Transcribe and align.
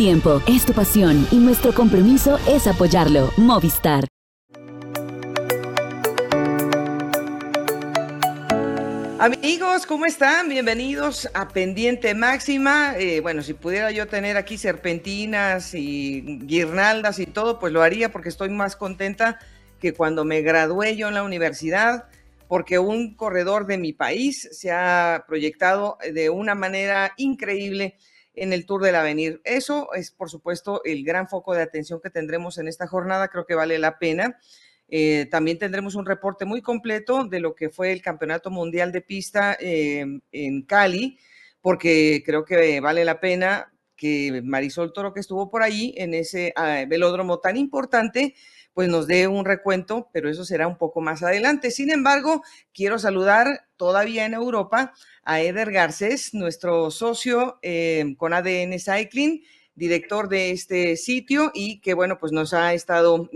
tiempo, 0.00 0.40
es 0.46 0.64
tu 0.64 0.72
pasión 0.72 1.28
y 1.30 1.36
nuestro 1.36 1.74
compromiso 1.74 2.38
es 2.48 2.66
apoyarlo. 2.66 3.34
Movistar. 3.36 4.06
Amigos, 9.18 9.84
¿cómo 9.84 10.06
están? 10.06 10.48
Bienvenidos 10.48 11.28
a 11.34 11.48
Pendiente 11.48 12.14
Máxima. 12.14 12.94
Eh, 12.96 13.20
bueno, 13.20 13.42
si 13.42 13.52
pudiera 13.52 13.90
yo 13.90 14.08
tener 14.08 14.38
aquí 14.38 14.56
serpentinas 14.56 15.74
y 15.74 16.22
guirnaldas 16.46 17.18
y 17.18 17.26
todo, 17.26 17.58
pues 17.58 17.70
lo 17.70 17.82
haría 17.82 18.10
porque 18.10 18.30
estoy 18.30 18.48
más 18.48 18.76
contenta 18.76 19.38
que 19.80 19.92
cuando 19.92 20.24
me 20.24 20.40
gradué 20.40 20.96
yo 20.96 21.08
en 21.08 21.14
la 21.14 21.24
universidad, 21.24 22.04
porque 22.48 22.78
un 22.78 23.16
corredor 23.16 23.66
de 23.66 23.76
mi 23.76 23.92
país 23.92 24.48
se 24.50 24.70
ha 24.70 25.24
proyectado 25.28 25.98
de 26.10 26.30
una 26.30 26.54
manera 26.54 27.12
increíble 27.18 27.98
en 28.40 28.54
el 28.54 28.64
Tour 28.64 28.82
del 28.82 28.96
Avenir. 28.96 29.42
Eso 29.44 29.92
es, 29.92 30.10
por 30.10 30.30
supuesto, 30.30 30.80
el 30.84 31.04
gran 31.04 31.28
foco 31.28 31.54
de 31.54 31.62
atención 31.62 32.00
que 32.02 32.08
tendremos 32.08 32.56
en 32.56 32.68
esta 32.68 32.86
jornada. 32.86 33.28
Creo 33.28 33.44
que 33.44 33.54
vale 33.54 33.78
la 33.78 33.98
pena. 33.98 34.38
Eh, 34.88 35.26
también 35.30 35.58
tendremos 35.58 35.94
un 35.94 36.06
reporte 36.06 36.46
muy 36.46 36.62
completo 36.62 37.24
de 37.24 37.38
lo 37.38 37.54
que 37.54 37.68
fue 37.68 37.92
el 37.92 38.00
Campeonato 38.00 38.50
Mundial 38.50 38.92
de 38.92 39.02
Pista 39.02 39.58
eh, 39.60 40.06
en 40.32 40.62
Cali, 40.62 41.18
porque 41.60 42.22
creo 42.24 42.46
que 42.46 42.80
vale 42.80 43.04
la 43.04 43.20
pena 43.20 43.74
que 43.94 44.40
Marisol 44.42 44.94
Toro, 44.94 45.12
que 45.12 45.20
estuvo 45.20 45.50
por 45.50 45.62
ahí 45.62 45.92
en 45.98 46.14
ese 46.14 46.54
ah, 46.56 46.86
velódromo 46.88 47.40
tan 47.40 47.58
importante, 47.58 48.34
pues 48.74 48.88
nos 48.88 49.06
dé 49.06 49.28
un 49.28 49.44
recuento, 49.44 50.08
pero 50.12 50.30
eso 50.30 50.44
será 50.44 50.66
un 50.66 50.78
poco 50.78 51.00
más 51.00 51.22
adelante. 51.22 51.70
Sin 51.70 51.90
embargo, 51.90 52.42
quiero 52.72 52.98
saludar 52.98 53.66
todavía 53.76 54.26
en 54.26 54.34
Europa 54.34 54.92
a 55.22 55.40
Eder 55.40 55.72
Garcés, 55.72 56.34
nuestro 56.34 56.90
socio 56.90 57.58
eh, 57.62 58.14
con 58.16 58.32
ADN 58.32 58.78
Cycling, 58.78 59.42
director 59.74 60.28
de 60.28 60.50
este 60.50 60.96
sitio 60.96 61.50
y 61.54 61.80
que, 61.80 61.94
bueno, 61.94 62.18
pues 62.18 62.32
nos 62.32 62.52
ha 62.54 62.74
estado 62.74 63.28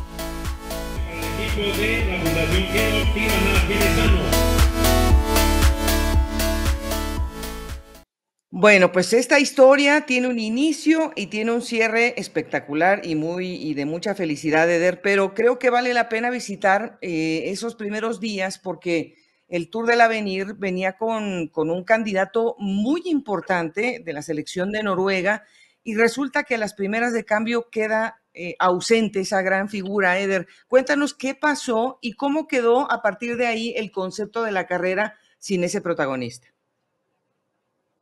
Bueno, 8.51 8.93
pues 8.93 9.13
esta 9.13 9.39
historia 9.39 10.07
tiene 10.07 10.27
un 10.27 10.39
inicio 10.39 11.13
y 11.15 11.27
tiene 11.27 11.53
un 11.53 11.61
cierre 11.61 12.19
espectacular 12.19 13.03
y 13.05 13.15
muy 13.15 13.47
y 13.57 13.75
de 13.75 13.85
mucha 13.85 14.15
felicidad, 14.15 14.71
Eder, 14.71 15.03
pero 15.03 15.35
creo 15.35 15.59
que 15.59 15.69
vale 15.69 15.93
la 15.93 16.09
pena 16.09 16.31
visitar 16.31 16.99
eh, 17.03 17.43
esos 17.47 17.75
primeros 17.75 18.21
días 18.21 18.59
porque 18.59 19.17
el 19.49 19.69
Tour 19.69 19.87
del 19.87 20.01
Avenir 20.01 20.55
venía 20.55 20.97
con, 20.97 21.49
con 21.49 21.69
un 21.69 21.85
candidato 21.85 22.57
muy 22.59 23.03
importante 23.05 24.01
de 24.03 24.13
la 24.15 24.23
selección 24.23 24.73
de 24.73 24.83
Noruega 24.83 25.45
y 25.85 25.95
resulta 25.95 26.45
que 26.45 26.55
a 26.55 26.59
las 26.59 26.73
primeras 26.73 27.13
de 27.13 27.27
cambio 27.27 27.69
queda 27.71 28.23
eh, 28.33 28.57
ausente 28.61 29.21
esa 29.21 29.43
gran 29.43 29.69
figura, 29.69 30.19
Eder. 30.19 30.47
Cuéntanos 30.69 31.13
qué 31.13 31.35
pasó 31.35 31.99
y 32.01 32.15
cómo 32.15 32.49
quedó 32.49 32.91
a 32.91 33.03
partir 33.03 33.37
de 33.37 33.47
ahí 33.47 33.75
el 33.77 33.91
concepto 33.91 34.43
de 34.43 34.53
la 34.53 34.67
carrera 34.67 35.17
sin 35.39 35.65
ese 35.65 35.83
protagonista. 35.83 36.49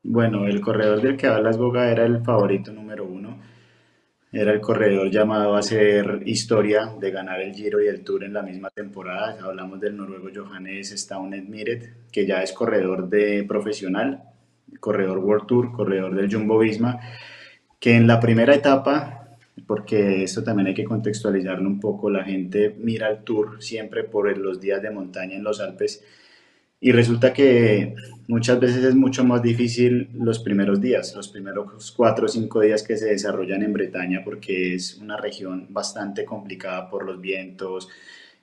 Bueno, 0.08 0.46
el 0.46 0.60
corredor 0.60 1.02
del 1.02 1.16
que 1.16 1.26
hablas, 1.26 1.58
Boga, 1.58 1.90
era 1.90 2.06
el 2.06 2.22
favorito 2.22 2.72
número 2.72 3.04
uno. 3.04 3.40
Era 4.30 4.52
el 4.52 4.60
corredor 4.60 5.10
llamado 5.10 5.56
a 5.56 5.58
hacer 5.58 6.22
historia 6.26 6.92
de 7.00 7.10
ganar 7.10 7.40
el 7.40 7.52
Giro 7.52 7.82
y 7.82 7.88
el 7.88 8.04
Tour 8.04 8.22
en 8.22 8.32
la 8.32 8.42
misma 8.42 8.70
temporada. 8.70 9.36
Hablamos 9.42 9.80
del 9.80 9.96
noruego 9.96 10.28
Johannes 10.32 10.90
Staunet 10.90 11.48
Miret, 11.48 12.06
que 12.12 12.24
ya 12.24 12.40
es 12.40 12.52
corredor 12.52 13.08
de 13.08 13.42
profesional, 13.48 14.22
corredor 14.78 15.18
World 15.18 15.46
Tour, 15.48 15.72
corredor 15.72 16.14
del 16.14 16.32
Jumbo 16.32 16.56
Visma, 16.60 17.00
que 17.80 17.96
en 17.96 18.06
la 18.06 18.20
primera 18.20 18.54
etapa, 18.54 19.36
porque 19.66 20.22
esto 20.22 20.44
también 20.44 20.68
hay 20.68 20.74
que 20.74 20.84
contextualizarlo 20.84 21.68
un 21.68 21.80
poco, 21.80 22.10
la 22.10 22.22
gente 22.22 22.76
mira 22.78 23.08
el 23.08 23.24
Tour 23.24 23.60
siempre 23.60 24.04
por 24.04 24.38
los 24.38 24.60
días 24.60 24.80
de 24.80 24.92
montaña 24.92 25.34
en 25.34 25.42
los 25.42 25.60
Alpes 25.60 26.04
y 26.80 26.92
resulta 26.92 27.32
que 27.32 27.94
muchas 28.28 28.60
veces 28.60 28.84
es 28.84 28.94
mucho 28.94 29.24
más 29.24 29.42
difícil 29.42 30.10
los 30.14 30.38
primeros 30.40 30.80
días, 30.80 31.14
los 31.14 31.28
primeros 31.28 31.92
cuatro 31.92 32.26
o 32.26 32.28
cinco 32.28 32.60
días 32.60 32.82
que 32.82 32.96
se 32.96 33.06
desarrollan 33.06 33.62
en 33.62 33.72
Bretaña, 33.72 34.22
porque 34.24 34.74
es 34.74 34.96
una 34.96 35.16
región 35.16 35.66
bastante 35.70 36.24
complicada 36.24 36.90
por 36.90 37.04
los 37.04 37.20
vientos, 37.20 37.88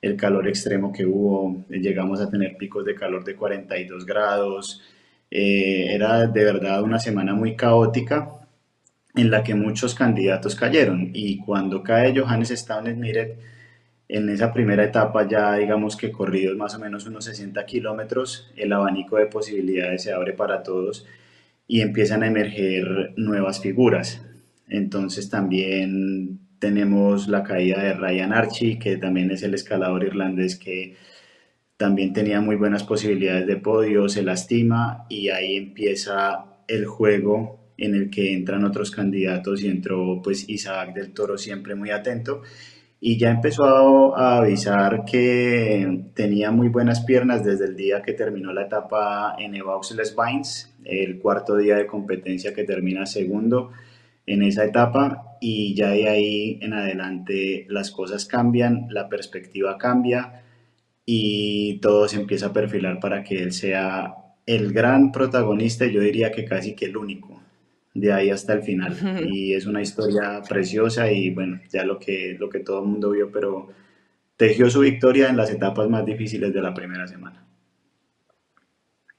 el 0.02 0.16
calor 0.16 0.48
extremo 0.48 0.92
que 0.92 1.06
hubo, 1.06 1.64
llegamos 1.68 2.20
a 2.20 2.28
tener 2.28 2.56
picos 2.56 2.84
de 2.84 2.94
calor 2.94 3.24
de 3.24 3.36
42 3.36 4.04
grados, 4.04 4.82
eh, 5.30 5.94
era 5.94 6.26
de 6.26 6.44
verdad 6.44 6.82
una 6.82 6.98
semana 6.98 7.34
muy 7.34 7.56
caótica 7.56 8.30
en 9.14 9.30
la 9.30 9.42
que 9.42 9.54
muchos 9.54 9.94
candidatos 9.94 10.56
cayeron 10.56 11.10
y 11.14 11.38
cuando 11.38 11.82
cae 11.82 12.18
Johannes 12.18 12.50
Staunet 12.50 12.96
Miret, 12.96 13.38
en 14.08 14.28
esa 14.28 14.52
primera 14.52 14.84
etapa 14.84 15.26
ya 15.26 15.54
digamos 15.54 15.96
que 15.96 16.12
corridos 16.12 16.56
más 16.56 16.74
o 16.74 16.78
menos 16.78 17.06
unos 17.06 17.24
60 17.24 17.64
kilómetros, 17.66 18.50
el 18.56 18.72
abanico 18.72 19.16
de 19.16 19.26
posibilidades 19.26 20.02
se 20.02 20.12
abre 20.12 20.32
para 20.32 20.62
todos 20.62 21.06
y 21.66 21.80
empiezan 21.80 22.22
a 22.22 22.26
emerger 22.26 23.14
nuevas 23.16 23.60
figuras. 23.60 24.22
Entonces 24.68 25.30
también 25.30 26.40
tenemos 26.58 27.28
la 27.28 27.42
caída 27.42 27.82
de 27.82 27.94
Ryan 27.94 28.32
Archie, 28.32 28.78
que 28.78 28.96
también 28.96 29.30
es 29.30 29.42
el 29.42 29.54
escalador 29.54 30.04
irlandés 30.04 30.56
que 30.56 30.96
también 31.76 32.12
tenía 32.12 32.40
muy 32.40 32.56
buenas 32.56 32.84
posibilidades 32.84 33.46
de 33.46 33.56
podio, 33.56 34.08
se 34.08 34.22
lastima 34.22 35.06
y 35.08 35.30
ahí 35.30 35.56
empieza 35.56 36.44
el 36.68 36.86
juego 36.86 37.72
en 37.76 37.94
el 37.94 38.10
que 38.10 38.32
entran 38.32 38.64
otros 38.64 38.90
candidatos 38.90 39.62
y 39.62 39.68
entró 39.68 40.20
pues 40.22 40.48
Isaac 40.48 40.94
del 40.94 41.12
Toro 41.12 41.36
siempre 41.36 41.74
muy 41.74 41.90
atento 41.90 42.42
y 43.06 43.18
ya 43.18 43.30
empezó 43.30 44.16
a, 44.16 44.38
avisar 44.38 45.04
que 45.04 46.04
tenía 46.14 46.50
muy 46.50 46.68
buenas 46.68 47.02
piernas 47.02 47.44
desde 47.44 47.66
el 47.66 47.76
día 47.76 48.00
que 48.00 48.14
terminó 48.14 48.50
la 48.50 48.62
etapa 48.62 49.36
en 49.38 49.54
Evaux 49.54 49.94
Les 49.94 50.16
Vines, 50.16 50.74
el 50.84 51.18
cuarto 51.18 51.58
día 51.58 51.76
de 51.76 51.86
competencia 51.86 52.54
que 52.54 52.64
termina 52.64 53.04
segundo 53.04 53.72
en 54.24 54.42
esa 54.42 54.64
etapa 54.64 55.36
y 55.38 55.74
ya 55.74 55.90
de 55.90 56.08
ahí 56.08 56.58
en 56.62 56.72
adelante 56.72 57.66
las 57.68 57.90
cosas 57.90 58.24
cambian, 58.24 58.86
la 58.88 59.10
perspectiva 59.10 59.76
cambia 59.76 60.42
y 61.04 61.80
todo 61.80 62.08
se 62.08 62.16
empieza 62.18 62.46
a 62.46 62.52
perfilar 62.54 63.00
para 63.00 63.22
que 63.22 63.42
él 63.42 63.52
sea 63.52 64.14
el 64.46 64.72
gran 64.72 65.12
protagonista, 65.12 65.84
yo 65.84 66.00
diría 66.00 66.32
que 66.32 66.46
casi 66.46 66.74
que 66.74 66.86
el 66.86 66.96
único 66.96 67.33
de 67.94 68.12
ahí 68.12 68.30
hasta 68.30 68.52
el 68.52 68.62
final. 68.62 68.96
Y 69.24 69.54
es 69.54 69.66
una 69.66 69.80
historia 69.80 70.42
preciosa 70.46 71.10
y 71.10 71.30
bueno, 71.30 71.60
ya 71.72 71.84
lo 71.84 71.98
que, 71.98 72.36
lo 72.38 72.50
que 72.50 72.60
todo 72.60 72.80
el 72.80 72.88
mundo 72.88 73.10
vio, 73.10 73.30
pero 73.30 73.68
tejió 74.36 74.68
su 74.68 74.80
victoria 74.80 75.28
en 75.28 75.36
las 75.36 75.50
etapas 75.50 75.88
más 75.88 76.04
difíciles 76.04 76.52
de 76.52 76.60
la 76.60 76.74
primera 76.74 77.06
semana. 77.06 77.40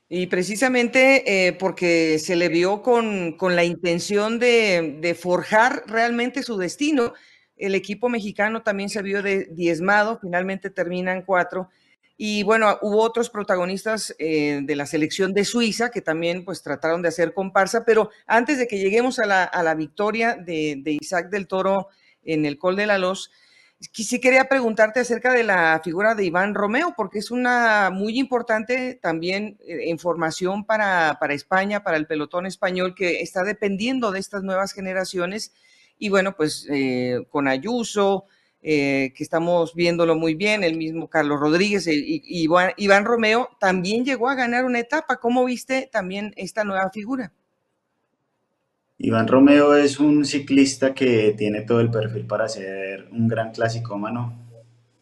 Y 0.07 0.27
precisamente 0.27 1.47
eh, 1.47 1.53
porque 1.53 2.19
se 2.19 2.35
le 2.35 2.49
vio 2.49 2.83
con, 2.83 3.37
con 3.37 3.55
la 3.55 3.63
intención 3.63 4.37
de, 4.37 4.97
de, 5.01 5.15
forjar 5.15 5.83
realmente 5.87 6.43
su 6.43 6.57
destino, 6.57 7.13
el 7.57 7.73
equipo 7.73 8.07
mexicano 8.07 8.61
también 8.61 8.89
se 8.89 9.01
vio 9.01 9.23
de, 9.23 9.45
diezmado, 9.45 10.19
finalmente 10.21 10.69
terminan 10.69 11.23
cuatro 11.23 11.69
y 12.17 12.43
bueno, 12.43 12.77
hubo 12.81 13.01
otros 13.01 13.29
protagonistas 13.29 14.15
eh, 14.19 14.61
de 14.63 14.75
la 14.75 14.85
selección 14.85 15.33
de 15.33 15.43
Suiza 15.43 15.91
que 15.91 16.01
también 16.01 16.45
pues 16.45 16.61
trataron 16.61 17.01
de 17.01 17.09
hacer 17.09 17.33
comparsa, 17.33 17.83
pero 17.83 18.09
antes 18.25 18.57
de 18.57 18.67
que 18.67 18.77
lleguemos 18.79 19.19
a 19.19 19.25
la, 19.25 19.75
victoria 19.75 20.35
de, 20.35 20.97
Isaac 21.01 21.29
del 21.29 21.47
Toro 21.47 21.89
en 22.23 22.45
el 22.45 22.57
Col 22.57 22.77
de 22.77 22.85
la 22.85 22.97
Los, 22.97 23.31
sí 23.91 24.21
quería 24.21 24.45
preguntarte 24.45 25.01
acerca 25.01 25.33
de 25.33 25.43
la 25.43 25.81
figura 25.83 26.15
de 26.15 26.23
Iván 26.23 26.55
Romeo, 26.55 26.93
porque 26.95 27.19
es 27.19 27.31
una 27.31 27.89
muy 27.89 28.17
importante 28.17 28.97
también 29.01 29.57
eh, 29.67 29.89
información 29.89 30.65
para, 30.65 31.17
para 31.19 31.33
España, 31.33 31.83
para 31.83 31.97
el 31.97 32.07
pelotón 32.07 32.45
español, 32.45 32.95
que 32.95 33.21
está 33.21 33.43
dependiendo 33.43 34.11
de 34.11 34.19
estas 34.19 34.43
nuevas 34.43 34.71
generaciones. 34.71 35.53
Y 35.97 36.07
bueno, 36.07 36.33
pues 36.35 36.65
eh, 36.69 37.25
con 37.29 37.49
Ayuso, 37.49 38.25
eh, 38.67 39.13
que 39.15 39.23
estamos 39.23 39.75
viéndolo 39.75 40.15
muy 40.15 40.33
bien, 40.33 40.63
el 40.63 40.75
mismo 40.75 41.07
Carlos 41.07 41.39
Rodríguez 41.39 41.85
y, 41.85 42.23
Iván, 42.25 42.71
Iván 42.77 43.05
Romeo 43.05 43.49
también 43.59 44.03
llegó 44.03 44.27
a 44.27 44.33
ganar 44.33 44.65
una 44.65 44.79
etapa. 44.79 45.17
¿Cómo 45.17 45.45
viste 45.45 45.87
también 45.91 46.33
esta 46.35 46.63
nueva 46.63 46.89
figura? 46.89 47.31
Iván 48.97 49.27
Romeo 49.27 49.75
es 49.75 49.99
un 49.99 50.25
ciclista 50.25 50.95
que 50.95 51.35
tiene 51.37 51.61
todo 51.61 51.79
el 51.79 51.91
perfil 51.91 52.25
para 52.25 52.49
ser 52.49 53.07
un 53.11 53.27
gran 53.27 53.51
clasicómano 53.51 54.33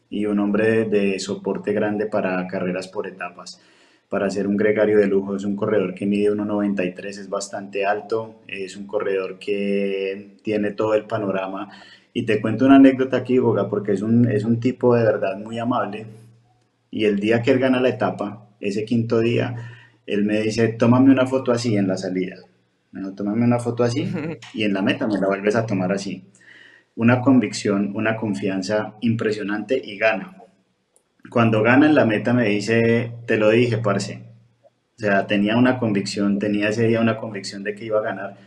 y 0.09 0.25
un 0.25 0.39
hombre 0.39 0.83
de 0.83 1.17
soporte 1.19 1.71
grande 1.71 2.07
para 2.07 2.45
carreras 2.47 2.89
por 2.89 3.07
etapas. 3.07 3.61
Para 4.09 4.29
ser 4.29 4.45
un 4.45 4.57
gregario 4.57 4.97
de 4.97 5.07
lujo 5.07 5.37
es 5.37 5.45
un 5.45 5.55
corredor 5.55 5.95
que 5.95 6.05
mide 6.05 6.33
1,93, 6.33 7.05
es 7.07 7.29
bastante 7.29 7.85
alto, 7.85 8.41
es 8.45 8.75
un 8.75 8.87
corredor 8.87 9.39
que 9.39 10.35
tiene 10.43 10.71
todo 10.71 10.95
el 10.95 11.05
panorama. 11.05 11.69
Y 12.13 12.25
te 12.25 12.39
cuento 12.41 12.65
una 12.65 12.75
anécdota 12.75 13.17
aquí, 13.17 13.39
Boga, 13.39 13.69
porque 13.69 13.93
es 13.93 14.01
un, 14.01 14.29
es 14.29 14.45
un 14.45 14.59
tipo 14.59 14.95
de 14.95 15.03
verdad 15.03 15.37
muy 15.37 15.59
amable. 15.59 16.05
Y 16.91 17.05
el 17.05 17.19
día 17.19 17.41
que 17.41 17.51
él 17.51 17.59
gana 17.59 17.81
la 17.81 17.89
etapa, 17.89 18.49
ese 18.59 18.85
quinto 18.85 19.19
día, 19.19 19.55
él 20.05 20.23
me 20.23 20.41
dice, 20.41 20.67
tómame 20.69 21.11
una 21.11 21.25
foto 21.25 21.51
así 21.51 21.75
en 21.75 21.87
la 21.87 21.97
salida 21.97 22.37
bueno, 22.93 23.15
tómame 23.15 23.43
una 23.43 23.59
foto 23.59 23.83
así 23.83 24.07
y 24.53 24.63
en 24.63 24.73
la 24.73 24.83
meta 24.83 25.07
me 25.07 25.19
la 25.19 25.27
vuelves 25.27 25.55
a 25.55 25.65
tomar 25.65 25.91
así. 25.91 26.23
Una 26.95 27.21
convicción, 27.21 27.91
una 27.95 28.15
confianza 28.15 28.93
impresionante 29.01 29.81
y 29.83 29.97
gana. 29.97 30.37
Cuando 31.29 31.63
gana 31.63 31.87
en 31.87 31.95
la 31.95 32.05
meta 32.05 32.33
me 32.33 32.45
dice, 32.45 33.11
te 33.25 33.37
lo 33.37 33.49
dije, 33.49 33.79
parce. 33.79 34.21
O 34.95 34.99
sea, 34.99 35.25
tenía 35.25 35.57
una 35.57 35.79
convicción, 35.79 36.37
tenía 36.37 36.69
ese 36.69 36.87
día 36.87 37.01
una 37.01 37.17
convicción 37.17 37.63
de 37.63 37.73
que 37.73 37.85
iba 37.85 37.97
a 37.97 38.03
ganar. 38.03 38.37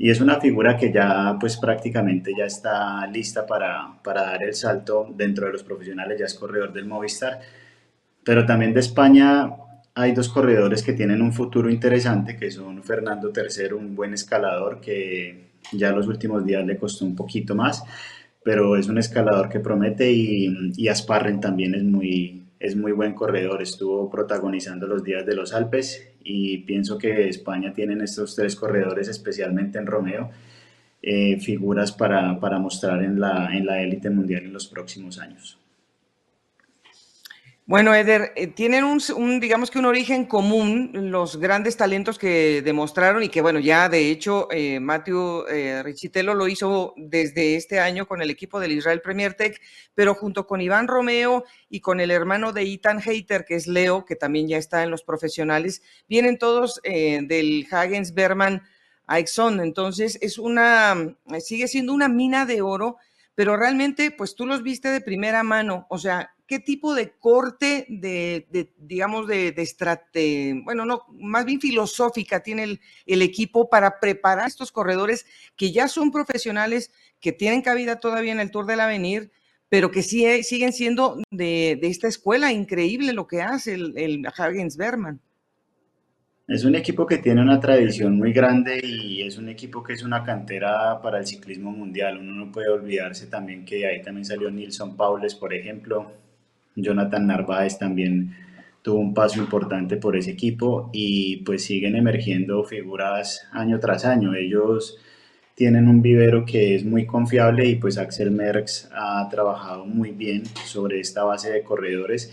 Y 0.00 0.10
es 0.10 0.20
una 0.20 0.40
figura 0.40 0.76
que 0.76 0.92
ya 0.92 1.36
pues 1.40 1.56
prácticamente 1.56 2.32
ya 2.36 2.44
está 2.44 3.04
lista 3.08 3.44
para, 3.44 4.00
para 4.02 4.22
dar 4.22 4.44
el 4.44 4.54
salto 4.54 5.08
dentro 5.12 5.46
de 5.46 5.52
los 5.52 5.64
profesionales, 5.64 6.18
ya 6.18 6.26
es 6.26 6.34
corredor 6.34 6.72
del 6.72 6.86
Movistar. 6.86 7.40
Pero 8.24 8.46
también 8.46 8.72
de 8.72 8.80
España 8.80 9.50
hay 9.94 10.12
dos 10.12 10.28
corredores 10.28 10.84
que 10.84 10.92
tienen 10.92 11.20
un 11.20 11.32
futuro 11.32 11.68
interesante, 11.68 12.36
que 12.36 12.52
son 12.52 12.84
Fernando 12.84 13.32
III, 13.34 13.72
un 13.72 13.96
buen 13.96 14.14
escalador 14.14 14.80
que 14.80 15.48
ya 15.72 15.90
los 15.90 16.06
últimos 16.06 16.46
días 16.46 16.64
le 16.64 16.78
costó 16.78 17.04
un 17.04 17.16
poquito 17.16 17.56
más, 17.56 17.82
pero 18.44 18.76
es 18.76 18.86
un 18.86 18.98
escalador 18.98 19.48
que 19.48 19.58
promete 19.58 20.12
y, 20.12 20.72
y 20.76 20.86
Asparren 20.86 21.40
también 21.40 21.74
es 21.74 21.82
muy, 21.82 22.44
es 22.60 22.76
muy 22.76 22.92
buen 22.92 23.14
corredor, 23.14 23.60
estuvo 23.60 24.08
protagonizando 24.08 24.86
los 24.86 25.02
días 25.02 25.26
de 25.26 25.34
los 25.34 25.52
Alpes 25.52 26.08
y 26.28 26.58
pienso 26.58 26.98
que 26.98 27.28
España 27.28 27.72
tiene 27.72 28.04
estos 28.04 28.36
tres 28.36 28.54
corredores, 28.54 29.08
especialmente 29.08 29.78
en 29.78 29.86
Romeo, 29.86 30.30
eh, 31.00 31.40
figuras 31.40 31.90
para, 31.92 32.38
para, 32.38 32.58
mostrar 32.58 33.02
en 33.02 33.18
la, 33.18 33.56
en 33.56 33.64
la 33.64 33.80
élite 33.80 34.10
mundial 34.10 34.44
en 34.44 34.52
los 34.52 34.66
próximos 34.66 35.18
años. 35.18 35.58
Bueno, 37.68 37.94
Eder, 37.94 38.32
eh, 38.34 38.46
tienen 38.46 38.82
un, 38.82 39.40
digamos 39.40 39.70
que 39.70 39.78
un 39.78 39.84
origen 39.84 40.24
común 40.24 40.90
los 41.10 41.36
grandes 41.36 41.76
talentos 41.76 42.18
que 42.18 42.62
demostraron 42.62 43.22
y 43.22 43.28
que, 43.28 43.42
bueno, 43.42 43.58
ya 43.58 43.90
de 43.90 44.10
hecho 44.10 44.48
eh, 44.50 44.80
Matthew 44.80 45.44
eh, 45.50 45.82
Richitello 45.82 46.32
lo 46.32 46.48
hizo 46.48 46.94
desde 46.96 47.56
este 47.56 47.78
año 47.78 48.06
con 48.06 48.22
el 48.22 48.30
equipo 48.30 48.58
del 48.58 48.72
Israel 48.72 49.02
Premier 49.02 49.34
Tech, 49.34 49.60
pero 49.94 50.14
junto 50.14 50.46
con 50.46 50.62
Iván 50.62 50.88
Romeo 50.88 51.44
y 51.68 51.80
con 51.82 52.00
el 52.00 52.10
hermano 52.10 52.54
de 52.54 52.62
Ethan 52.62 53.02
Hater, 53.02 53.44
que 53.44 53.56
es 53.56 53.66
Leo, 53.66 54.06
que 54.06 54.16
también 54.16 54.48
ya 54.48 54.56
está 54.56 54.82
en 54.82 54.90
los 54.90 55.02
profesionales, 55.02 55.82
vienen 56.08 56.38
todos 56.38 56.80
del 56.82 57.66
Hagens 57.70 58.14
Berman 58.14 58.62
a 59.06 59.18
Exxon. 59.18 59.60
Entonces, 59.60 60.16
es 60.22 60.38
una, 60.38 60.96
sigue 61.38 61.68
siendo 61.68 61.92
una 61.92 62.08
mina 62.08 62.46
de 62.46 62.62
oro, 62.62 62.96
pero 63.34 63.58
realmente, 63.58 64.10
pues 64.10 64.34
tú 64.34 64.46
los 64.46 64.62
viste 64.62 64.88
de 64.88 65.02
primera 65.02 65.42
mano, 65.42 65.86
o 65.90 65.98
sea, 65.98 66.32
qué 66.48 66.58
tipo 66.58 66.94
de 66.94 67.10
corte 67.10 67.84
de, 67.88 68.72
digamos, 68.78 69.28
de, 69.28 69.52
de 69.52 70.60
bueno, 70.64 70.86
no, 70.86 71.02
más 71.12 71.44
bien 71.44 71.60
filosófica 71.60 72.42
tiene 72.42 72.78
el, 73.06 73.22
equipo 73.22 73.68
para 73.68 74.00
preparar 74.00 74.48
estos 74.48 74.72
corredores 74.72 75.26
que 75.56 75.70
ya 75.70 75.86
son 75.88 76.10
profesionales, 76.10 76.90
que 77.20 77.32
tienen 77.32 77.60
cabida 77.60 78.00
todavía 78.00 78.32
en 78.32 78.40
el 78.40 78.50
Tour 78.50 78.64
del 78.64 78.80
Avenir, 78.80 79.30
pero 79.68 79.90
que 79.90 80.02
sí, 80.02 80.42
siguen 80.42 80.72
siendo 80.72 81.20
de, 81.30 81.78
esta 81.82 82.08
escuela. 82.08 82.50
Increíble 82.50 83.12
lo 83.12 83.26
que 83.26 83.42
hace 83.42 83.74
el, 83.74 83.92
el 83.98 84.26
Berman. 84.78 85.20
Es 86.46 86.64
un 86.64 86.74
equipo 86.74 87.04
que 87.04 87.18
tiene 87.18 87.42
una 87.42 87.60
tradición 87.60 88.16
muy 88.16 88.32
grande 88.32 88.80
y 88.82 89.20
es 89.20 89.36
un 89.36 89.50
equipo 89.50 89.82
que 89.82 89.92
es 89.92 90.02
una 90.02 90.24
cantera 90.24 90.98
para 91.02 91.18
el 91.18 91.26
ciclismo 91.26 91.70
mundial. 91.72 92.16
Uno 92.16 92.46
no 92.46 92.50
puede 92.50 92.70
olvidarse 92.70 93.26
también 93.26 93.66
que 93.66 93.86
ahí 93.86 94.00
también 94.00 94.24
salió 94.24 94.50
Nilson 94.50 94.96
Paules, 94.96 95.34
por 95.34 95.52
ejemplo, 95.52 96.10
Jonathan 96.82 97.26
Narváez 97.26 97.78
también 97.78 98.34
tuvo 98.82 98.98
un 99.00 99.14
paso 99.14 99.38
importante 99.38 99.96
por 99.96 100.16
ese 100.16 100.30
equipo 100.30 100.90
y 100.92 101.38
pues 101.38 101.64
siguen 101.64 101.96
emergiendo 101.96 102.64
figuras 102.64 103.46
año 103.52 103.78
tras 103.80 104.04
año. 104.04 104.34
Ellos 104.34 104.98
tienen 105.54 105.88
un 105.88 106.02
vivero 106.02 106.44
que 106.44 106.74
es 106.76 106.84
muy 106.84 107.04
confiable 107.04 107.66
y 107.66 107.76
pues 107.76 107.98
Axel 107.98 108.30
Merckx 108.30 108.90
ha 108.92 109.28
trabajado 109.28 109.84
muy 109.84 110.12
bien 110.12 110.44
sobre 110.46 111.00
esta 111.00 111.24
base 111.24 111.50
de 111.50 111.62
corredores 111.62 112.32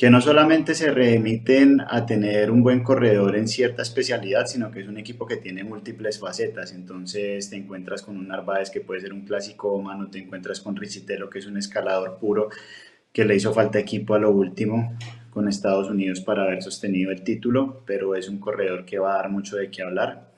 que 0.00 0.08
no 0.08 0.22
solamente 0.22 0.74
se 0.74 0.90
remiten 0.90 1.82
a 1.86 2.06
tener 2.06 2.50
un 2.50 2.62
buen 2.62 2.82
corredor 2.82 3.36
en 3.36 3.46
cierta 3.46 3.82
especialidad, 3.82 4.46
sino 4.46 4.70
que 4.70 4.80
es 4.80 4.88
un 4.88 4.96
equipo 4.96 5.26
que 5.26 5.36
tiene 5.36 5.62
múltiples 5.62 6.18
facetas. 6.18 6.72
Entonces 6.72 7.50
te 7.50 7.56
encuentras 7.56 8.00
con 8.00 8.16
un 8.16 8.28
Narváez 8.28 8.70
que 8.70 8.80
puede 8.80 9.02
ser 9.02 9.12
un 9.12 9.26
clásico 9.26 9.74
humano, 9.74 10.08
te 10.08 10.18
encuentras 10.18 10.60
con 10.60 10.74
Ricitelo 10.74 11.28
que 11.28 11.40
es 11.40 11.46
un 11.46 11.58
escalador 11.58 12.16
puro, 12.18 12.48
que 13.12 13.24
le 13.24 13.36
hizo 13.36 13.52
falta 13.52 13.78
equipo 13.78 14.14
a 14.14 14.18
lo 14.18 14.30
último 14.30 14.96
con 15.30 15.48
Estados 15.48 15.88
Unidos 15.88 16.20
para 16.20 16.42
haber 16.42 16.62
sostenido 16.62 17.10
el 17.10 17.22
título, 17.22 17.82
pero 17.86 18.14
es 18.14 18.28
un 18.28 18.38
corredor 18.38 18.84
que 18.84 18.98
va 18.98 19.14
a 19.14 19.16
dar 19.18 19.30
mucho 19.30 19.56
de 19.56 19.70
qué 19.70 19.82
hablar 19.82 20.30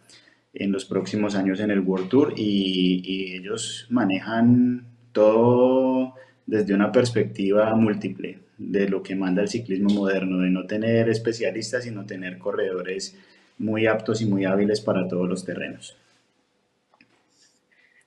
en 0.55 0.71
los 0.71 0.85
próximos 0.85 1.35
años 1.35 1.61
en 1.61 1.71
el 1.71 1.81
World 1.81 2.09
Tour 2.09 2.35
y, 2.37 3.35
ellos 3.37 3.87
manejan 3.91 4.87
todo 5.13 6.15
desde 6.47 6.75
una 6.75 6.93
perspectiva 6.93 7.75
múltiple 7.75 8.39
de 8.59 8.89
lo 8.89 9.03
que 9.03 9.17
manda 9.17 9.43
el 9.43 9.49
ciclismo 9.49 9.91
moderno, 9.91 10.39
de 10.39 10.51
no 10.51 10.67
tener 10.67 11.09
especialistas, 11.09 11.85
sino 11.85 12.07
tener 12.07 12.39
corredores 12.39 13.17
muy 13.59 13.87
aptos 13.87 14.21
y 14.21 14.27
muy 14.27 14.45
hábiles 14.45 14.81
para 14.81 15.09
todos 15.09 15.29
los 15.29 15.45
terrenos. 15.45 15.97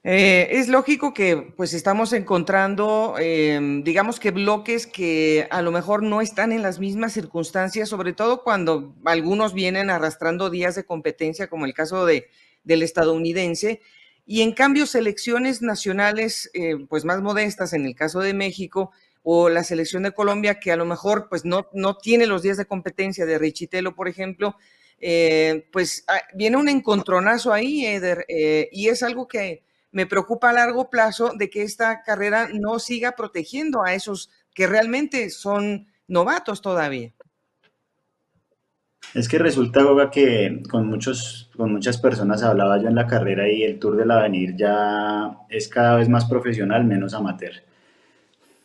Eh, 0.08 0.60
es 0.60 0.68
lógico 0.68 1.16
que 1.16 1.36
pues 1.36 1.74
estamos 1.74 2.14
encontrando, 2.14 3.16
em, 3.18 3.84
digamos 3.84 4.20
que 4.20 4.30
bloques 4.30 4.86
que 4.86 5.48
a 5.50 5.64
lo 5.64 5.72
mejor 5.72 6.04
no 6.04 6.22
están 6.22 6.52
en 6.52 6.62
las 6.62 6.78
mismas 6.78 7.12
circunstancias, 7.12 7.90
sobre 7.90 8.14
todo 8.14 8.44
cuando 8.44 8.94
algunos 9.04 9.56
vienen 9.56 9.90
arrastrando 9.90 10.52
días 10.52 10.76
de 10.76 10.86
competencia, 10.86 11.48
como 11.48 11.66
el 11.66 11.74
caso 11.74 12.06
de, 12.06 12.28
del 12.64 12.84
estadounidense, 12.84 13.82
y 14.28 14.42
en 14.42 14.52
cambio 14.52 14.86
selecciones 14.86 15.64
nacionales 15.64 16.52
eh, 16.54 16.76
pues 16.88 17.04
más 17.04 17.24
modestas, 17.24 17.74
en 17.74 17.88
el 17.88 17.96
caso 17.96 18.20
de 18.20 18.36
México, 18.36 18.92
o 19.24 19.50
la 19.50 19.64
selección 19.64 20.04
de 20.04 20.12
Colombia, 20.12 20.60
que 20.60 20.72
a 20.72 20.76
lo 20.76 20.86
mejor 20.86 21.30
pues 21.30 21.46
no, 21.46 21.68
no 21.74 21.98
tiene 21.98 22.28
los 22.28 22.44
días 22.44 22.58
de 22.58 22.68
competencia 22.68 23.26
de 23.26 23.40
Richitelo, 23.40 23.96
por 23.96 24.08
ejemplo, 24.08 24.56
eh, 25.00 25.66
pues 25.72 26.04
ah, 26.08 26.22
viene 26.36 26.58
un 26.58 26.70
encontronazo 26.70 27.52
ahí, 27.52 27.88
Eder, 27.88 28.28
y 28.72 28.90
es 28.90 29.02
algo 29.02 29.28
que 29.28 29.64
me 29.96 30.06
preocupa 30.06 30.50
a 30.50 30.54
largo 30.54 30.90
plazo 30.90 31.32
de 31.38 31.50
que 31.50 31.64
esta 31.64 32.04
carrera 32.04 32.50
no 32.54 32.80
siga 32.80 33.14
protegiendo 33.14 33.82
a 33.82 33.94
esos 33.94 34.30
que 34.54 34.68
realmente 34.68 35.30
son 35.30 35.88
novatos 36.06 36.62
todavía. 36.62 37.14
Es 39.14 39.30
que 39.30 39.40
resulta, 39.40 39.84
Goga, 39.84 40.12
que 40.12 40.64
con, 40.70 40.86
muchos, 40.86 41.50
con 41.56 41.72
muchas 41.72 41.98
personas 41.98 42.44
hablaba 42.44 42.78
yo 42.78 42.90
en 42.90 42.96
la 42.96 43.08
carrera 43.08 43.50
y 43.50 43.64
el 43.64 43.80
Tour 43.80 43.96
del 43.96 44.12
Avenir 44.12 44.58
ya 44.58 45.38
es 45.48 45.70
cada 45.70 45.96
vez 45.96 46.10
más 46.10 46.25
profesional, 46.25 46.84
menos 46.84 47.14
amateur. 47.14 47.54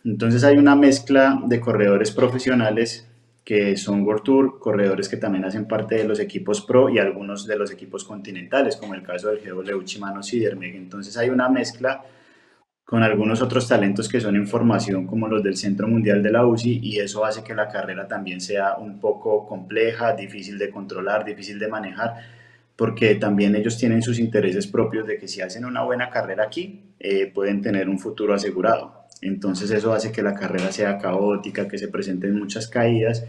Entonces 0.04 0.42
hay 0.42 0.56
una 0.56 0.74
mezcla 0.74 1.40
de 1.46 1.60
corredores 1.60 2.10
profesionales 2.10 3.08
que 3.50 3.76
son 3.76 4.02
World 4.02 4.22
Tour, 4.22 4.58
corredores 4.60 5.08
que 5.08 5.16
también 5.16 5.44
hacen 5.44 5.66
parte 5.66 5.96
de 5.96 6.04
los 6.04 6.20
equipos 6.20 6.60
pro 6.60 6.88
y 6.88 7.00
algunos 7.00 7.48
de 7.48 7.56
los 7.56 7.72
equipos 7.72 8.04
continentales, 8.04 8.76
como 8.76 8.94
el 8.94 9.02
caso 9.02 9.28
del 9.28 9.40
GW 9.40 9.82
Shimano 9.84 10.22
Sidermeg. 10.22 10.76
Entonces 10.76 11.16
hay 11.16 11.30
una 11.30 11.48
mezcla 11.48 12.00
con 12.84 13.02
algunos 13.02 13.42
otros 13.42 13.66
talentos 13.66 14.08
que 14.08 14.20
son 14.20 14.36
en 14.36 14.46
formación, 14.46 15.04
como 15.04 15.26
los 15.26 15.42
del 15.42 15.56
Centro 15.56 15.88
Mundial 15.88 16.22
de 16.22 16.30
la 16.30 16.46
UCI, 16.46 16.78
y 16.80 17.00
eso 17.00 17.24
hace 17.24 17.42
que 17.42 17.52
la 17.52 17.66
carrera 17.66 18.06
también 18.06 18.40
sea 18.40 18.76
un 18.76 19.00
poco 19.00 19.44
compleja, 19.48 20.14
difícil 20.14 20.56
de 20.56 20.70
controlar, 20.70 21.24
difícil 21.24 21.58
de 21.58 21.66
manejar, 21.66 22.18
porque 22.76 23.16
también 23.16 23.56
ellos 23.56 23.76
tienen 23.76 24.00
sus 24.00 24.20
intereses 24.20 24.68
propios 24.68 25.08
de 25.08 25.18
que 25.18 25.26
si 25.26 25.40
hacen 25.40 25.64
una 25.64 25.82
buena 25.82 26.08
carrera 26.08 26.44
aquí, 26.44 26.94
eh, 27.00 27.26
pueden 27.34 27.62
tener 27.62 27.88
un 27.88 27.98
futuro 27.98 28.32
asegurado 28.32 28.99
Entonces 29.22 29.70
eso 29.70 29.92
hace 29.92 30.12
que 30.12 30.22
la 30.22 30.34
carrera 30.34 30.72
sea 30.72 30.98
caótica, 30.98 31.68
que 31.68 31.78
se 31.78 31.88
presenten 31.88 32.38
muchas 32.38 32.68
caídas 32.68 33.26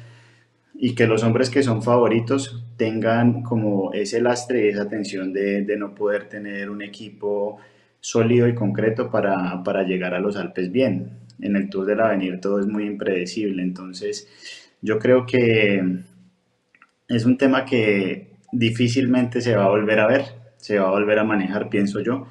y 0.74 0.96
que 0.96 1.06
los 1.06 1.24
hombres 1.24 1.50
que 1.50 1.64
son 1.64 1.84
favoritos 1.84 2.64
tengan 2.78 3.44
como 3.44 3.94
ese 3.94 4.22
lastre 4.22 4.66
y 4.66 4.70
esa 4.70 4.88
tensión 4.88 5.34
de, 5.34 5.64
no 5.78 5.94
poder 5.94 6.30
tener 6.30 6.70
un 6.70 6.82
equipo 6.82 7.58
sólido 8.00 8.48
y 8.48 8.56
concreto 8.56 9.12
para, 9.12 9.62
para, 9.64 9.84
llegar 9.84 10.14
a 10.14 10.20
los 10.20 10.38
Alpes 10.38 10.72
bien. 10.72 11.20
En 11.40 11.56
el 11.56 11.70
Tour 11.70 11.86
del 11.86 12.00
Avenir 12.00 12.40
todo 12.40 12.60
es 12.60 12.68
muy 12.68 12.86
impredecible, 12.86 13.62
entonces 13.62 14.28
yo 14.82 14.98
creo 15.00 15.26
que 15.26 15.84
es 17.08 17.26
un 17.26 17.38
tema 17.38 17.66
que 17.66 18.32
difícilmente 18.52 19.42
se 19.42 19.56
va 19.56 19.66
a 19.66 19.70
volver 19.70 20.00
a 20.00 20.08
ver, 20.08 20.26
se 20.58 20.80
va 20.80 20.88
a 20.88 20.92
volver 20.92 21.20
a 21.20 21.24
manejar, 21.24 21.70
pienso 21.70 22.00
yo, 22.00 22.28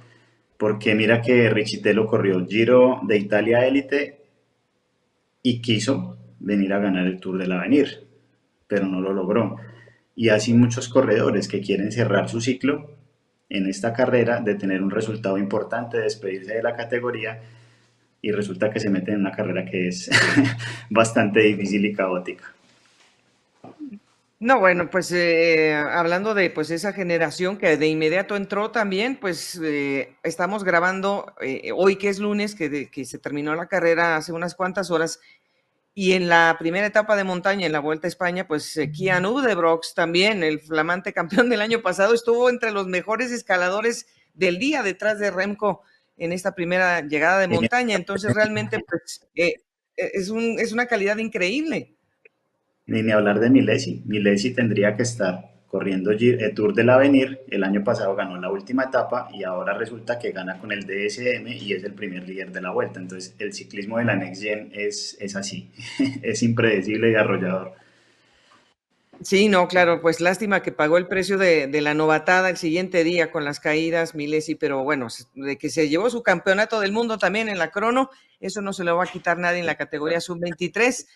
porque 0.61 0.95
mira 0.95 1.23
que 1.23 1.49
Richitello 1.49 2.05
corrió 2.05 2.47
Giro 2.47 3.01
de 3.03 3.17
Italia 3.17 3.67
élite 3.67 4.21
y 5.43 5.63
quiso 5.63 6.19
venir 6.39 6.75
a 6.75 6.79
ganar 6.79 7.07
el 7.07 7.19
Tour 7.19 7.39
del 7.39 7.53
Avenir, 7.53 8.07
pero 8.67 8.85
no 8.85 9.01
lo 9.01 9.15
logró. 9.15 9.57
Y 10.15 10.29
así 10.29 10.53
muchos 10.53 10.91
corredores 10.91 11.49
que 11.49 11.63
quieren 11.63 11.91
cerrar 11.91 12.29
su 12.29 12.43
ciclo 12.43 12.91
en 13.49 13.69
esta 13.69 13.95
carrera 13.95 14.43
de 14.43 14.55
tener 14.55 14.83
un 14.83 14.91
resultado 14.91 15.39
importante, 15.39 15.99
despedirse 15.99 16.53
de 16.53 16.63
la 16.63 16.77
categoría 16.77 17.41
y 18.21 18.31
resulta 18.31 18.69
que 18.69 18.81
se 18.81 18.91
meten 18.91 19.15
en 19.15 19.21
una 19.21 19.33
carrera 19.33 19.65
que 19.65 19.89
es 19.89 20.11
bastante 20.91 21.41
difícil 21.41 21.87
y 21.87 21.95
caótica. 21.95 22.55
No, 24.43 24.59
bueno, 24.59 24.89
pues 24.89 25.13
eh, 25.13 25.75
hablando 25.75 26.33
de 26.33 26.49
pues 26.49 26.71
esa 26.71 26.95
generación 26.95 27.59
que 27.59 27.77
de 27.77 27.87
inmediato 27.89 28.37
entró 28.37 28.71
también, 28.71 29.21
pues 29.21 29.61
eh, 29.63 30.17
estamos 30.23 30.65
grabando 30.65 31.35
eh, 31.43 31.73
hoy 31.77 31.97
que 31.97 32.09
es 32.09 32.19
lunes, 32.19 32.55
que, 32.55 32.91
que, 32.91 33.05
se 33.05 33.19
terminó 33.19 33.55
la 33.55 33.69
carrera 33.69 34.17
hace 34.17 34.33
unas 34.33 34.55
cuantas 34.55 34.91
horas, 34.91 35.21
y 35.93 36.13
en 36.15 36.31
la 36.31 36.57
primera 36.59 36.87
etapa 36.87 37.17
de 37.17 37.25
montaña, 37.25 37.67
en 37.67 37.73
la 37.73 37.81
Vuelta 37.81 38.07
a 38.07 38.09
España, 38.09 38.49
pues 38.49 38.81
Kian 38.95 39.27
Udebrox 39.27 39.93
también, 39.95 40.43
el 40.43 40.61
flamante 40.61 41.13
campeón 41.13 41.51
del 41.51 41.61
año 41.61 41.83
pasado, 41.83 42.15
estuvo 42.15 42.49
entre 42.49 42.71
los 42.71 42.87
mejores 42.87 43.33
escaladores 43.33 44.07
del 44.33 44.59
día 44.59 44.83
detrás 44.83 45.19
de 45.19 45.31
Remco 45.31 45.83
en 46.17 46.33
esta 46.33 46.55
primera 46.55 47.03
llegada 47.03 47.41
de 47.41 47.49
montaña. 47.49 47.95
Entonces 47.95 48.33
realmente 48.33 48.79
pues, 48.89 49.29
es, 49.97 50.31
un, 50.31 50.59
es 50.59 50.73
una 50.73 50.87
calidad 50.87 51.19
increíble 51.19 51.99
ni, 52.87 53.03
ni 53.03 53.13
hablar 53.13 53.41
de 53.41 53.51
Milesi. 53.51 54.03
Milesi 54.07 54.55
tendría 54.55 54.97
que 54.97 55.03
estar 55.03 55.51
corriendo 55.71 56.11
el 56.11 56.55
Tour 56.55 56.75
del 56.75 56.91
Avenir. 56.91 57.43
El 57.49 57.63
año 57.63 57.85
pasado 57.85 58.17
ganó 58.17 58.37
la 58.39 58.51
última 58.51 58.85
etapa 58.85 59.29
y 59.33 59.45
ahora 59.45 59.75
resulta 59.75 60.19
que 60.19 60.33
gana 60.33 60.59
con 60.59 60.73
el 60.73 60.81
DSM 60.81 61.47
y 61.47 61.73
es 61.73 61.85
el 61.85 61.95
primer 61.95 62.29
líder 62.29 62.51
de 62.51 62.61
la 62.61 62.73
vuelta. 62.73 62.99
Entonces, 62.99 63.37
el 63.39 63.53
ciclismo 63.53 63.99
de 63.99 64.05
la 64.05 64.17
Next 64.17 64.43
Gen 64.43 64.71
es, 64.75 65.17
es 65.21 65.37
así, 65.37 65.71
es 66.23 66.43
impredecible 66.43 67.13
y 67.13 67.15
arrollador. 67.15 67.75
Sí, 69.23 69.49
no, 69.49 69.69
claro, 69.69 70.01
pues 70.01 70.21
lástima 70.21 70.63
que 70.63 70.73
pagó 70.73 70.97
el 70.97 71.07
precio 71.07 71.37
de, 71.37 71.67
de, 71.67 71.81
la 71.83 71.93
novatada 71.93 72.49
el 72.49 72.57
siguiente 72.57 73.05
día 73.05 73.31
con 73.31 73.45
las 73.45 73.61
caídas, 73.61 74.15
Milesi, 74.15 74.55
pero 74.55 74.83
bueno, 74.83 75.09
de 75.35 75.59
que 75.59 75.69
se 75.69 75.91
llevó 75.91 76.09
su 76.09 76.23
campeonato 76.23 76.81
del 76.81 76.93
mundo 76.93 77.19
también 77.19 77.51
en 77.51 77.59
la 77.59 77.71
crono, 77.71 78.09
eso 78.41 78.63
no 78.63 78.73
se 78.73 78.83
lo 78.83 78.97
va 78.97 79.05
a 79.05 79.07
quitar 79.07 79.37
nadie 79.37 79.61
en 79.61 79.67
la 79.67 79.75
categoría 79.75 80.23
sub-23. 80.23 81.07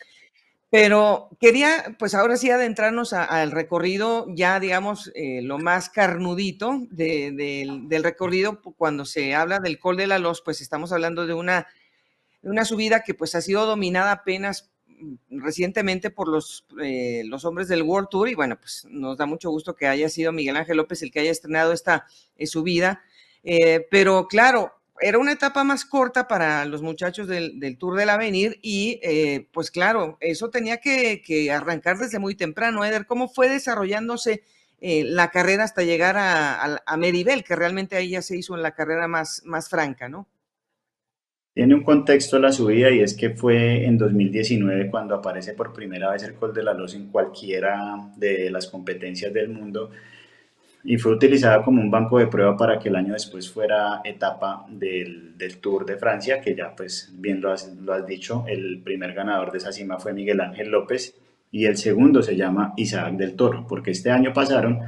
Pero 0.74 1.28
quería, 1.38 1.94
pues 2.00 2.16
ahora 2.16 2.36
sí, 2.36 2.50
adentrarnos 2.50 3.12
al 3.12 3.52
recorrido, 3.52 4.26
ya 4.34 4.58
digamos, 4.58 5.12
eh, 5.14 5.40
lo 5.40 5.58
más 5.58 5.88
carnudito 5.88 6.80
del 6.90 8.02
recorrido, 8.02 8.60
cuando 8.76 9.04
se 9.04 9.36
habla 9.36 9.60
del 9.60 9.78
Col 9.78 9.96
de 9.96 10.08
la 10.08 10.18
Los, 10.18 10.42
pues 10.42 10.60
estamos 10.60 10.90
hablando 10.90 11.28
de 11.28 11.34
una, 11.34 11.68
una 12.42 12.64
subida 12.64 13.04
que 13.04 13.14
pues 13.14 13.36
ha 13.36 13.40
sido 13.40 13.66
dominada 13.66 14.10
apenas 14.10 14.72
mm, 14.88 15.44
recientemente 15.44 16.10
por 16.10 16.26
los, 16.26 16.66
eh, 16.82 17.22
los 17.24 17.44
hombres 17.44 17.68
del 17.68 17.84
World 17.84 18.08
Tour 18.10 18.28
y 18.28 18.34
bueno, 18.34 18.58
pues 18.58 18.84
nos 18.90 19.16
da 19.16 19.26
mucho 19.26 19.50
gusto 19.50 19.76
que 19.76 19.86
haya 19.86 20.08
sido 20.08 20.32
Miguel 20.32 20.56
Ángel 20.56 20.78
López 20.78 21.02
el 21.02 21.12
que 21.12 21.20
haya 21.20 21.30
estrenado 21.30 21.72
esta 21.72 22.04
eh, 22.34 22.48
subida. 22.48 23.00
pero 23.92 24.26
claro, 24.26 24.72
era 25.00 25.18
una 25.18 25.32
etapa 25.32 25.64
más 25.64 25.84
corta 25.84 26.28
para 26.28 26.64
los 26.66 26.82
muchachos 26.82 27.26
del, 27.26 27.76
Tour 27.78 27.96
del 27.96 28.10
Avenir 28.10 28.58
y 28.62 29.00
eh, 29.02 29.48
pues 29.52 29.70
claro, 29.70 30.16
eso 30.20 30.50
tenía 30.50 30.78
que, 30.78 31.50
arrancar 31.52 31.98
desde 31.98 32.18
muy 32.18 32.34
temprano. 32.34 32.84
Eder, 32.84 33.06
¿cómo 33.06 33.28
fue 33.28 33.48
desarrollándose 33.48 34.42
eh, 34.80 35.04
la 35.04 35.30
carrera 35.30 35.64
hasta 35.64 35.82
llegar 35.82 36.16
a, 36.18 36.96
Meribel, 36.96 37.42
que 37.42 37.56
realmente 37.56 37.96
ahí 37.96 38.10
ya 38.10 38.22
se 38.22 38.36
hizo 38.36 38.54
en 38.54 38.62
la 38.62 38.72
carrera 38.72 39.08
más, 39.08 39.42
más 39.44 39.68
franca, 39.68 40.08
¿no? 40.08 40.28
Tiene 41.54 41.74
un 41.76 41.84
contexto 41.84 42.38
la 42.40 42.50
subida 42.50 42.90
y 42.90 43.00
es 43.00 43.14
que 43.14 43.30
fue 43.30 43.84
en 43.86 43.96
2019 43.96 44.90
cuando 44.90 45.14
aparece 45.14 45.52
por 45.52 45.72
primera 45.72 46.10
vez 46.10 46.24
el 46.24 46.34
Col 46.34 46.52
de 46.52 46.64
la 46.64 46.74
Luz 46.74 46.94
en 46.94 47.10
cualquiera 47.10 48.10
de 48.16 48.50
las 48.50 48.66
competencias 48.66 49.32
del 49.32 49.50
mundo 49.50 49.90
y 50.84 50.98
fue 50.98 51.12
utilizada 51.12 51.62
como 51.62 51.80
un 51.80 51.90
banco 51.90 52.18
de 52.18 52.26
prueba 52.26 52.56
para 52.56 52.78
que 52.78 52.90
el 52.90 52.96
año 52.96 53.14
después 53.14 53.50
fuera 53.50 54.02
etapa 54.04 54.66
del, 54.68 55.36
del 55.38 55.56
Tour 55.56 55.86
de 55.86 55.96
Francia, 55.96 56.42
que 56.42 56.54
ya 56.54 56.76
pues 56.76 57.10
bien 57.14 57.40
lo 57.40 57.50
has, 57.50 57.74
lo 57.82 57.94
has, 57.94 58.06
dicho, 58.06 58.44
el 58.46 58.80
primer 58.84 59.14
ganador 59.14 59.50
de 59.50 59.58
esa 59.58 59.72
cima 59.72 59.98
fue 59.98 60.12
Miguel 60.12 60.42
Ángel 60.42 60.70
López 60.70 61.14
y 61.50 61.64
el 61.64 61.78
segundo 61.78 62.22
se 62.22 62.36
llama 62.36 62.74
Isaac 62.76 63.14
del 63.14 63.34
Toro, 63.34 63.64
porque 63.66 63.92
este 63.92 64.10
año 64.10 64.32
pasaron, 64.34 64.80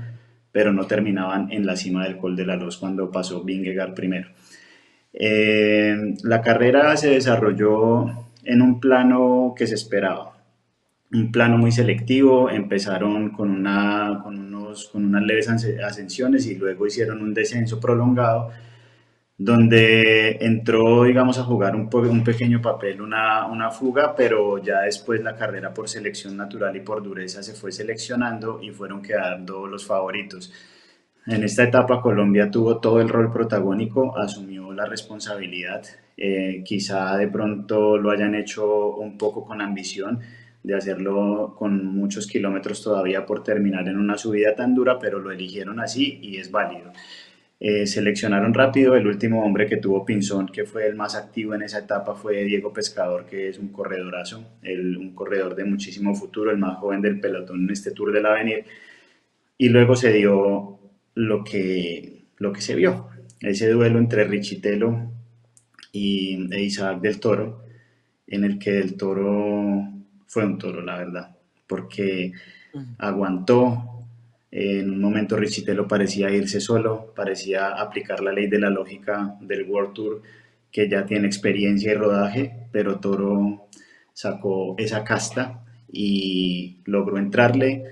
pero 0.53 0.73
no 0.73 0.87
terminaban 0.87 1.51
en 1.51 1.65
la 1.65 1.77
cima 1.77 2.05
del 2.05 2.19
Col 2.19 2.37
de 2.37 2.45
la 2.45 2.57
Luz 2.57 2.77
cuando 2.77 3.11
pasó 3.11 3.43
Vingegaard 3.43 3.95
primero. 3.95 4.29
Eh, 5.15 6.15
la 6.25 6.43
carrera 6.43 6.95
se 6.97 7.09
desarrolló 7.09 8.27
en 8.45 8.61
un 8.61 8.81
plano 8.81 9.55
que 9.57 9.67
se 9.67 9.77
esperaba, 9.77 10.37
un 11.13 11.33
plano 11.33 11.57
muy 11.57 11.73
selectivo, 11.73 12.51
empezaron 12.51 13.31
con, 13.31 13.51
una, 13.51 14.21
con, 14.23 14.55
con 14.85 15.05
unas 15.05 15.23
leves 15.25 15.49
ascensiones 15.49 16.47
y 16.47 16.55
luego 16.55 16.87
hicieron 16.87 17.23
un 17.23 17.35
descenso 17.35 17.81
prolongado 17.81 18.51
donde 19.39 20.39
entró, 20.41 21.05
digamos, 21.05 21.39
a 21.39 21.45
jugar 21.45 21.77
un, 21.77 21.91
un 21.93 22.25
pequeño 22.25 22.63
papel, 22.63 23.03
una, 23.03 23.47
una, 23.47 23.71
fuga, 23.71 24.15
pero 24.15 24.59
ya 24.59 24.83
después 24.83 25.23
la 25.23 25.37
carrera 25.37 25.75
por 25.75 25.89
selección 25.89 26.37
natural 26.37 26.75
y 26.75 26.81
por 26.81 27.03
dureza 27.03 27.43
se 27.43 27.53
fue 27.53 27.71
seleccionando 27.71 28.61
y 28.63 28.71
fueron 28.71 29.03
quedando 29.03 29.67
los 29.67 29.85
favoritos. 29.85 30.53
En 31.27 31.43
esta 31.43 31.65
etapa 31.65 32.01
Colombia 32.01 32.51
tuvo 32.51 32.79
todo 32.79 33.01
el 33.01 33.09
rol 33.09 33.33
protagónico, 33.33 34.17
asumió 34.17 34.73
la 34.73 34.87
responsabilidad, 34.87 35.83
eh, 36.17 36.63
quizá 36.65 37.17
de 37.17 37.29
pronto 37.29 37.99
lo 37.99 38.11
hayan 38.11 38.35
hecho 38.35 38.95
un 38.95 39.19
poco 39.19 39.45
con 39.45 39.61
ambición, 39.61 40.21
de 40.67 40.75
hacerlo 40.75 41.55
con 41.57 41.87
muchos 41.87 42.27
kilómetros 42.27 42.83
todavía 42.83 43.25
por 43.25 43.45
terminar 43.45 43.87
en 43.89 43.99
una 43.99 44.19
subida 44.19 44.57
tan 44.57 44.75
dura, 44.75 44.99
pero 44.99 45.21
lo 45.21 45.31
eligieron 45.31 45.79
así 45.79 46.19
y 46.21 46.39
es 46.39 46.51
válido. 46.51 46.93
Eh, 47.61 47.87
seleccionaron 47.87 48.53
rápido, 48.53 48.97
el 48.97 49.07
último 49.07 49.45
hombre 49.45 49.69
que 49.69 49.77
tuvo 49.77 50.05
Pinzón, 50.05 50.49
que 50.49 50.65
fue 50.65 50.89
el 50.89 50.97
más 50.97 51.15
activo 51.15 51.55
en 51.55 51.63
esa 51.63 51.79
etapa, 51.79 52.17
fue 52.17 52.43
Diego 52.43 52.73
Pescador, 52.73 53.27
que 53.27 53.49
es 53.49 53.61
un 53.61 53.69
corredorazo, 53.69 54.59
el, 54.63 54.97
un 54.97 55.15
corredor 55.15 55.55
de 55.55 55.65
muchísimo 55.65 56.17
futuro, 56.17 56.51
el 56.51 56.59
más 56.59 56.79
joven 56.79 57.01
del 57.01 57.21
pelotón 57.21 57.63
en 57.63 57.71
este 57.71 57.93
Tour 57.93 58.13
del 58.13 58.27
Avenir. 58.27 58.65
Y 59.57 59.69
luego 59.69 59.95
se 59.95 60.13
dio 60.13 60.81
lo 61.15 61.45
que, 61.45 62.25
lo 62.39 62.53
que 62.53 62.61
se 62.61 62.75
vio, 62.75 63.09
ese 63.41 63.71
duelo 63.71 64.01
entre 64.01 64.25
Richitelo 64.25 65.13
y 65.93 66.53
e 66.53 66.61
Isaac 66.61 67.01
del 67.01 67.21
Toro, 67.21 67.63
en 68.27 68.43
el 68.43 68.59
que 68.59 68.81
el 68.81 68.97
Toro 68.97 69.96
fue 70.27 70.45
un 70.45 70.59
toro, 70.59 70.83
la 70.83 70.99
verdad, 70.99 71.37
porque 71.67 72.33
aguantó. 72.99 73.93
En 74.51 74.91
un 74.91 75.01
momento 75.01 75.37
Richitelo 75.37 75.87
parecía 75.87 76.31
irse 76.31 76.61
solo, 76.61 77.13
parecía 77.15 77.69
aplicar 77.69 78.21
la 78.21 78.33
ley 78.33 78.47
de 78.47 78.59
la 78.59 78.71
lógica 78.71 79.37
del 79.41 79.69
World 79.69 79.93
Tour, 79.93 80.23
que 80.71 80.89
ya 80.89 81.05
tiene 81.05 81.27
experiencia 81.27 81.93
y 81.93 81.95
rodaje, 81.95 82.69
pero 82.73 82.99
Toro 83.01 83.69
sacó 84.13 84.75
esa 84.79 85.05
casta 85.05 85.65
y 85.93 86.81
logró 86.85 87.19
entrarle 87.19 87.85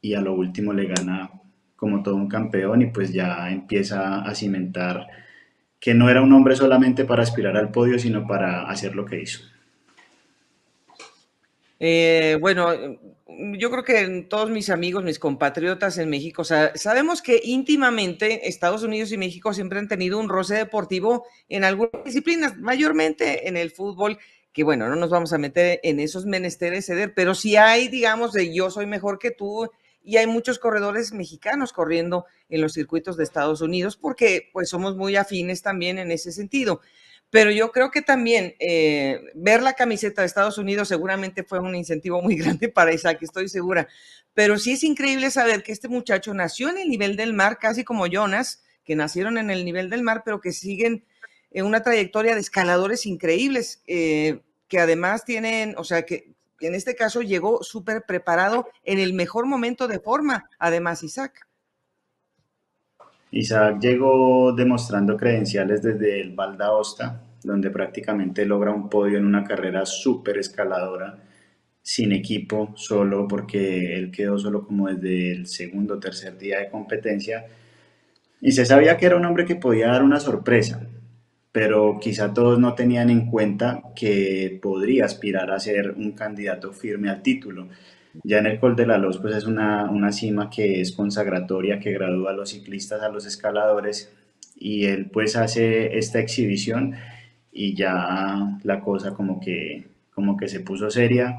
y 0.00 0.14
a 0.14 0.20
lo 0.20 0.34
último 0.34 0.72
le 0.72 0.86
gana 0.86 1.30
como 1.76 2.02
todo 2.02 2.16
un 2.16 2.28
campeón 2.28 2.82
y 2.82 2.86
pues 2.86 3.12
ya 3.12 3.50
empieza 3.50 4.22
a 4.22 4.34
cimentar 4.34 5.06
que 5.80 5.94
no 5.94 6.10
era 6.10 6.22
un 6.22 6.32
hombre 6.32 6.56
solamente 6.56 7.04
para 7.04 7.22
aspirar 7.22 7.56
al 7.56 7.70
podio, 7.70 7.98
sino 7.98 8.26
para 8.26 8.68
hacer 8.68 8.96
lo 8.96 9.04
que 9.04 9.20
hizo. 9.20 9.40
Eh, 11.80 12.36
bueno, 12.40 12.72
yo 13.56 13.70
creo 13.70 13.84
que 13.84 14.26
todos 14.28 14.50
mis 14.50 14.70
amigos, 14.70 15.04
mis 15.04 15.18
compatriotas 15.18 15.98
en 15.98 16.10
México, 16.10 16.44
sabemos 16.44 17.22
que 17.22 17.40
íntimamente 17.44 18.48
Estados 18.48 18.82
Unidos 18.82 19.12
y 19.12 19.18
México 19.18 19.54
siempre 19.54 19.78
han 19.78 19.88
tenido 19.88 20.18
un 20.18 20.28
roce 20.28 20.54
deportivo 20.54 21.24
en 21.48 21.64
algunas 21.64 22.04
disciplinas, 22.04 22.56
mayormente 22.56 23.48
en 23.48 23.56
el 23.56 23.70
fútbol, 23.70 24.18
que 24.52 24.64
bueno, 24.64 24.88
no 24.88 24.96
nos 24.96 25.10
vamos 25.10 25.32
a 25.32 25.38
meter 25.38 25.78
en 25.84 26.00
esos 26.00 26.26
menesteres, 26.26 26.86
ceder, 26.86 27.14
pero 27.14 27.34
si 27.34 27.56
hay, 27.56 27.88
digamos, 27.88 28.32
de 28.32 28.52
yo 28.52 28.70
soy 28.70 28.86
mejor 28.86 29.18
que 29.18 29.30
tú, 29.30 29.70
y 30.02 30.16
hay 30.16 30.26
muchos 30.26 30.58
corredores 30.58 31.12
mexicanos 31.12 31.72
corriendo 31.74 32.24
en 32.48 32.62
los 32.62 32.72
circuitos 32.72 33.18
de 33.18 33.24
Estados 33.24 33.60
Unidos, 33.60 33.98
porque 33.98 34.48
pues 34.54 34.70
somos 34.70 34.96
muy 34.96 35.16
afines 35.16 35.60
también 35.62 35.98
en 35.98 36.10
ese 36.10 36.32
sentido. 36.32 36.80
Pero 37.30 37.50
yo 37.50 37.72
creo 37.72 37.90
que 37.90 38.02
también 38.02 38.54
eh, 38.58 39.20
ver 39.34 39.62
la 39.62 39.74
camiseta 39.74 40.22
de 40.22 40.26
Estados 40.26 40.58
Unidos 40.58 40.88
seguramente 40.88 41.44
fue 41.44 41.60
un 41.60 41.74
incentivo 41.74 42.22
muy 42.22 42.36
grande 42.36 42.68
para 42.68 42.92
Isaac, 42.92 43.18
estoy 43.22 43.48
segura. 43.48 43.88
Pero 44.34 44.58
sí 44.58 44.72
es 44.72 44.84
increíble 44.84 45.30
saber 45.30 45.62
que 45.62 45.72
este 45.72 45.88
muchacho 45.88 46.32
nació 46.32 46.68
en 46.70 46.78
el 46.78 46.88
nivel 46.88 47.16
del 47.16 47.34
mar, 47.34 47.58
casi 47.58 47.84
como 47.84 48.06
Jonas, 48.06 48.62
que 48.84 48.96
nacieron 48.96 49.36
en 49.36 49.50
el 49.50 49.64
nivel 49.64 49.90
del 49.90 50.02
mar, 50.02 50.22
pero 50.24 50.40
que 50.40 50.52
siguen 50.52 51.04
en 51.50 51.66
una 51.66 51.82
trayectoria 51.82 52.34
de 52.34 52.40
escaladores 52.40 53.04
increíbles, 53.04 53.82
eh, 53.86 54.40
que 54.68 54.78
además 54.78 55.24
tienen, 55.24 55.74
o 55.76 55.84
sea, 55.84 56.02
que 56.06 56.34
en 56.60 56.74
este 56.74 56.94
caso 56.94 57.22
llegó 57.22 57.62
súper 57.62 58.04
preparado 58.06 58.68
en 58.84 58.98
el 58.98 59.12
mejor 59.12 59.46
momento 59.46 59.88
de 59.88 60.00
forma, 60.00 60.48
además 60.58 61.02
Isaac. 61.02 61.47
Isaac 63.30 63.78
llegó 63.80 64.52
demostrando 64.52 65.16
credenciales 65.16 65.82
desde 65.82 66.20
el 66.20 66.34
Val 66.34 66.56
d'Aosta, 66.56 67.22
donde 67.42 67.70
prácticamente 67.70 68.44
logra 68.46 68.72
un 68.72 68.88
podio 68.88 69.18
en 69.18 69.26
una 69.26 69.44
carrera 69.44 69.84
súper 69.84 70.38
escaladora, 70.38 71.18
sin 71.82 72.12
equipo, 72.12 72.72
solo 72.74 73.26
porque 73.28 73.96
él 73.96 74.10
quedó 74.10 74.38
solo 74.38 74.66
como 74.66 74.88
desde 74.88 75.32
el 75.32 75.46
segundo 75.46 75.94
o 75.94 75.98
tercer 75.98 76.36
día 76.38 76.58
de 76.58 76.68
competencia. 76.68 77.46
Y 78.40 78.52
se 78.52 78.64
sabía 78.64 78.96
que 78.96 79.06
era 79.06 79.16
un 79.16 79.24
hombre 79.24 79.44
que 79.44 79.56
podía 79.56 79.88
dar 79.88 80.02
una 80.02 80.20
sorpresa, 80.20 80.86
pero 81.52 81.98
quizá 82.00 82.32
todos 82.34 82.58
no 82.58 82.74
tenían 82.74 83.10
en 83.10 83.30
cuenta 83.30 83.82
que 83.96 84.58
podría 84.62 85.04
aspirar 85.04 85.50
a 85.50 85.60
ser 85.60 85.90
un 85.90 86.12
candidato 86.12 86.72
firme 86.72 87.10
al 87.10 87.22
título. 87.22 87.68
Ya 88.24 88.38
en 88.38 88.46
el 88.46 88.58
Col 88.58 88.76
de 88.76 88.86
la 88.86 88.98
Luz, 88.98 89.18
pues 89.18 89.34
es 89.34 89.44
una, 89.44 89.90
una 89.90 90.12
cima 90.12 90.50
que 90.50 90.80
es 90.80 90.92
consagratoria, 90.92 91.78
que 91.78 91.92
gradúa 91.92 92.30
a 92.30 92.34
los 92.34 92.50
ciclistas, 92.50 93.02
a 93.02 93.08
los 93.08 93.26
escaladores, 93.26 94.12
y 94.56 94.86
él 94.86 95.10
pues 95.10 95.36
hace 95.36 95.98
esta 95.98 96.18
exhibición 96.18 96.96
y 97.52 97.74
ya 97.74 98.58
la 98.62 98.80
cosa 98.80 99.14
como 99.14 99.40
que, 99.40 99.88
como 100.14 100.36
que 100.36 100.48
se 100.48 100.60
puso 100.60 100.90
seria. 100.90 101.38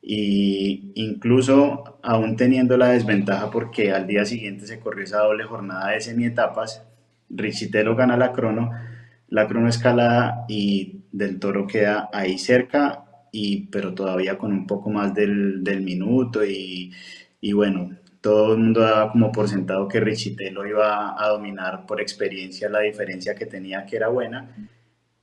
Y 0.00 0.92
incluso 0.96 1.98
aún 2.02 2.36
teniendo 2.36 2.76
la 2.76 2.88
desventaja 2.88 3.50
porque 3.50 3.92
al 3.92 4.06
día 4.06 4.24
siguiente 4.24 4.66
se 4.66 4.80
corrió 4.80 5.04
esa 5.04 5.20
doble 5.20 5.44
jornada 5.44 5.90
de 5.90 6.00
semietapas, 6.00 6.82
Richitelo 7.30 7.96
gana 7.96 8.16
la 8.16 8.32
crono, 8.32 8.70
la 9.28 9.46
crono 9.48 9.68
escalada 9.68 10.44
y 10.48 11.02
Del 11.12 11.38
Toro 11.38 11.66
queda 11.66 12.10
ahí 12.12 12.38
cerca 12.38 13.01
y, 13.32 13.66
pero 13.68 13.94
todavía 13.94 14.38
con 14.38 14.52
un 14.52 14.66
poco 14.66 14.90
más 14.90 15.14
del, 15.14 15.64
del 15.64 15.82
minuto 15.82 16.44
y, 16.44 16.92
y, 17.40 17.52
bueno, 17.52 17.90
todo 18.20 18.52
el 18.54 18.60
mundo 18.60 18.80
daba 18.80 19.10
como 19.10 19.32
por 19.32 19.48
sentado 19.48 19.88
que 19.88 20.00
Richitelo 20.00 20.66
iba 20.66 21.20
a 21.20 21.28
dominar 21.28 21.86
por 21.86 22.00
experiencia 22.00 22.68
la 22.68 22.80
diferencia 22.80 23.34
que 23.34 23.46
tenía 23.46 23.84
que 23.86 23.96
era 23.96 24.08
buena 24.08 24.54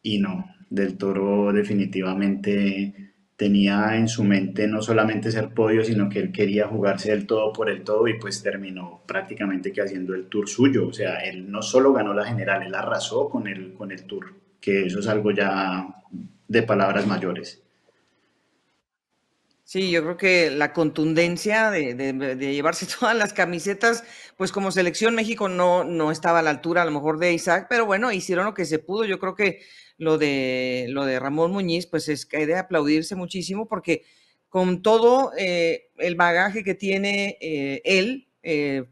y 0.04 0.20
no, 0.20 0.46
Del 0.70 0.98
Toro 0.98 1.54
definitivamente 1.54 3.10
tenía 3.40 3.96
en 3.96 4.10
su 4.10 4.26
mente 4.26 4.68
no 4.68 4.82
solamente 4.82 5.32
ser 5.32 5.54
podio, 5.54 5.86
sino 5.86 6.10
que 6.10 6.20
él 6.20 6.34
quería 6.34 6.68
jugarse 6.68 7.12
del 7.12 7.26
todo 7.26 7.54
por 7.54 7.70
el 7.70 7.84
todo 7.86 8.06
y 8.10 8.20
pues 8.20 8.44
terminó 8.44 9.02
prácticamente 9.08 9.72
que 9.72 9.82
haciendo 9.82 10.14
el 10.14 10.26
tour 10.26 10.50
suyo. 10.50 10.88
O 10.90 10.94
sea, 10.94 11.20
él 11.20 11.50
no 11.50 11.62
solo 11.62 11.94
ganó 11.94 12.14
la 12.14 12.26
general, 12.26 12.64
él 12.64 12.76
arrasó 12.76 13.30
con 13.30 13.48
el, 13.48 13.74
con 13.74 13.92
el 13.92 14.04
tour, 14.04 14.34
que 14.60 14.88
eso 14.88 15.00
es 15.00 15.08
algo 15.08 15.32
ya 15.32 15.88
de 16.50 16.64
palabras 16.64 17.08
mayores. 17.08 17.64
Sí, 19.72 19.92
yo 19.92 20.02
creo 20.02 20.18
que 20.18 20.50
la 20.50 20.74
contundencia 20.74 21.70
de, 21.70 21.94
llevarse 22.40 22.88
todas 23.00 23.16
las 23.16 23.34
camisetas, 23.34 24.04
pues 24.36 24.52
como 24.52 24.72
selección 24.72 25.14
México 25.14 25.48
no, 25.48 25.84
no 25.84 26.10
estaba 26.10 26.40
a 26.40 26.42
la 26.42 26.50
altura 26.50 26.82
a 26.82 26.86
lo 26.86 26.92
mejor 26.92 27.20
de 27.20 27.34
Isaac, 27.34 27.68
pero 27.70 27.86
bueno, 27.86 28.12
hicieron 28.12 28.46
lo 28.46 28.56
que 28.56 28.66
se 28.66 28.80
pudo. 28.80 29.06
Yo 29.06 29.20
creo 29.20 29.36
que 29.36 29.62
lo 30.00 30.18
de, 30.18 30.88
lo 30.90 31.06
de 31.06 31.20
Ramón 31.20 31.52
Muñiz, 31.52 31.86
pues 31.86 32.10
es 32.10 32.26
que 32.26 32.48
de 32.48 32.56
aplaudirse 32.56 33.16
muchísimo 33.16 33.68
porque 33.68 34.06
con 34.48 34.82
todo 34.82 35.34
eh, 35.38 35.92
el 35.98 36.16
bagaje 36.16 36.64
que 36.64 36.74
tiene 36.74 37.38
eh, 37.40 37.84
él, 37.86 38.28
eh, 38.42 38.86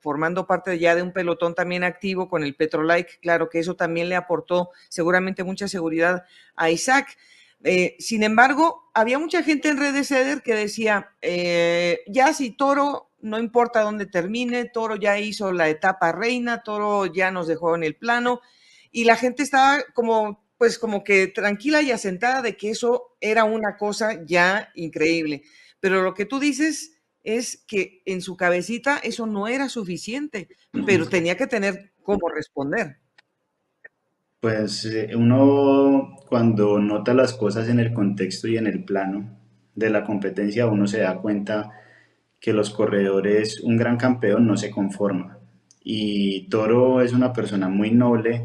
formando 0.00 0.48
parte 0.48 0.80
ya 0.80 0.96
de 0.96 1.02
un 1.02 1.12
pelotón 1.12 1.54
también 1.54 1.84
activo 1.84 2.28
con 2.28 2.42
el 2.42 2.56
Petrolike, 2.56 3.20
claro 3.22 3.48
que 3.48 3.60
eso 3.60 3.76
también 3.76 4.08
le 4.08 4.16
aportó 4.16 4.70
seguramente 4.88 5.44
mucha 5.44 5.68
seguridad 5.68 6.24
a 6.56 6.70
Isaac. 6.70 7.16
Eh, 7.64 7.96
sin 7.98 8.22
embargo, 8.22 8.90
había 8.94 9.18
mucha 9.18 9.42
gente 9.42 9.68
en 9.68 9.78
redes 9.78 10.10
Eder 10.10 10.42
que 10.42 10.54
decía, 10.54 11.10
eh, 11.22 12.00
ya 12.06 12.32
si 12.32 12.50
Toro, 12.50 13.10
no 13.20 13.38
importa 13.38 13.82
dónde 13.82 14.06
termine, 14.06 14.64
Toro 14.66 14.96
ya 14.96 15.18
hizo 15.18 15.52
la 15.52 15.68
etapa 15.68 16.12
reina, 16.12 16.62
Toro 16.62 17.06
ya 17.06 17.30
nos 17.30 17.48
dejó 17.48 17.74
en 17.74 17.82
el 17.82 17.96
plano, 17.96 18.40
y 18.92 19.04
la 19.04 19.16
gente 19.16 19.42
estaba 19.42 19.82
como, 19.92 20.46
pues 20.56 20.78
como 20.78 21.02
que 21.02 21.26
tranquila 21.26 21.82
y 21.82 21.90
asentada 21.90 22.42
de 22.42 22.56
que 22.56 22.70
eso 22.70 23.16
era 23.20 23.44
una 23.44 23.76
cosa 23.76 24.24
ya 24.24 24.70
increíble. 24.74 25.42
Pero 25.80 26.02
lo 26.02 26.14
que 26.14 26.26
tú 26.26 26.38
dices 26.38 26.98
es 27.22 27.64
que 27.66 28.02
en 28.06 28.22
su 28.22 28.36
cabecita 28.36 28.98
eso 28.98 29.26
no 29.26 29.48
era 29.48 29.68
suficiente, 29.68 30.48
pero 30.86 31.08
tenía 31.08 31.36
que 31.36 31.46
tener 31.46 31.92
cómo 32.02 32.28
responder. 32.28 32.98
Pues 34.40 34.84
eh, 34.84 35.10
uno 35.16 36.16
cuando 36.28 36.78
nota 36.78 37.12
las 37.14 37.34
cosas 37.34 37.68
en 37.68 37.80
el 37.80 37.92
contexto 37.92 38.46
y 38.48 38.56
en 38.56 38.66
el 38.66 38.84
plano 38.84 39.36
de 39.74 39.90
la 39.90 40.04
competencia, 40.04 40.66
uno 40.66 40.86
se 40.86 41.00
da 41.00 41.18
cuenta 41.18 41.72
que 42.40 42.52
los 42.52 42.70
corredores, 42.70 43.60
un 43.60 43.76
gran 43.76 43.96
campeón 43.96 44.46
no 44.46 44.56
se 44.56 44.70
conforma. 44.70 45.38
Y 45.82 46.48
Toro 46.50 47.00
es 47.02 47.12
una 47.12 47.32
persona 47.32 47.68
muy 47.68 47.90
noble, 47.92 48.44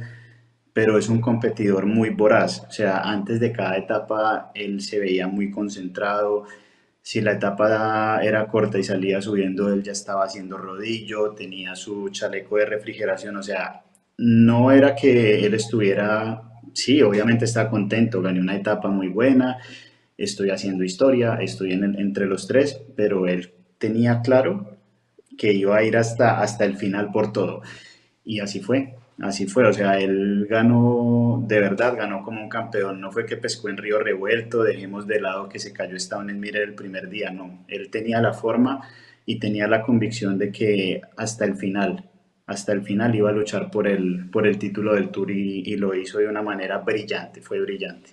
pero 0.73 0.97
es 0.97 1.09
un 1.09 1.21
competidor 1.21 1.85
muy 1.85 2.09
voraz. 2.11 2.65
O 2.69 2.71
sea, 2.71 2.99
antes 3.01 3.39
de 3.39 3.51
cada 3.51 3.77
etapa 3.77 4.51
él 4.55 4.81
se 4.81 4.99
veía 4.99 5.27
muy 5.27 5.51
concentrado. 5.51 6.45
Si 7.01 7.21
la 7.21 7.33
etapa 7.33 8.21
era 8.23 8.47
corta 8.47 8.79
y 8.79 8.83
salía 8.83 9.21
subiendo, 9.21 9.71
él 9.73 9.83
ya 9.83 9.91
estaba 9.91 10.25
haciendo 10.25 10.57
rodillo, 10.57 11.33
tenía 11.33 11.75
su 11.75 12.09
chaleco 12.09 12.57
de 12.57 12.65
refrigeración. 12.67 13.37
O 13.37 13.43
sea, 13.43 13.82
no 14.17 14.71
era 14.71 14.95
que 14.95 15.45
él 15.45 15.53
estuviera, 15.53 16.43
sí, 16.73 17.01
obviamente 17.01 17.45
está 17.45 17.69
contento, 17.69 18.21
gané 18.21 18.39
una 18.39 18.55
etapa 18.55 18.89
muy 18.89 19.07
buena, 19.07 19.57
estoy 20.17 20.49
haciendo 20.49 20.83
historia, 20.83 21.35
estoy 21.41 21.73
entre 21.73 22.25
los 22.25 22.47
tres, 22.47 22.81
pero 22.95 23.27
él 23.27 23.53
tenía 23.77 24.21
claro 24.21 24.77
que 25.37 25.53
iba 25.53 25.77
a 25.77 25.83
ir 25.83 25.97
hasta, 25.97 26.41
hasta 26.41 26.65
el 26.65 26.77
final 26.77 27.11
por 27.11 27.31
todo. 27.33 27.61
Y 28.23 28.39
así 28.39 28.59
fue, 28.61 28.95
así 29.19 29.47
fue. 29.47 29.65
O 29.67 29.73
sea, 29.73 29.99
él 29.99 30.47
ganó, 30.49 31.43
de 31.47 31.59
verdad, 31.59 31.95
ganó 31.97 32.23
como 32.23 32.41
un 32.41 32.49
campeón. 32.49 33.01
No 33.01 33.11
fue 33.11 33.25
que 33.25 33.37
pescó 33.37 33.69
en 33.69 33.77
Río 33.77 33.99
Revuelto, 33.99 34.63
dejemos 34.63 35.07
de 35.07 35.19
lado 35.21 35.49
que 35.49 35.59
se 35.59 35.73
cayó 35.73 35.97
en 35.97 36.39
Mire 36.39 36.63
el 36.63 36.75
primer 36.75 37.09
día, 37.09 37.31
no. 37.31 37.65
Él 37.67 37.89
tenía 37.89 38.21
la 38.21 38.33
forma 38.33 38.87
y 39.25 39.39
tenía 39.39 39.67
la 39.67 39.81
convicción 39.81 40.37
de 40.37 40.51
que 40.51 41.01
hasta 41.17 41.45
el 41.45 41.55
final 41.55 42.09
hasta 42.45 42.73
el 42.73 42.83
final 42.83 43.15
iba 43.15 43.29
a 43.29 43.33
luchar 43.33 43.71
por 43.71 43.87
el, 43.87 44.29
por 44.29 44.45
el 44.45 44.57
título 44.57 44.93
del 44.95 45.09
Tour 45.09 45.31
y, 45.31 45.75
lo 45.77 45.95
hizo 45.95 46.19
de 46.19 46.27
una 46.27 46.41
manera 46.41 46.79
brillante, 46.79 47.41
fue 47.41 47.59
brillante. 47.61 48.11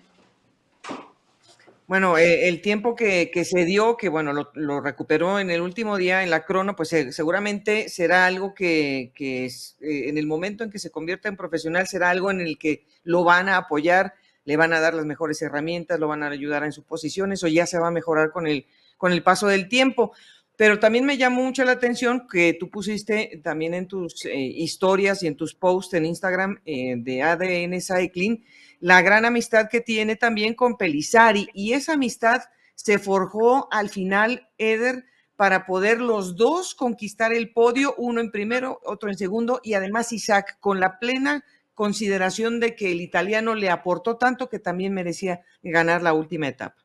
Bueno, 1.87 2.17
eh, 2.17 2.47
el 2.47 2.61
tiempo 2.61 2.95
que, 2.95 3.33
se 3.45 3.65
dio, 3.65 3.97
que 3.97 4.09
bueno, 4.09 4.33
lo, 4.55 4.81
recuperó 4.81 5.41
en 5.41 5.51
el 5.51 5.61
último 5.61 5.97
día 5.97 6.23
en 6.23 6.31
la 6.31 6.45
crono, 6.45 6.77
pues 6.77 6.93
eh, 6.93 7.11
seguramente 7.11 7.89
será 7.89 8.27
algo 8.27 8.55
que, 8.55 9.11
que 9.17 9.47
es, 9.47 9.77
eh, 9.81 10.09
en 10.09 10.17
el 10.17 10.29
momento 10.29 10.63
en 10.63 10.71
que 10.71 10.79
se 10.79 10.93
convierta 10.93 11.29
en 11.29 11.37
profesional 11.37 11.89
será 11.89 12.11
algo 12.11 12.31
en 12.31 12.41
el 12.41 12.59
que 12.59 12.85
lo 13.03 13.25
van 13.25 13.49
a 13.49 13.57
apoyar, 13.57 14.15
le 14.45 14.57
van 14.57 14.73
a 14.73 14.79
dar 14.79 14.95
las 14.95 15.05
mejores 15.05 15.43
herramientas, 15.43 15.99
lo 15.99 16.07
van 16.07 16.23
a 16.23 16.29
ayudar 16.29 16.63
en 16.63 16.71
sus 16.71 16.85
posiciones 16.85 17.43
o 17.43 17.49
ya 17.49 17.67
se 17.67 17.81
va 17.81 17.89
a 17.89 17.93
mejorar 17.93 18.31
con 18.31 18.47
el, 18.47 18.67
con 18.97 19.11
el 19.11 19.25
paso 19.25 19.49
del 19.49 19.69
tiempo. 19.69 20.13
Pero 20.61 20.79
también 20.79 21.07
me 21.07 21.17
llamó 21.17 21.43
mucho 21.43 21.65
la 21.65 21.73
atención 21.73 22.27
que 22.31 22.53
tú 22.53 22.69
pusiste 22.69 23.41
también 23.43 23.73
en 23.73 23.89
tus 23.89 24.27
eh, 24.27 24.37
historias 24.37 25.23
y 25.23 25.27
en 25.27 25.35
tus 25.35 25.55
posts 25.55 25.95
en 25.95 26.05
Instagram 26.05 26.61
eh, 26.67 26.97
de 26.99 27.23
ADN 27.23 27.81
Cycling 27.81 28.45
la 28.79 29.01
gran 29.01 29.25
amistad 29.25 29.71
que 29.71 29.81
tiene 29.81 30.17
también 30.17 30.53
con 30.53 30.77
Pelizari. 30.77 31.49
Y 31.55 31.73
esa 31.73 31.95
amistad 31.95 32.43
se 32.75 32.99
forjó 32.99 33.73
al 33.73 33.89
final, 33.89 34.51
Eder, 34.59 35.07
para 35.35 35.65
poder 35.65 36.03
los 36.03 36.37
dos 36.37 36.75
conquistar 36.75 37.33
el 37.33 37.55
podio, 37.55 37.95
uno 37.97 38.21
en 38.21 38.31
primero, 38.31 38.81
otro 38.85 39.09
en 39.09 39.17
segundo, 39.17 39.63
y 39.65 39.73
además 39.73 40.13
Isaac, 40.13 40.59
con 40.61 40.79
la 40.79 40.99
plena 40.99 41.43
consideración 41.73 42.61
de 42.61 42.77
que 42.77 42.93
el 42.93 43.01
italiano 43.01 43.55
le 43.55 43.71
aportó 43.71 44.19
tanto 44.19 44.51
que 44.51 44.59
también 44.59 44.93
merecía 44.93 45.41
ganar 45.63 46.03
la 46.03 46.13
última 46.13 46.49
etapa. 46.49 46.85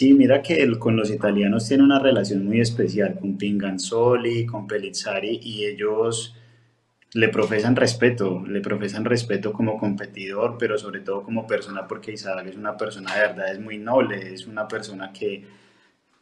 Sí, 0.00 0.14
mira 0.14 0.40
que 0.40 0.66
con 0.78 0.96
los 0.96 1.10
italianos 1.10 1.68
tiene 1.68 1.82
una 1.82 1.98
relación 1.98 2.46
muy 2.46 2.58
especial 2.58 3.18
con 3.18 3.36
Pinganzoli, 3.36 4.46
con 4.46 4.66
Pellizzari 4.66 5.40
y 5.42 5.66
ellos 5.66 6.34
le 7.12 7.28
profesan 7.28 7.76
respeto, 7.76 8.42
le 8.46 8.62
profesan 8.62 9.04
respeto 9.04 9.52
como 9.52 9.76
competidor, 9.76 10.56
pero 10.58 10.78
sobre 10.78 11.00
todo 11.00 11.22
como 11.22 11.46
persona 11.46 11.86
porque 11.86 12.12
Isaac 12.12 12.46
es 12.46 12.56
una 12.56 12.78
persona 12.78 13.14
de 13.14 13.20
verdad, 13.20 13.52
es 13.52 13.60
muy 13.60 13.76
noble, 13.76 14.32
es 14.32 14.46
una 14.46 14.66
persona 14.66 15.12
que 15.12 15.44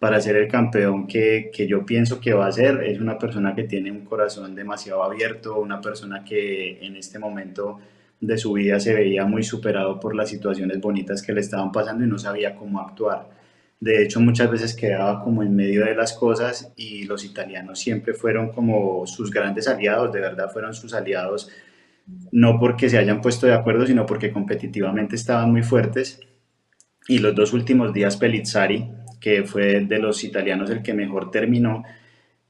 para 0.00 0.20
ser 0.20 0.34
el 0.34 0.48
campeón 0.48 1.06
que, 1.06 1.52
que 1.54 1.68
yo 1.68 1.86
pienso 1.86 2.20
que 2.20 2.34
va 2.34 2.48
a 2.48 2.52
ser, 2.52 2.82
es 2.82 2.98
una 2.98 3.16
persona 3.16 3.54
que 3.54 3.62
tiene 3.62 3.92
un 3.92 4.04
corazón 4.04 4.56
demasiado 4.56 5.04
abierto, 5.04 5.60
una 5.60 5.80
persona 5.80 6.24
que 6.24 6.84
en 6.84 6.96
este 6.96 7.20
momento 7.20 7.78
de 8.20 8.38
su 8.38 8.54
vida 8.54 8.80
se 8.80 8.92
veía 8.92 9.24
muy 9.24 9.44
superado 9.44 10.00
por 10.00 10.16
las 10.16 10.30
situaciones 10.30 10.80
bonitas 10.80 11.22
que 11.22 11.32
le 11.32 11.42
estaban 11.42 11.70
pasando 11.70 12.04
y 12.04 12.08
no 12.08 12.18
sabía 12.18 12.56
cómo 12.56 12.80
actuar. 12.80 13.37
De 13.80 14.02
hecho, 14.02 14.20
muchas 14.20 14.50
veces 14.50 14.74
quedaba 14.74 15.22
como 15.22 15.42
en 15.42 15.54
medio 15.54 15.84
de 15.84 15.94
las 15.94 16.12
cosas 16.12 16.72
y 16.76 17.04
los 17.04 17.24
italianos 17.24 17.78
siempre 17.78 18.12
fueron 18.12 18.50
como 18.50 19.06
sus 19.06 19.30
grandes 19.30 19.68
aliados, 19.68 20.12
de 20.12 20.20
verdad 20.20 20.50
fueron 20.50 20.74
sus 20.74 20.94
aliados, 20.94 21.48
no 22.32 22.58
porque 22.58 22.88
se 22.88 22.98
hayan 22.98 23.20
puesto 23.20 23.46
de 23.46 23.54
acuerdo, 23.54 23.86
sino 23.86 24.04
porque 24.04 24.32
competitivamente 24.32 25.14
estaban 25.14 25.52
muy 25.52 25.62
fuertes. 25.62 26.20
Y 27.06 27.18
los 27.18 27.34
dos 27.36 27.52
últimos 27.52 27.92
días 27.92 28.16
Pellizzari, 28.16 28.90
que 29.20 29.44
fue 29.44 29.80
de 29.80 29.98
los 29.98 30.24
italianos 30.24 30.70
el 30.70 30.82
que 30.82 30.92
mejor 30.92 31.30
terminó, 31.30 31.84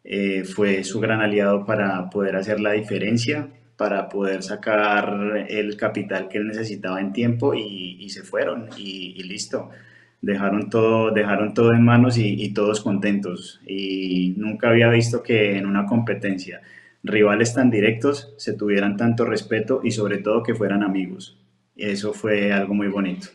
eh, 0.05 0.45
fue 0.45 0.83
su 0.83 0.99
gran 0.99 1.21
aliado 1.21 1.67
para 1.67 2.09
poder 2.09 2.37
hacer 2.37 2.59
la 2.59 2.73
diferencia, 2.73 3.49
para 3.77 4.09
poder 4.09 4.43
sacar 4.43 5.47
el 5.49 5.77
capital 5.77 6.29
que 6.29 6.38
él 6.38 6.49
necesitaba 6.49 7.01
en 7.01 7.12
tiempo 7.12 7.55
y, 7.55 8.09
se 8.09 8.23
fueron 8.23 8.71
y 8.79 9.23
listo 9.25 9.71
dejaron 10.20 10.70
todo, 10.70 11.11
dejaron 11.12 11.54
todo 11.54 11.72
en 11.72 11.85
manos 11.85 12.18
y, 12.18 12.52
todos 12.52 12.81
contentos. 12.81 13.61
Y 13.66 14.35
nunca 14.37 14.70
había 14.70 14.88
visto 14.88 15.22
que 15.22 15.57
en 15.57 15.66
una 15.66 15.87
competencia 15.87 16.61
rivales 17.02 17.54
tan 17.54 17.70
directos 17.70 18.35
se 18.37 18.54
tuvieran 18.54 18.96
tanto 18.96 19.24
respeto 19.24 19.81
y 19.85 19.92
sobre 19.92 20.18
todo 20.18 20.42
que 20.42 20.54
fueran 20.54 20.83
amigos. 20.83 21.38
Eso 21.76 22.12
fue 22.12 22.52
algo 22.52 22.74
muy 22.74 22.88
bonito. 22.88 23.28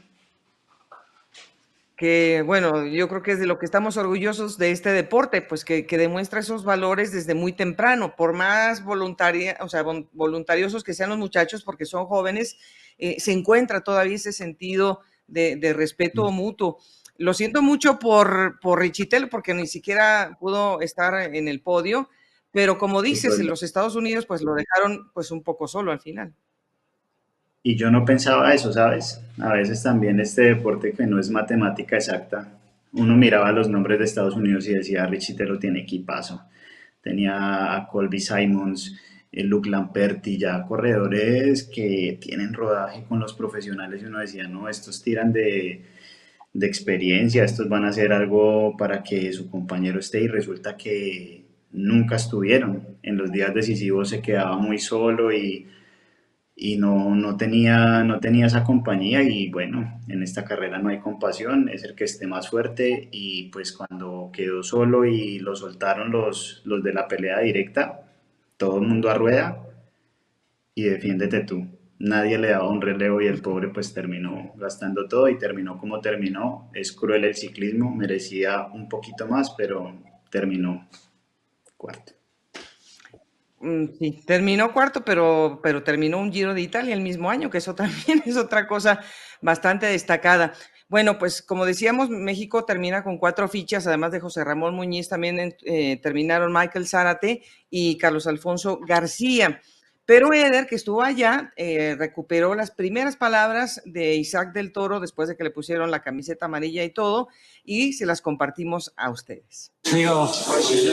Que 1.95 2.43
bueno, 2.45 2.85
yo 2.85 3.07
creo 3.07 3.21
que 3.21 3.31
es 3.31 3.39
de 3.39 3.45
lo 3.45 3.57
que 3.57 3.65
estamos 3.65 3.95
orgullosos 3.95 4.57
de 4.57 4.71
este 4.71 4.89
deporte, 4.89 5.41
pues 5.41 5.63
que, 5.63 5.85
demuestra 5.85 6.41
esos 6.41 6.65
valores 6.65 7.13
desde 7.13 7.35
muy 7.35 7.53
temprano, 7.53 8.15
por 8.17 8.33
más 8.33 8.83
voluntaria, 8.83 9.57
o 9.61 9.69
sea, 9.69 9.83
voluntariosos 10.11 10.83
que 10.83 10.93
sean 10.93 11.11
los 11.11 11.19
muchachos, 11.19 11.63
porque 11.63 11.85
son 11.85 12.05
jóvenes, 12.07 12.57
eh, 12.97 13.19
se 13.19 13.31
encuentra 13.31 13.81
todavía 13.81 14.15
ese 14.15 14.33
sentido 14.33 15.01
de, 15.27 15.73
respeto 15.73 16.29
mm. 16.31 16.35
mutuo. 16.35 16.77
Lo 17.17 17.33
siento 17.33 17.61
mucho 17.61 17.99
por, 17.99 18.59
por 18.59 18.79
Richitel, 18.79 19.29
porque 19.29 19.53
ni 19.53 19.67
siquiera 19.67 20.37
pudo 20.39 20.81
estar 20.81 21.33
en 21.33 21.47
el 21.47 21.61
podio, 21.61 22.09
pero 22.51 22.77
como 22.77 23.01
dices, 23.01 23.39
en 23.39 23.47
los 23.47 23.63
Estados 23.63 23.95
Unidos 23.95 24.25
pues 24.25 24.41
lo 24.41 24.53
dejaron 24.53 25.11
pues 25.13 25.31
un 25.31 25.43
poco 25.43 25.67
solo 25.67 25.91
al 25.91 25.99
final. 25.99 26.33
Y 27.61 27.77
yo 27.77 27.89
no 27.89 28.03
pensaba 28.03 28.53
eso, 28.53 28.73
¿sabes? 28.73 29.21
A 29.39 29.53
veces 29.53 29.81
también 29.81 30.19
este 30.19 30.41
deporte 30.41 30.91
que 30.91 31.07
no 31.07 31.19
es 31.19 31.29
matemática 31.29 31.95
exacta, 31.95 32.59
uno 32.93 33.15
miraba 33.15 33.51
los 33.51 33.69
nombres 33.69 33.99
de 33.99 34.05
Estados 34.05 34.35
Unidos 34.35 34.67
y 34.67 34.73
decía, 34.73 35.05
Richitelo 35.07 35.57
tiene 35.57 35.81
equipazo. 35.81 36.43
Tenía 37.01 37.75
a 37.75 37.87
Colby 37.87 38.19
Simons, 38.19 38.95
Luke 39.33 39.69
Lamperti, 39.69 40.37
ya 40.37 40.63
corredores 40.63 41.63
que 41.63 42.17
tienen 42.21 42.53
rodaje 42.53 43.03
con 43.07 43.19
los 43.19 43.33
profesionales 43.33 44.01
y 44.01 44.05
uno 44.05 44.19
decía, 44.19 44.47
no, 44.47 44.69
estos 44.69 45.01
tiran 45.01 45.33
de, 45.33 45.81
de 46.53 46.67
experiencia, 46.67 47.43
estos 47.43 47.67
van 47.67 47.85
a 47.85 47.89
hacer 47.89 48.13
algo 48.13 48.77
para 48.77 49.01
que 49.03 49.33
su 49.33 49.49
compañero 49.49 49.99
esté 49.99 50.21
y 50.21 50.27
resulta 50.27 50.77
que 50.77 51.45
nunca 51.71 52.15
estuvieron. 52.17 52.97
En 53.01 53.17
los 53.17 53.31
días 53.31 53.53
decisivos 53.53 54.09
se 54.09 54.21
quedaba 54.21 54.57
muy 54.57 54.77
solo 54.77 55.33
y, 55.33 55.67
y 56.55 56.77
no, 56.77 57.15
no, 57.15 57.35
tenía, 57.35 58.03
no 58.03 58.19
tenía 58.19 58.45
esa 58.45 58.63
compañía 58.63 59.23
y 59.23 59.49
bueno, 59.49 59.99
en 60.07 60.21
esta 60.21 60.45
carrera 60.45 60.77
no 60.77 60.89
hay 60.89 60.99
compasión, 60.99 61.69
es 61.69 61.83
el 61.83 61.95
que 61.95 62.03
esté 62.03 62.27
más 62.27 62.49
fuerte 62.49 63.09
y 63.11 63.49
pues 63.49 63.73
cuando 63.73 64.29
quedó 64.31 64.61
solo 64.61 65.05
y 65.05 65.39
lo 65.39 65.55
soltaron 65.55 66.11
los, 66.11 66.61
los 66.65 66.83
de 66.83 66.93
la 66.93 67.07
pelea 67.07 67.39
directa, 67.39 68.02
todo 68.63 68.77
el 68.77 68.87
mundo 68.87 69.09
a 69.09 69.15
rueda 69.15 69.61
y 70.73 70.83
defiéndete 70.83 71.41
tú. 71.41 71.67
Nadie 71.99 72.37
le 72.37 72.51
daba 72.51 72.69
un 72.69 72.81
relevo 72.81 73.19
y 73.19 73.27
el 73.27 73.41
pobre 73.41 73.67
pues 73.67 73.93
terminó 73.93 74.53
gastando 74.55 75.05
todo 75.09 75.27
y 75.27 75.37
terminó 75.37 75.77
como 75.77 75.99
terminó. 75.99 76.71
Es 76.73 76.93
cruel 76.93 77.25
el 77.25 77.35
ciclismo, 77.35 77.93
merecía 77.93 78.67
un 78.73 78.87
poquito 78.87 79.27
más, 79.27 79.53
pero 79.57 80.01
terminó 80.31 80.87
cuarto. 81.75 82.13
Mm, 83.59 83.87
sí, 83.99 84.23
terminó 84.25 84.71
cuarto, 84.71 85.03
pero, 85.03 85.59
pero 85.61 85.83
terminó 85.83 86.19
un 86.19 86.31
Giro 86.31 86.53
de 86.53 86.61
Italia 86.61 86.93
el 86.93 87.01
mismo 87.01 87.29
año, 87.29 87.49
que 87.49 87.57
eso 87.57 87.75
también 87.75 88.23
es 88.25 88.37
otra 88.37 88.65
cosa 88.65 89.01
bastante 89.41 89.87
destacada. 89.87 90.53
Bueno, 90.93 91.17
pues 91.17 91.41
como 91.41 91.65
decíamos, 91.65 92.11
México 92.11 92.65
termina 92.65 93.03
con 93.03 93.17
cuatro 93.17 93.49
fichas, 93.49 93.87
además 93.87 94.11
de 94.11 94.19
José 94.19 94.43
Ramón 94.43 94.75
Muñiz, 94.75 95.09
también 95.09 95.55
eh, 95.65 95.99
terminaron 96.03 96.53
Michael 96.53 96.87
Zárate 96.87 97.41
y 97.71 97.97
Carlos 97.97 98.27
Alfonso 98.27 98.79
García. 98.79 99.59
Pero 100.05 100.33
Eder, 100.33 100.67
que 100.67 100.75
estuvo 100.75 101.01
allá, 101.01 101.51
eh, 101.55 101.95
recuperó 101.97 102.53
las 102.53 102.69
primeras 102.69 103.17
palabras 103.17 103.81
de 103.85 104.17
Isaac 104.17 104.53
del 104.53 104.71
Toro 104.71 104.99
después 104.99 105.27
de 105.27 105.35
que 105.35 105.43
le 105.43 105.49
pusieron 105.49 105.89
la 105.89 106.03
camiseta 106.03 106.45
amarilla 106.45 106.83
y 106.83 106.91
todo, 106.91 107.27
y 107.63 107.93
se 107.93 108.05
las 108.05 108.21
compartimos 108.21 108.93
a 108.95 109.09
ustedes. 109.09 109.71
Digo, 109.91 110.29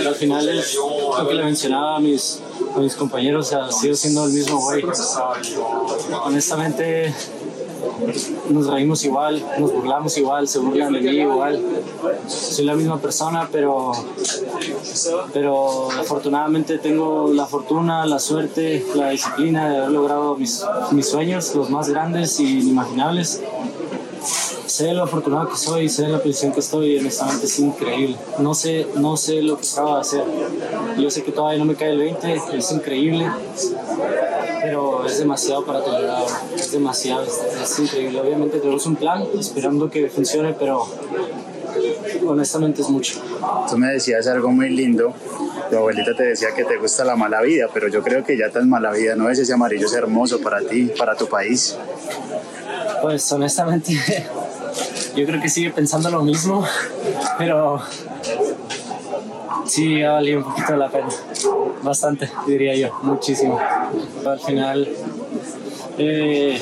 al 0.06 0.14
final 0.14 0.46
lo 0.46 1.28
que 1.28 1.34
le 1.34 1.44
mencionaba 1.44 1.96
a 1.96 2.00
mis, 2.00 2.42
a 2.74 2.78
mis 2.78 2.94
compañeros, 2.94 3.52
ha 3.52 3.70
sido 3.70 3.94
siendo 3.94 4.24
el 4.24 4.32
mismo 4.32 4.62
güey. 4.62 4.82
Honestamente, 6.24 7.12
nos 8.50 8.66
reímos 8.66 9.04
igual, 9.04 9.44
nos 9.58 9.72
burlamos 9.72 10.16
igual, 10.18 10.48
se 10.48 10.58
burlan 10.58 10.92
de 10.92 11.00
mí 11.00 11.10
igual. 11.10 11.60
Soy 12.26 12.64
la 12.64 12.74
misma 12.74 12.98
persona, 12.98 13.48
pero, 13.50 13.92
pero 15.32 15.90
afortunadamente 15.90 16.78
tengo 16.78 17.32
la 17.32 17.46
fortuna, 17.46 18.06
la 18.06 18.18
suerte, 18.18 18.84
la 18.94 19.10
disciplina 19.10 19.68
de 19.70 19.78
haber 19.78 19.90
logrado 19.90 20.36
mis, 20.36 20.64
mis 20.92 21.08
sueños, 21.08 21.54
los 21.54 21.70
más 21.70 21.88
grandes 21.88 22.38
e 22.40 22.44
inimaginables 22.44 23.42
sé 24.70 24.94
lo 24.94 25.02
afortunado 25.02 25.50
que 25.50 25.56
soy, 25.56 25.88
sé 25.88 26.08
la 26.08 26.18
posición 26.18 26.52
que 26.52 26.60
estoy 26.60 26.96
honestamente 26.98 27.44
es 27.44 27.58
increíble. 27.58 28.16
No 28.38 28.54
sé, 28.54 28.86
no 28.96 29.16
sé 29.16 29.42
lo 29.42 29.58
que 29.58 29.66
acabo 29.68 29.96
de 29.96 30.00
hacer. 30.00 30.24
Yo 30.96 31.10
sé 31.10 31.22
que 31.22 31.32
todavía 31.32 31.58
no 31.58 31.66
me 31.66 31.74
cae 31.74 31.90
el 31.90 31.98
20, 31.98 32.40
es 32.54 32.72
increíble, 32.72 33.30
pero 34.60 35.06
es 35.06 35.18
demasiado 35.18 35.64
para 35.64 35.82
tolerar, 35.82 36.24
es 36.54 36.72
demasiado, 36.72 37.24
es, 37.24 37.78
increíble. 37.78 38.20
Obviamente 38.20 38.58
tenemos 38.58 38.86
un 38.86 38.96
plan 38.96 39.24
esperando 39.38 39.90
que 39.90 40.08
funcione, 40.08 40.54
pero 40.58 40.86
honestamente 42.26 42.82
es 42.82 42.88
mucho. 42.88 43.20
Tú 43.68 43.78
me 43.78 43.88
decías 43.88 44.26
algo 44.26 44.50
muy 44.50 44.70
lindo. 44.70 45.14
Tu 45.70 45.76
abuelita 45.76 46.14
te 46.16 46.24
decía 46.24 46.48
que 46.54 46.64
te 46.64 46.76
gusta 46.78 47.04
la 47.04 47.16
mala 47.16 47.40
vida, 47.42 47.68
pero 47.72 47.88
yo 47.88 48.02
creo 48.02 48.24
que 48.24 48.36
ya 48.36 48.50
tan 48.50 48.68
mala 48.68 48.90
vida, 48.90 49.14
¿no? 49.14 49.30
Ese 49.30 49.52
amarillo 49.52 49.86
es 49.86 49.94
hermoso 49.94 50.40
para 50.40 50.60
ti, 50.60 50.90
para 50.98 51.16
tu 51.16 51.26
país. 51.26 51.76
Pues 53.02 53.30
honestamente, 53.32 53.92
yo 55.16 55.26
creo 55.26 55.40
que 55.40 55.48
sigue 55.48 55.70
pensando 55.70 56.10
lo 56.10 56.22
mismo, 56.22 56.64
pero 57.38 57.80
sí 59.64 60.02
ha 60.02 60.12
valido 60.12 60.38
un 60.38 60.44
poquito 60.44 60.76
la 60.76 60.90
pena. 60.90 61.08
Bastante, 61.82 62.30
diría 62.46 62.74
yo, 62.74 62.90
muchísimo. 63.02 63.58
Al 64.26 64.40
final, 64.40 64.88
eh, 65.98 66.60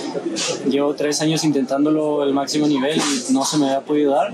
llevo 0.69 0.95
tres 0.95 1.21
años 1.21 1.45
intentándolo 1.45 2.23
el 2.23 2.33
máximo 2.33 2.67
nivel 2.67 2.99
y 2.99 3.33
no 3.33 3.45
se 3.45 3.59
me 3.59 3.67
había 3.67 3.81
podido 3.81 4.13
dar 4.13 4.33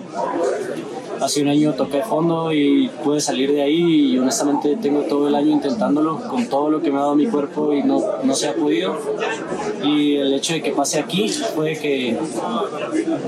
hace 1.21 1.43
un 1.43 1.49
año 1.49 1.73
toqué 1.75 2.03
fondo 2.03 2.53
y 2.53 2.89
pude 3.03 3.21
salir 3.21 3.53
de 3.53 3.63
ahí 3.63 4.13
y 4.13 4.19
honestamente 4.19 4.77
tengo 4.77 5.03
todo 5.03 5.29
el 5.29 5.35
año 5.35 5.51
intentándolo 5.51 6.21
con 6.29 6.47
todo 6.49 6.71
lo 6.71 6.83
que 6.83 6.91
me 6.91 6.99
ha 6.99 7.03
dado 7.03 7.15
mi 7.15 7.27
cuerpo 7.27 7.73
y 7.73 7.83
no, 7.83 8.03
no 8.23 8.35
se 8.35 8.49
ha 8.49 8.55
podido. 8.55 8.97
Y 9.83 10.17
el 10.17 10.35
hecho 10.35 10.55
de 10.55 10.63
que 10.63 10.73
pase 10.73 10.99
aquí 10.99 11.29
fue 11.29 11.77
que, 11.79 12.17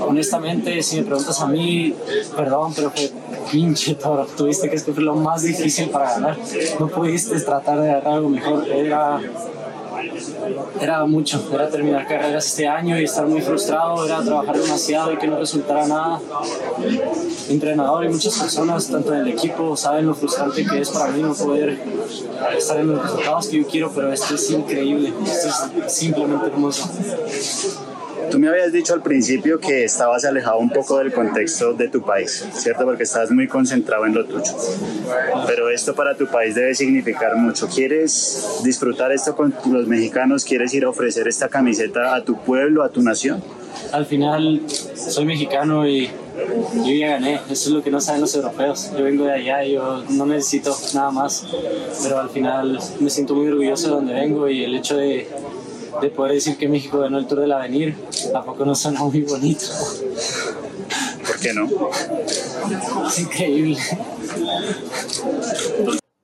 honestamente, 0.05 0.81
si 0.83 0.97
me 0.97 1.03
preguntas 1.03 1.39
a 1.41 1.47
mí, 1.47 1.93
perdón, 2.35 2.73
pero 2.75 2.91
fue 2.91 3.11
pinche 3.51 3.95
toro. 3.95 4.25
Tuviste 4.25 4.69
que 4.69 4.75
escoger 4.75 5.03
lo 5.03 5.15
más 5.15 5.43
difícil 5.43 5.89
para 5.89 6.11
ganar. 6.13 6.37
No 6.79 6.87
pudiste 6.87 7.39
tratar 7.39 7.79
de 7.79 7.89
agarrar 7.89 8.13
algo 8.13 8.29
mejor. 8.29 8.67
Era 8.67 9.19
era 10.79 11.05
mucho, 11.05 11.43
era 11.53 11.69
terminar 11.69 12.07
carreras 12.07 12.45
este 12.45 12.67
año 12.67 12.99
y 12.99 13.03
estar 13.03 13.25
muy 13.25 13.41
frustrado, 13.41 14.05
era 14.05 14.21
trabajar 14.21 14.57
demasiado 14.57 15.11
y 15.11 15.17
que 15.17 15.27
no 15.27 15.39
resultara 15.39 15.87
nada. 15.87 16.21
Mi 17.47 17.53
entrenador 17.53 18.05
y 18.05 18.09
muchas 18.09 18.37
personas, 18.37 18.87
tanto 18.87 19.13
en 19.13 19.21
el 19.21 19.27
equipo, 19.29 19.75
saben 19.75 20.05
lo 20.05 20.15
frustrante 20.15 20.65
que 20.65 20.81
es 20.81 20.89
para 20.89 21.11
mí 21.11 21.21
no 21.21 21.33
poder 21.33 21.79
estar 22.55 22.77
en 22.79 22.87
los 22.87 23.01
resultados 23.01 23.47
que 23.47 23.57
yo 23.57 23.67
quiero, 23.67 23.91
pero 23.91 24.11
esto 24.11 24.35
es 24.35 24.51
increíble, 24.51 25.13
esto 25.25 25.47
es 25.85 25.93
simplemente 25.93 26.47
hermoso. 26.47 26.89
Tú 28.31 28.39
me 28.39 28.49
habías 28.49 28.71
dicho 28.71 28.93
al 28.93 29.01
principio 29.01 29.59
que 29.59 29.83
estabas 29.83 30.25
alejado 30.25 30.57
un 30.57 30.69
poco 30.69 30.97
del 30.97 31.13
contexto 31.13 31.73
de 31.73 31.87
tu 31.87 32.01
país, 32.01 32.45
¿cierto? 32.53 32.83
Porque 32.85 33.03
estabas 33.03 33.31
muy 33.31 33.47
concentrado 33.47 34.05
en 34.05 34.13
lo 34.13 34.25
tuyo. 34.25 34.53
Pero 35.45 35.69
esto 35.69 35.95
para 35.95 36.15
tu 36.15 36.27
país 36.27 36.55
debe 36.55 36.75
significar 36.75 37.35
mucho. 37.35 37.67
¿Quieres 37.67 38.61
disfrutar 38.63 39.11
esto 39.11 39.35
con 39.35 39.53
los 39.71 39.87
mexicanos? 39.87 40.43
¿Quieres 40.43 40.73
ir 40.73 40.85
a 40.85 40.89
ofrecer 40.89 41.27
esta 41.27 41.47
camiseta 41.49 42.15
a 42.15 42.23
tu 42.23 42.37
pueblo, 42.37 42.83
a 42.83 42.89
tu 42.89 43.01
nación? 43.01 43.41
Al 43.91 44.05
final 44.05 44.61
soy 44.95 45.25
mexicano 45.25 45.87
y 45.87 46.09
yo 46.85 46.93
ya 46.93 47.09
gané. 47.11 47.35
Eso 47.49 47.69
es 47.69 47.69
lo 47.69 47.83
que 47.83 47.91
no 47.91 48.01
saben 48.01 48.21
los 48.21 48.35
europeos. 48.35 48.91
Yo 48.97 49.03
vengo 49.03 49.25
de 49.25 49.33
allá, 49.33 49.63
yo 49.63 50.03
no 50.09 50.25
necesito 50.25 50.75
nada 50.93 51.11
más. 51.11 51.45
Pero 52.03 52.19
al 52.19 52.29
final 52.29 52.79
me 52.99 53.09
siento 53.09 53.35
muy 53.35 53.47
orgulloso 53.47 53.87
de 53.87 53.93
donde 53.93 54.13
vengo 54.13 54.49
y 54.49 54.63
el 54.63 54.75
hecho 54.75 54.97
de 54.97 55.27
de 56.01 56.09
poder 56.09 56.33
decir 56.33 56.57
que 56.57 56.67
México 56.67 56.99
ganó 56.99 57.17
el 57.17 57.27
Tour 57.27 57.41
del 57.41 57.51
Avenir, 57.51 57.95
tampoco 58.31 58.65
nos 58.65 58.79
suena 58.79 59.01
muy 59.01 59.21
bonito. 59.21 59.65
¿Por 61.25 61.39
qué 61.39 61.53
no? 61.53 61.69
Es 63.07 63.19
increíble. 63.19 63.77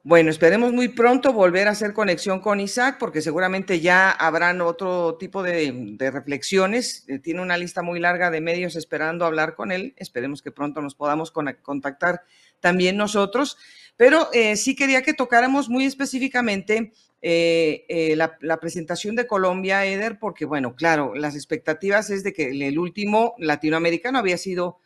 Bueno, 0.05 0.29
esperemos 0.29 0.73
muy 0.73 0.89
pronto 0.89 1.31
volver 1.31 1.69
a 1.69 1.71
hacer 1.71 1.93
conexión 1.93 2.41
con 2.41 2.59
Isaac, 2.59 2.97
porque 2.99 3.21
seguramente 3.21 3.79
ya 3.79 4.11
habrán 4.11 4.59
otro 4.59 5.15
tipo 5.15 5.41
de, 5.41 5.95
reflexiones. 5.97 7.05
Eh, 7.07 7.19
tiene 7.19 7.41
una 7.41 7.57
lista 7.57 7.81
muy 7.81 8.01
larga 8.01 8.29
de 8.29 8.41
medios 8.41 8.75
esperando 8.75 9.25
hablar 9.25 9.55
con 9.55 9.71
él. 9.71 9.93
Esperemos 9.95 10.41
que 10.41 10.51
pronto 10.51 10.81
nos 10.81 10.93
podamos 10.93 11.31
contactar 11.31 12.23
también 12.59 12.97
nosotros. 12.97 13.57
Pero 13.95 14.27
eh, 14.33 14.57
sí 14.57 14.75
quería 14.75 15.03
que 15.03 15.13
tocáramos 15.13 15.69
muy 15.69 15.85
específicamente 15.85 16.91
eh, 17.25 18.15
la, 18.15 18.59
presentación 18.59 19.15
de 19.15 19.25
Colombia, 19.25 19.85
Eder, 19.85 20.19
porque, 20.19 20.45
bueno, 20.45 20.75
claro, 20.75 21.15
las 21.15 21.35
expectativas 21.35 22.09
es 22.09 22.23
de 22.23 22.33
que 22.33 22.49
el, 22.49 22.77
último 22.77 23.33
latinoamericano 23.37 24.19
había 24.19 24.37
sido, 24.37 24.77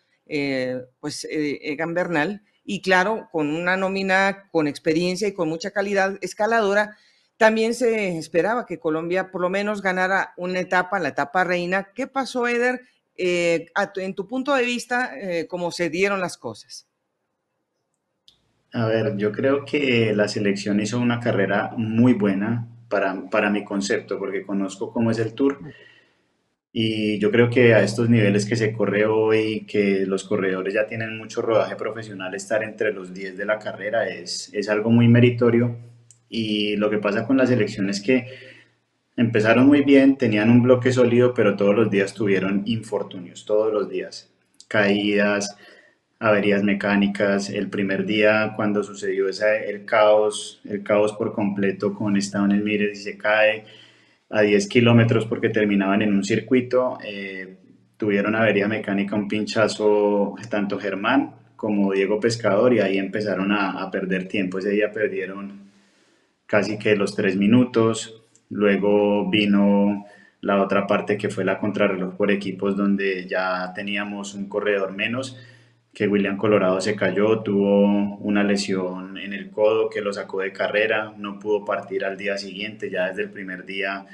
pues, 1.00 1.28
Egan 1.30 1.94
Bernal 1.94 2.44
y 2.70 2.82
claro, 2.82 3.30
con 3.32 3.50
una 3.50 3.78
nómina 3.78 4.50
con 4.52 4.68
experiencia 4.68 5.28
y 5.28 5.34
con 5.34 5.48
mucha 5.48 5.72
calidad 5.72 6.18
escaladora, 6.22 6.98
también 7.38 7.74
se 7.74 8.18
esperaba 8.18 8.66
que 8.66 8.78
Colombia 8.78 9.32
por 9.32 9.42
lo 9.42 9.50
menos 9.50 9.82
ganara 9.82 10.34
una 10.36 10.60
etapa, 10.60 11.00
la 11.00 11.10
etapa 11.10 11.46
reina. 11.46 11.92
¿Qué 11.96 12.08
pasó, 12.08 12.46
Eder? 12.48 12.82
Eh, 13.16 13.68
en 13.96 14.16
tu 14.16 14.28
punto 14.28 14.54
de 14.54 14.64
vista, 14.64 15.18
eh, 15.18 15.48
¿cómo 15.48 15.72
se 15.72 15.90
dieron 15.90 16.20
las 16.20 16.38
cosas? 16.38 16.88
A 18.74 18.86
ver, 18.86 19.18
yo 19.18 19.32
creo 19.32 19.66
que 19.66 20.14
la 20.14 20.28
selección 20.28 20.80
hizo 20.80 21.00
una 21.00 21.20
carrera 21.20 21.72
muy 21.78 22.14
buena 22.14 22.68
para, 22.90 23.30
para 23.30 23.50
mi 23.50 23.64
concepto, 23.64 24.20
porque 24.20 24.46
conozco 24.46 24.92
cómo 24.92 25.12
es 25.12 25.20
el 25.20 25.34
tour 25.34 25.60
y 26.80 27.18
yo 27.18 27.32
creo 27.32 27.50
que 27.50 27.74
a 27.74 27.82
estos 27.82 28.08
niveles 28.08 28.46
que 28.46 28.56
se 28.56 28.72
corre 28.72 29.08
hoy, 29.08 29.66
que 29.66 30.06
los 30.06 30.24
corredores 30.24 30.76
ya 30.76 30.86
tienen 30.86 31.18
mucho 31.18 31.42
rodaje 31.42 31.76
profesional, 31.76 32.36
estar 32.36 32.64
entre 32.64 32.94
los 32.94 33.16
10 33.16 33.36
de 33.36 33.46
la 33.46 33.58
carrera 33.58 34.08
es, 34.08 34.54
es 34.54 34.70
algo 34.70 34.92
muy 34.92 35.08
meritorio. 35.08 35.76
Y 36.30 36.76
lo 36.76 36.92
que 36.92 37.00
pasa 37.00 37.26
con 37.26 37.36
la 37.36 37.48
selección 37.48 37.90
es 37.90 38.00
que 38.00 38.28
empezaron 39.16 39.66
muy 39.66 39.82
bien, 39.84 40.18
tenían 40.18 40.52
un 40.52 40.62
bloque 40.62 40.92
sólido, 40.92 41.34
pero 41.34 41.56
todos 41.56 41.76
los 41.76 41.90
días 41.90 42.14
tuvieron 42.14 42.62
infortunios, 42.68 43.46
todos 43.46 43.74
los 43.74 43.90
días. 43.90 44.32
Caídas, 44.68 45.58
averías 46.20 46.64
mecánicas. 46.64 47.50
El 47.50 47.70
primer 47.70 48.06
día 48.06 48.54
cuando 48.56 48.84
sucedió 48.84 49.30
ese, 49.30 49.70
el 49.70 49.86
caos, 49.86 50.62
el 50.66 50.84
caos 50.84 51.14
por 51.14 51.34
completo 51.34 51.94
con 51.94 52.18
Esteban 52.18 52.64
Mires 52.64 53.00
y 53.00 53.04
se 53.04 53.18
cae 53.18 53.66
a 54.30 54.42
10 54.42 54.68
kilómetros 54.68 55.26
porque 55.26 55.50
terminaban 55.50 56.02
en 56.02 56.14
un 56.14 56.24
circuito. 56.24 56.98
Eh, 57.04 57.58
tuvieron 57.98 58.36
avería 58.36 58.68
mecánica, 58.68 59.16
un 59.16 59.28
pinchazo 59.28 60.36
tanto 60.50 60.80
Germán 60.80 61.36
como 61.56 61.94
Diego 61.94 62.20
Pescador 62.20 62.74
y 62.74 62.80
ahí 62.80 62.98
empezaron 62.98 63.52
a, 63.52 63.82
a 63.82 63.92
perder 63.92 64.28
tiempo. 64.28 64.60
Ese 64.60 64.70
día 64.72 64.92
perdieron 64.92 65.68
casi 66.46 66.78
que 66.78 66.96
los 66.96 67.16
tres 67.16 67.36
minutos. 67.36 68.22
Luego 68.50 69.30
vino 69.30 70.06
la 70.42 70.62
otra 70.62 70.88
parte 70.88 71.18
que 71.18 71.30
fue 71.30 71.44
la 71.44 71.60
contrarreloj 71.60 72.16
por 72.16 72.32
equipos 72.32 72.78
donde 72.78 73.28
ya 73.28 73.74
teníamos 73.76 74.36
un 74.36 74.48
corredor 74.48 74.94
menos 74.94 75.38
que 75.98 76.08
William 76.08 76.38
Colorado 76.38 76.80
se 76.80 76.96
cayó, 76.96 77.40
tuvo 77.40 78.18
una 78.18 78.44
lesión 78.44 79.18
en 79.18 79.34
el 79.34 79.50
codo 79.50 79.90
que 79.90 80.00
lo 80.00 80.14
sacó 80.14 80.42
de 80.42 80.54
carrera, 80.54 81.16
no 81.18 81.40
pudo 81.40 81.66
partir 81.66 82.06
al 82.06 82.18
día 82.18 82.38
siguiente, 82.38 82.92
ya 82.92 83.08
desde 83.08 83.24
el 83.24 83.32
primer 83.32 83.66
día 83.66 84.06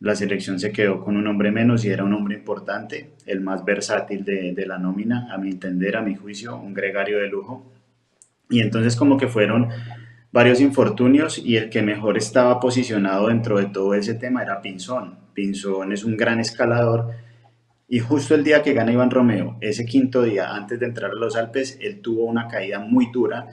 la 0.00 0.14
selección 0.16 0.60
se 0.60 0.70
quedó 0.70 1.02
con 1.02 1.16
un 1.16 1.26
hombre 1.26 1.50
menos 1.50 1.82
y 1.86 1.88
era 1.88 2.04
un 2.04 2.12
hombre 2.12 2.34
importante, 2.34 3.12
el 3.24 3.40
más 3.40 3.64
versátil 3.64 4.22
de, 4.22 4.52
de 4.52 4.66
la 4.66 4.76
nómina, 4.76 5.32
a 5.32 5.38
mi 5.38 5.48
entender, 5.48 5.96
a 5.96 6.02
mi 6.02 6.14
juicio, 6.14 6.58
un 6.58 6.74
gregario 6.74 7.18
de 7.18 7.28
lujo. 7.28 7.72
Y 8.50 8.60
entonces 8.60 8.94
como 8.94 9.16
que 9.16 9.26
fueron 9.26 9.70
varios 10.30 10.60
infortunios 10.60 11.38
y 11.38 11.56
el 11.56 11.70
que 11.70 11.80
mejor 11.80 12.18
estaba 12.18 12.60
posicionado 12.60 13.28
dentro 13.28 13.56
de 13.58 13.64
todo 13.64 13.94
ese 13.94 14.12
tema 14.12 14.42
era 14.42 14.60
Pinzón. 14.60 15.20
Pinzón 15.32 15.90
es 15.90 16.04
un 16.04 16.18
gran 16.18 16.38
escalador 16.38 17.23
y 17.94 18.00
justo 18.00 18.34
el 18.34 18.42
día 18.42 18.60
que 18.60 18.72
gana 18.72 18.90
Iván 18.90 19.12
Romeo, 19.12 19.56
ese 19.60 19.86
quinto 19.86 20.24
día 20.24 20.52
antes 20.52 20.80
de 20.80 20.86
entrar 20.86 21.12
a 21.12 21.14
los 21.14 21.36
Alpes, 21.36 21.78
él 21.80 22.00
tuvo 22.00 22.24
una 22.24 22.48
caída 22.48 22.80
muy 22.80 23.06
dura, 23.12 23.46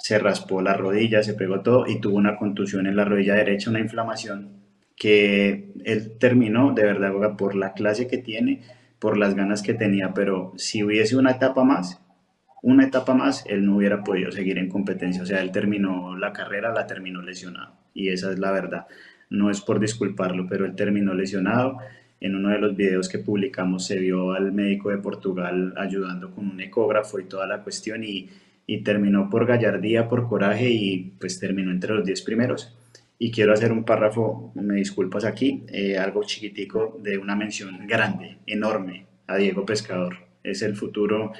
se 0.00 0.18
raspó 0.18 0.60
la 0.60 0.74
rodilla, 0.74 1.22
se 1.22 1.34
pegó 1.34 1.60
todo 1.60 1.86
y 1.86 2.00
tuvo 2.00 2.16
una 2.16 2.36
contusión 2.36 2.88
en 2.88 2.96
la 2.96 3.04
rodilla 3.04 3.36
derecha, 3.36 3.70
una 3.70 3.78
inflamación 3.78 4.64
que 4.96 5.72
él 5.84 6.18
terminó 6.18 6.72
de 6.74 6.82
verdad 6.82 7.36
por 7.36 7.54
la 7.54 7.74
clase 7.74 8.08
que 8.08 8.18
tiene, 8.18 8.62
por 8.98 9.16
las 9.16 9.36
ganas 9.36 9.62
que 9.62 9.74
tenía, 9.74 10.14
pero 10.14 10.52
si 10.56 10.82
hubiese 10.82 11.16
una 11.16 11.30
etapa 11.30 11.62
más, 11.62 12.00
una 12.60 12.84
etapa 12.84 13.14
más, 13.14 13.44
él 13.46 13.64
no 13.64 13.76
hubiera 13.76 14.02
podido 14.02 14.32
seguir 14.32 14.58
en 14.58 14.68
competencia. 14.68 15.22
O 15.22 15.26
sea, 15.26 15.40
él 15.40 15.52
terminó 15.52 16.16
la 16.16 16.32
carrera, 16.32 16.72
la 16.72 16.88
terminó 16.88 17.22
lesionado. 17.22 17.76
Y 17.94 18.08
esa 18.08 18.32
es 18.32 18.40
la 18.40 18.50
verdad. 18.50 18.88
No 19.30 19.48
es 19.48 19.60
por 19.60 19.78
disculparlo, 19.78 20.48
pero 20.48 20.64
él 20.66 20.74
terminó 20.74 21.14
lesionado 21.14 21.78
en 22.24 22.34
uno 22.34 22.48
de 22.48 22.58
los 22.58 22.74
videos 22.74 23.10
que 23.10 23.18
publicamos 23.18 23.84
se 23.86 23.98
vio 23.98 24.32
al 24.32 24.50
médico 24.50 24.88
de 24.88 24.96
Portugal 24.96 25.74
ayudando 25.76 26.30
con 26.30 26.48
un 26.48 26.58
ecógrafo 26.58 27.20
y 27.20 27.24
toda 27.24 27.46
la 27.46 27.62
cuestión 27.62 28.02
y, 28.02 28.30
terminó 28.82 29.28
por 29.28 29.44
gallardía, 29.44 30.08
por 30.08 30.26
coraje 30.26 30.70
y 30.70 31.12
pues 31.20 31.38
terminó 31.38 31.70
entre 31.70 31.92
los 31.92 32.06
10 32.06 32.22
primeros. 32.22 32.74
Y 33.18 33.30
quiero 33.30 33.52
hacer 33.52 33.72
un 33.72 33.84
párrafo, 33.84 34.52
me 34.54 34.76
disculpas 34.76 35.26
aquí, 35.26 35.64
eh, 35.68 35.98
algo 35.98 36.24
chiquitico 36.24 36.98
de 37.02 37.18
una 37.18 37.36
mención 37.36 37.86
grande, 37.86 38.38
enorme 38.46 39.04
a 39.26 39.36
Diego 39.36 39.66
Pescador. 39.66 40.16
Es 40.42 40.62
el 40.62 40.76
futuro, 40.76 41.32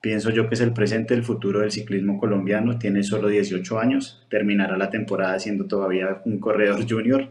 pienso 0.00 0.30
yo 0.30 0.48
que 0.48 0.54
es 0.54 0.62
el 0.62 0.72
presente, 0.72 1.12
el 1.12 1.22
futuro 1.22 1.60
del 1.60 1.70
ciclismo 1.70 2.18
colombiano. 2.18 2.78
Tiene 2.78 3.02
solo 3.02 3.28
18 3.28 3.78
años, 3.78 4.26
terminará 4.30 4.78
la 4.78 4.88
temporada 4.88 5.38
siendo 5.38 5.66
todavía 5.66 6.22
un 6.24 6.38
corredor 6.40 6.88
junior 6.88 7.28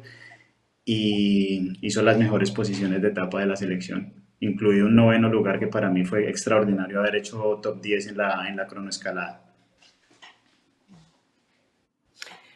y 0.89 1.85
hizo 1.85 2.01
las 2.01 2.17
mejores 2.17 2.49
posiciones 2.49 3.01
de 3.01 3.09
etapa 3.09 3.41
de 3.41 3.45
la 3.45 3.57
selección, 3.57 4.13
incluido 4.39 4.85
un 4.85 4.95
noveno 4.95 5.27
lugar 5.27 5.59
que 5.59 5.67
para 5.67 5.89
mí 5.89 6.05
fue 6.05 6.29
extraordinario 6.29 7.01
haber 7.01 7.17
hecho 7.17 7.59
top 7.61 7.81
10 7.81 8.07
en 8.07 8.17
la, 8.17 8.47
en 8.47 8.55
la 8.55 8.67
cronoescalada. 8.67 9.53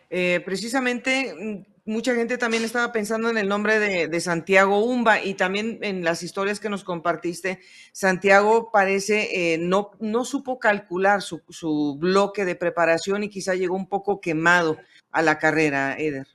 Eh, 0.10 0.42
precisamente, 0.46 1.66
mm, 1.86 1.92
mucha 1.92 2.16
gente 2.16 2.38
también 2.38 2.64
estaba 2.64 2.94
pensando 2.94 3.30
en 3.30 3.38
el 3.38 3.50
nombre 3.50 3.80
de, 3.80 4.22
Santiago 4.22 4.82
Umba 4.86 5.22
y 5.22 5.34
también 5.34 5.80
en 5.82 6.06
las 6.06 6.24
historias 6.24 6.62
que 6.62 6.70
nos 6.70 6.86
compartiste. 6.86 7.60
Santiago 7.92 8.72
parece 8.72 9.54
eh, 9.54 9.58
no, 9.58 9.92
no 10.00 10.24
supo 10.24 10.58
calcular 10.58 11.22
su, 11.22 11.42
su 11.50 11.98
bloque 12.00 12.46
de 12.46 12.56
preparación 12.56 13.24
y 13.24 13.30
quizá 13.30 13.56
llegó 13.56 13.76
un 13.76 13.90
poco 13.90 14.22
quemado 14.22 14.78
a 15.12 15.22
la 15.22 15.38
carrera, 15.38 15.98
Eder. 16.00 16.28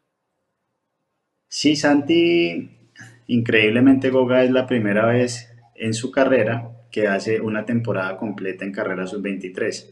Sí, 1.49 1.77
Santi, 1.77 2.71
increíblemente 3.27 4.11
Goga 4.11 4.45
es 4.45 4.51
la 4.51 4.67
primera 4.67 5.07
vez 5.07 5.53
en 5.75 5.95
su 5.95 6.11
carrera 6.11 6.71
que 6.91 7.09
hace 7.09 7.41
una 7.41 7.65
temporada 7.65 8.17
completa 8.17 8.65
en 8.65 8.73
carrera 8.73 9.07
sub-23. 9.07 9.87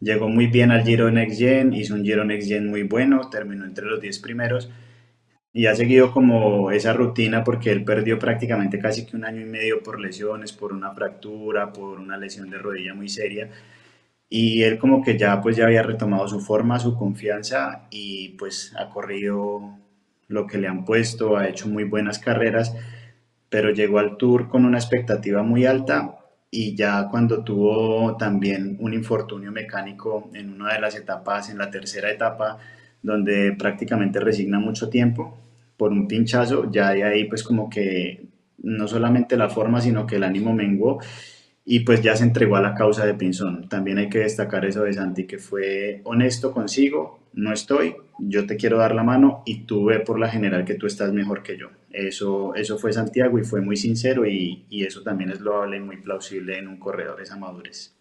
Llegó 0.00 0.28
muy 0.28 0.46
bien 0.48 0.70
al 0.70 0.84
Giro 0.84 1.10
Next 1.10 1.38
Gen, 1.38 1.72
hizo 1.72 1.94
un 1.94 2.04
Giro 2.04 2.24
Next 2.24 2.48
Gen 2.48 2.68
muy 2.68 2.82
bueno, 2.82 3.28
terminó 3.30 3.64
entre 3.64 3.86
los 3.86 4.00
10 4.00 4.18
primeros 4.20 4.70
y 5.52 5.66
ha 5.66 5.74
seguido 5.76 6.12
como 6.12 6.70
esa 6.72 6.92
rutina 6.94 7.44
porque 7.44 7.72
él 7.72 7.84
perdió 7.84 8.18
prácticamente 8.18 8.78
casi 8.80 9.06
que 9.06 9.16
un 9.16 9.24
año 9.24 9.42
y 9.42 9.46
medio 9.46 9.82
por 9.82 10.00
lesiones, 10.00 10.52
por 10.52 10.72
una 10.72 10.92
fractura, 10.94 11.72
por 11.72 12.00
una 12.00 12.18
lesión 12.18 12.50
de 12.50 12.58
rodilla 12.58 12.94
muy 12.94 13.08
seria 13.08 13.50
y 14.28 14.62
él 14.64 14.78
como 14.78 15.02
que 15.02 15.18
ya 15.18 15.40
pues 15.42 15.56
ya 15.56 15.66
había 15.66 15.82
retomado 15.82 16.28
su 16.28 16.40
forma, 16.40 16.80
su 16.80 16.96
confianza 16.96 17.86
y 17.90 18.30
pues 18.30 18.74
ha 18.78 18.90
corrido 18.90 19.78
lo 20.28 20.46
que 20.46 20.58
le 20.58 20.68
han 20.68 20.84
puesto, 20.84 21.36
ha 21.36 21.48
hecho 21.48 21.68
muy 21.68 21.84
buenas 21.84 22.18
carreras, 22.18 22.74
pero 23.48 23.70
llegó 23.70 23.98
al 23.98 24.16
Tour 24.16 24.48
con 24.48 24.64
una 24.64 24.78
expectativa 24.78 25.42
muy 25.42 25.66
alta 25.66 26.18
y 26.50 26.74
ya 26.76 27.08
cuando 27.10 27.42
tuvo 27.42 28.16
también 28.16 28.76
un 28.80 28.94
infortunio 28.94 29.50
mecánico 29.50 30.30
en 30.34 30.52
una 30.52 30.74
de 30.74 30.80
las 30.80 30.94
etapas, 30.96 31.50
en 31.50 31.58
la 31.58 31.70
tercera 31.70 32.10
etapa, 32.10 32.58
donde 33.02 33.52
prácticamente 33.58 34.20
resigna 34.20 34.58
mucho 34.58 34.88
tiempo 34.88 35.38
por 35.76 35.90
un 35.90 36.06
pinchazo, 36.06 36.70
ya 36.70 36.90
de 36.90 37.04
ahí 37.04 37.24
pues 37.24 37.42
como 37.42 37.68
que 37.68 38.28
no 38.62 38.88
solamente 38.88 39.36
la 39.36 39.48
forma, 39.48 39.80
sino 39.80 40.06
que 40.06 40.16
el 40.16 40.24
ánimo 40.24 40.52
menguó 40.54 41.00
y 41.64 41.80
pues 41.80 42.02
ya 42.02 42.14
se 42.16 42.24
entregó 42.24 42.56
a 42.56 42.60
la 42.60 42.74
causa 42.74 43.06
de 43.06 43.14
Pinzón. 43.14 43.68
También 43.68 43.98
hay 43.98 44.08
que 44.08 44.18
destacar 44.18 44.64
eso 44.64 44.82
de 44.82 44.92
Santi, 44.92 45.26
que 45.26 45.38
fue 45.38 46.00
honesto 46.04 46.52
consigo, 46.52 47.20
no 47.32 47.52
estoy, 47.52 47.96
yo 48.18 48.46
te 48.46 48.56
quiero 48.56 48.78
dar 48.78 48.94
la 48.94 49.02
mano 49.02 49.42
y 49.44 49.64
tú 49.64 49.86
ve 49.86 50.00
por 50.00 50.18
la 50.20 50.28
general 50.28 50.64
que 50.64 50.74
tú 50.74 50.86
estás 50.86 51.12
mejor 51.12 51.42
que 51.42 51.56
yo. 51.56 51.68
Eso, 51.90 52.54
eso 52.54 52.78
fue 52.78 52.92
Santiago 52.92 53.38
y 53.38 53.44
fue 53.44 53.60
muy 53.60 53.76
sincero 53.76 54.26
y, 54.26 54.66
y 54.68 54.84
eso 54.84 55.02
también 55.02 55.30
es 55.30 55.40
loable 55.40 55.78
y 55.78 55.80
muy 55.80 55.96
plausible 55.96 56.58
en 56.58 56.68
un 56.68 56.78
corredor, 56.78 57.20
esa 57.20 57.36
madurez. 57.36 57.96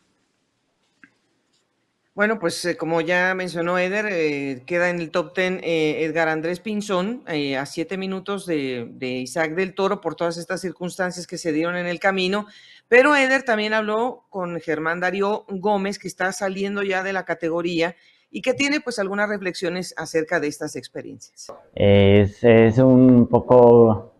Bueno, 2.15 2.37
pues 2.37 2.63
eh, 2.65 2.77
como 2.77 3.01
ya 3.01 3.33
mencionó 3.33 3.79
Eder, 3.79 4.05
eh, 4.11 4.61
queda 4.67 4.91
en 4.91 4.99
el 4.99 5.09
top 5.09 5.33
ten 5.33 5.59
eh, 5.63 6.03
Edgar 6.03 6.27
Andrés 6.27 6.59
Pinzón 6.59 7.23
a 7.27 7.65
siete 7.65 7.97
minutos 7.97 8.45
de, 8.45 8.87
Isaac 9.01 9.55
del 9.55 9.73
Toro 9.73 9.99
por 9.99 10.13
todas 10.13 10.37
estas 10.37 10.61
circunstancias 10.61 11.25
que 11.25 11.39
se 11.39 11.51
dieron 11.51 11.75
en 11.75 11.87
el 11.87 11.99
camino. 11.99 12.45
Pero 12.87 13.15
Eder 13.15 13.41
también 13.41 13.73
habló 13.73 14.25
con 14.29 14.59
Germán 14.59 14.99
Darío 14.99 15.45
Gómez, 15.49 15.97
que 15.97 16.07
está 16.07 16.31
saliendo 16.33 16.83
ya 16.83 17.01
de 17.01 17.13
la 17.13 17.25
categoría 17.25 17.95
y 18.29 18.43
que 18.43 18.53
tiene 18.53 18.79
pues 18.79 18.99
algunas 18.99 19.27
reflexiones 19.27 19.95
acerca 19.97 20.39
de 20.39 20.49
estas 20.49 20.75
experiencias. 20.75 21.51
Es, 21.73 22.43
es 22.43 22.77
un 22.77 23.25
poco 23.25 24.13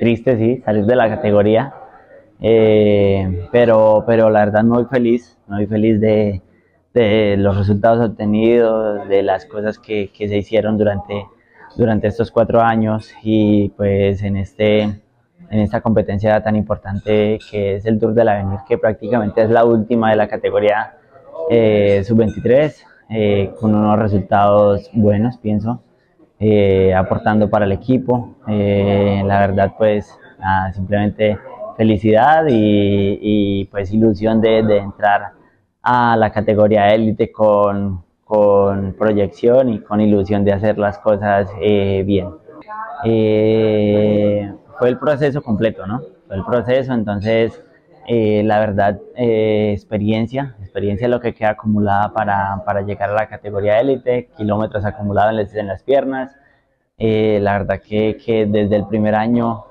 triste, 0.00 0.38
sí, 0.38 0.62
salir 0.64 0.86
de 0.86 0.96
la 0.96 1.10
categoría, 1.10 1.74
pero, 3.52 4.04
pero 4.06 4.30
la 4.30 4.46
verdad 4.46 4.64
muy 4.64 4.86
feliz, 4.86 5.36
muy 5.46 5.66
feliz 5.66 6.00
de 6.00 6.40
de 6.94 7.36
los 7.36 7.58
resultados 7.58 8.08
obtenidos, 8.08 9.08
de 9.08 9.22
las 9.24 9.44
cosas 9.46 9.78
que, 9.78 10.10
que, 10.16 10.28
se 10.28 10.36
hicieron 10.36 10.78
durante, 10.78 11.26
durante 11.76 12.06
estos 12.06 12.30
cuatro 12.30 12.60
años 12.60 13.12
y 13.22 13.70
pues 13.70 14.22
en, 14.22 14.36
este, 14.36 14.82
en 14.82 15.60
esta 15.60 15.80
competencia 15.80 16.40
tan 16.42 16.54
importante 16.54 17.40
que 17.50 17.76
es 17.76 17.86
el 17.86 17.98
Tour 17.98 18.14
del 18.14 18.28
Avenir, 18.28 18.60
que 18.68 18.78
prácticamente 18.78 19.42
es 19.42 19.50
la 19.50 19.64
última 19.64 20.10
de 20.10 20.16
la 20.16 20.28
categoría 20.28 20.94
eh, 21.50 22.02
sub-23, 22.04 22.74
eh, 23.10 23.52
con 23.60 23.74
unos 23.74 23.98
resultados 23.98 24.88
buenos, 24.92 25.36
pienso, 25.38 25.82
eh, 26.38 26.94
aportando 26.94 27.50
para 27.50 27.64
el 27.64 27.72
equipo. 27.72 28.36
la 28.46 29.40
verdad, 29.40 29.72
pues 29.76 30.16
simplemente 30.74 31.38
felicidad 31.76 32.46
y, 32.48 33.18
y, 33.20 33.64
pues 33.64 33.92
ilusión 33.92 34.40
de, 34.40 34.62
de 34.62 34.78
entrar 34.78 35.32
a 35.84 36.16
la 36.16 36.32
categoría 36.32 36.88
élite 36.88 37.30
con, 37.30 38.02
con, 38.24 38.94
proyección 38.94 39.68
y 39.68 39.80
con 39.80 40.00
ilusión 40.00 40.42
de 40.42 40.52
hacer 40.52 40.78
las 40.78 40.98
cosas 40.98 41.48
eh, 41.60 42.02
bien. 42.06 42.30
Eh, 43.04 44.50
fue 44.78 44.88
el 44.88 44.98
proceso 44.98 45.42
completo, 45.42 45.86
¿no? 45.86 46.00
Fue 46.26 46.36
el 46.36 46.44
proceso, 46.44 46.94
entonces 46.94 47.62
eh, 48.08 48.42
la 48.44 48.60
verdad, 48.60 48.98
experiencia, 49.14 50.56
experiencia 50.60 51.04
es 51.04 51.10
lo 51.10 51.20
que 51.20 51.34
queda 51.34 51.50
acumulada 51.50 52.12
para, 52.14 52.62
para 52.64 52.80
llegar 52.80 53.10
a 53.10 53.14
la 53.14 53.28
categoría 53.28 53.78
élite, 53.78 54.30
kilómetros 54.38 54.86
acumulados 54.86 55.54
en 55.54 55.66
las 55.66 55.82
piernas. 55.82 56.34
la 56.98 57.58
verdad 57.58 57.82
que, 57.86 58.16
que, 58.24 58.46
desde 58.46 58.76
el 58.76 58.86
primer 58.86 59.14
año 59.14 59.66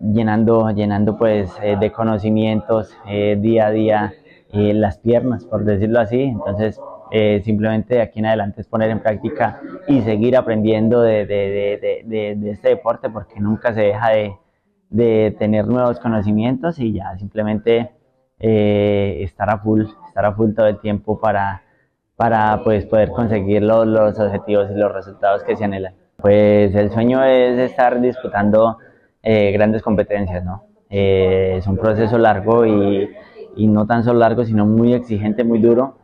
llenando, 0.00 0.70
llenando 0.70 1.16
pues 1.18 1.50
de 1.60 1.90
conocimientos 1.90 2.96
día 3.38 3.66
a 3.66 3.70
día 3.70 4.14
las 4.54 4.98
piernas, 4.98 5.44
por 5.44 5.64
decirlo 5.64 6.00
así. 6.00 6.22
Entonces, 6.22 6.80
eh, 7.10 7.42
simplemente 7.44 7.94
de 7.94 8.02
aquí 8.02 8.18
en 8.18 8.26
adelante 8.26 8.60
es 8.60 8.66
poner 8.66 8.90
en 8.90 9.00
práctica 9.00 9.60
y 9.86 10.00
seguir 10.02 10.36
aprendiendo 10.36 11.02
de, 11.02 11.26
de, 11.26 12.02
de, 12.06 12.34
de 12.36 12.50
este 12.50 12.70
deporte 12.70 13.10
porque 13.10 13.38
nunca 13.40 13.74
se 13.74 13.82
deja 13.82 14.10
de, 14.10 15.36
tener 15.38 15.66
nuevos 15.66 15.98
conocimientos 15.98 16.78
y 16.78 16.92
ya 16.92 17.16
simplemente 17.18 17.90
eh, 18.38 19.18
estar 19.22 19.50
a 19.50 19.58
full, 19.58 19.82
estar 20.06 20.24
a 20.24 20.32
full 20.34 20.54
todo 20.54 20.66
el 20.66 20.78
tiempo 20.78 21.18
para, 21.18 21.62
para 22.16 22.62
pues, 22.62 22.86
poder 22.86 23.10
conseguir 23.10 23.62
los, 23.62 23.86
los 23.86 24.18
objetivos 24.18 24.70
y 24.70 24.74
los 24.74 24.92
resultados 24.92 25.42
que 25.42 25.56
se 25.56 25.64
anhelan. 25.64 25.94
Pues 26.16 26.74
el 26.74 26.90
sueño 26.90 27.24
es 27.24 27.58
estar 27.58 28.00
disputando 28.00 28.78
eh, 29.22 29.50
grandes 29.52 29.82
competencias, 29.82 30.44
¿no? 30.44 30.64
es 30.90 31.66
un 31.66 31.76
proceso 31.76 32.18
largo 32.18 32.64
y, 32.64 33.10
y 33.56 33.66
no 33.66 33.86
tan 33.86 34.04
solo 34.04 34.20
largo, 34.20 34.44
sino 34.44 34.66
muy 34.66 34.94
exigente, 34.94 35.44
muy 35.44 35.58
duro. 35.58 35.96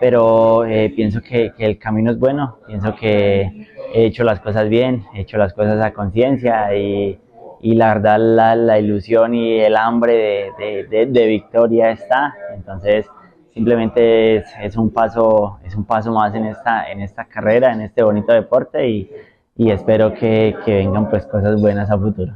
Pero 0.00 0.64
eh, 0.64 0.90
pienso 0.96 1.20
que, 1.20 1.52
el 1.58 1.78
camino 1.78 2.10
es 2.10 2.18
bueno, 2.18 2.58
pienso 2.66 2.94
que 2.96 3.68
he 3.92 4.06
hecho 4.06 4.24
las 4.24 4.40
cosas 4.40 4.68
bien, 4.68 5.04
he 5.14 5.20
hecho 5.20 5.36
las 5.36 5.52
cosas 5.52 5.82
a 5.84 5.92
conciencia 5.92 6.74
y, 6.74 7.18
y, 7.60 7.74
la 7.74 7.94
verdad 7.94 8.18
la, 8.18 8.56
la, 8.56 8.78
ilusión 8.78 9.34
y 9.34 9.60
el 9.60 9.76
hambre 9.76 10.52
de, 10.58 10.86
de, 10.88 11.06
de, 11.06 11.26
victoria 11.26 11.90
está. 11.90 12.34
Entonces 12.54 13.06
simplemente 13.52 14.36
es, 14.36 14.44
es, 14.62 14.76
un 14.76 14.90
paso, 14.90 15.58
es 15.64 15.74
un 15.74 15.84
paso 15.84 16.12
más 16.12 16.34
en 16.34 16.46
esta, 16.46 16.90
en 16.90 17.02
esta 17.02 17.26
carrera, 17.26 17.70
en 17.72 17.82
este 17.82 18.02
bonito 18.02 18.32
deporte 18.32 18.88
y, 18.88 19.10
y 19.56 19.70
espero 19.70 20.14
que, 20.14 20.56
que 20.64 20.76
vengan 20.76 21.10
pues 21.10 21.26
cosas 21.26 21.60
buenas 21.60 21.90
a 21.90 21.98
futuro. 21.98 22.32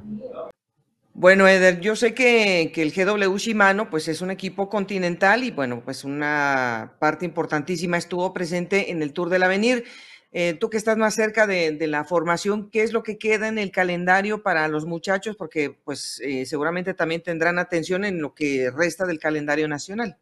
Bueno, 1.17 1.47
Eder, 1.47 1.81
yo 1.81 1.95
sé 1.95 2.13
que, 2.13 2.73
el 2.75 2.93
GW 2.93 3.37
Shimano 3.37 3.89
pues 3.89 4.09
es 4.09 4.21
un 4.21 4.33
equipo 4.33 4.69
continental 4.69 5.45
y 5.45 5.53
bueno, 5.53 5.81
pues 5.85 6.03
una 6.03 6.95
parte 6.99 7.25
importantísima 7.25 7.97
estuvo 7.97 8.35
presente 8.35 8.91
en 8.91 9.01
el 9.01 9.13
Tour 9.13 9.31
del 9.31 9.45
Avenir. 9.45 9.85
Eh, 10.33 10.55
tú 10.59 10.69
que 10.71 10.77
estás 10.77 10.97
más 10.97 11.15
cerca 11.15 11.47
de, 11.47 11.79
la 11.87 12.03
formación, 12.03 12.69
¿qué 12.69 12.83
es 12.83 12.93
lo 12.93 13.05
que 13.05 13.17
queda 13.17 13.47
en 13.47 13.59
el 13.59 13.71
calendario 13.71 14.43
para 14.43 14.67
los 14.67 14.87
muchachos? 14.87 15.37
Porque 15.37 15.71
pues 15.85 16.21
eh, 16.25 16.47
seguramente 16.47 16.95
también 16.95 17.23
tendrán 17.23 17.61
atención 17.61 18.05
en 18.05 18.21
lo 18.21 18.35
que 18.35 18.73
resta 18.75 19.07
del 19.07 19.21
calendario 19.21 19.69
nacional. 19.69 20.17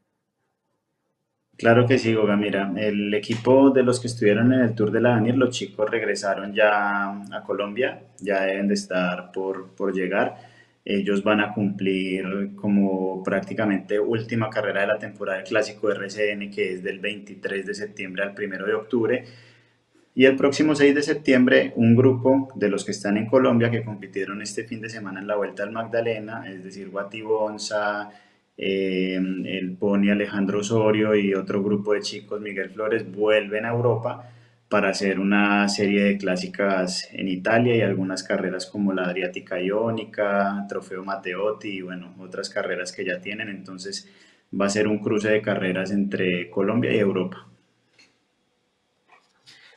Claro 1.57 1.87
que 1.87 1.98
sí, 1.98 2.12
Goga. 2.12 2.37
Mira, 2.37 2.70
el 2.76 3.14
equipo 3.14 3.70
de 3.70 3.83
los 3.83 3.98
que 3.98 4.09
estuvieron 4.09 4.52
en 4.52 4.61
el 4.61 4.74
Tour 4.74 4.90
del 4.90 5.07
Avenir, 5.07 5.38
los 5.38 5.57
chicos 5.57 5.88
regresaron 5.88 6.52
ya 6.52 7.09
a 7.09 7.42
Colombia, 7.46 8.02
ya 8.20 8.42
deben 8.42 8.68
de 8.68 8.74
estar 8.74 9.33
por, 9.33 9.74
por 9.74 9.94
llegar 9.94 10.51
ellos 10.85 11.23
van 11.23 11.40
a 11.40 11.55
cumplir 11.55 12.55
como 12.57 13.23
prácticamente 13.23 14.01
última 14.01 14.51
carrera 14.51 14.81
de 14.83 14.87
la 14.88 14.99
temporada 14.99 15.38
del 15.38 15.47
clásico 15.47 15.90
RCN, 15.90 16.51
que 16.51 16.73
es 16.73 16.83
del 16.83 16.99
23 16.99 17.66
de 17.66 17.75
septiembre 17.75 18.25
al 18.25 18.35
1 18.37 18.66
de 18.66 18.75
octubre. 18.75 19.25
Y 20.14 20.27
el 20.27 20.37
próximo 20.37 20.75
6 20.75 20.95
de 20.95 21.03
septiembre, 21.03 21.73
un 21.77 21.97
grupo 21.97 22.49
de 22.55 22.68
los 22.68 22.85
que 22.85 22.90
están 22.90 23.16
en 23.16 23.27
Colombia 23.27 23.71
que 23.71 23.85
compitieron 23.85 24.42
este 24.42 24.64
fin 24.64 24.81
de 24.81 24.90
semana 24.90 25.21
en 25.21 25.27
la 25.27 25.37
Vuelta 25.37 25.62
al 25.62 25.73
Magdalena, 25.73 26.51
es 26.51 26.64
decir, 26.64 26.90
Guati 26.90 27.23
Bonza, 27.23 28.11
eh, 28.59 29.14
el 29.16 29.77
Pony 29.79 30.11
Alejandro 30.11 30.59
Osorio 30.59 31.14
y 31.14 31.33
otro 31.33 31.62
grupo 31.62 31.95
de 31.95 32.01
chicos, 32.01 32.40
Miguel 32.40 32.71
Flores, 32.71 33.11
vuelven 33.11 33.64
a 33.64 33.71
Europa 33.71 34.29
para 34.72 34.88
hacer 34.88 35.20
una 35.20 35.68
serie 35.68 36.02
de 36.02 36.16
clásicas 36.16 37.06
en 37.12 37.28
Italia 37.28 37.76
y 37.76 37.82
algunas 37.82 38.22
carreras 38.22 38.64
como 38.64 38.94
la 38.94 39.02
Adriática 39.02 39.61
Iónica, 39.61 40.64
Trofeo 40.66 41.04
Matteotti 41.04 41.68
y 41.68 41.82
bueno, 41.82 42.14
otras 42.18 42.48
carreras 42.48 42.90
que 42.90 43.04
ya 43.04 43.20
tienen. 43.20 43.50
Entonces 43.50 44.08
va 44.58 44.64
a 44.64 44.70
ser 44.70 44.88
un 44.88 45.00
cruce 45.00 45.28
de 45.28 45.42
carreras 45.42 45.90
entre 45.90 46.48
Colombia 46.48 46.90
y 46.90 46.98
Europa. 46.98 47.46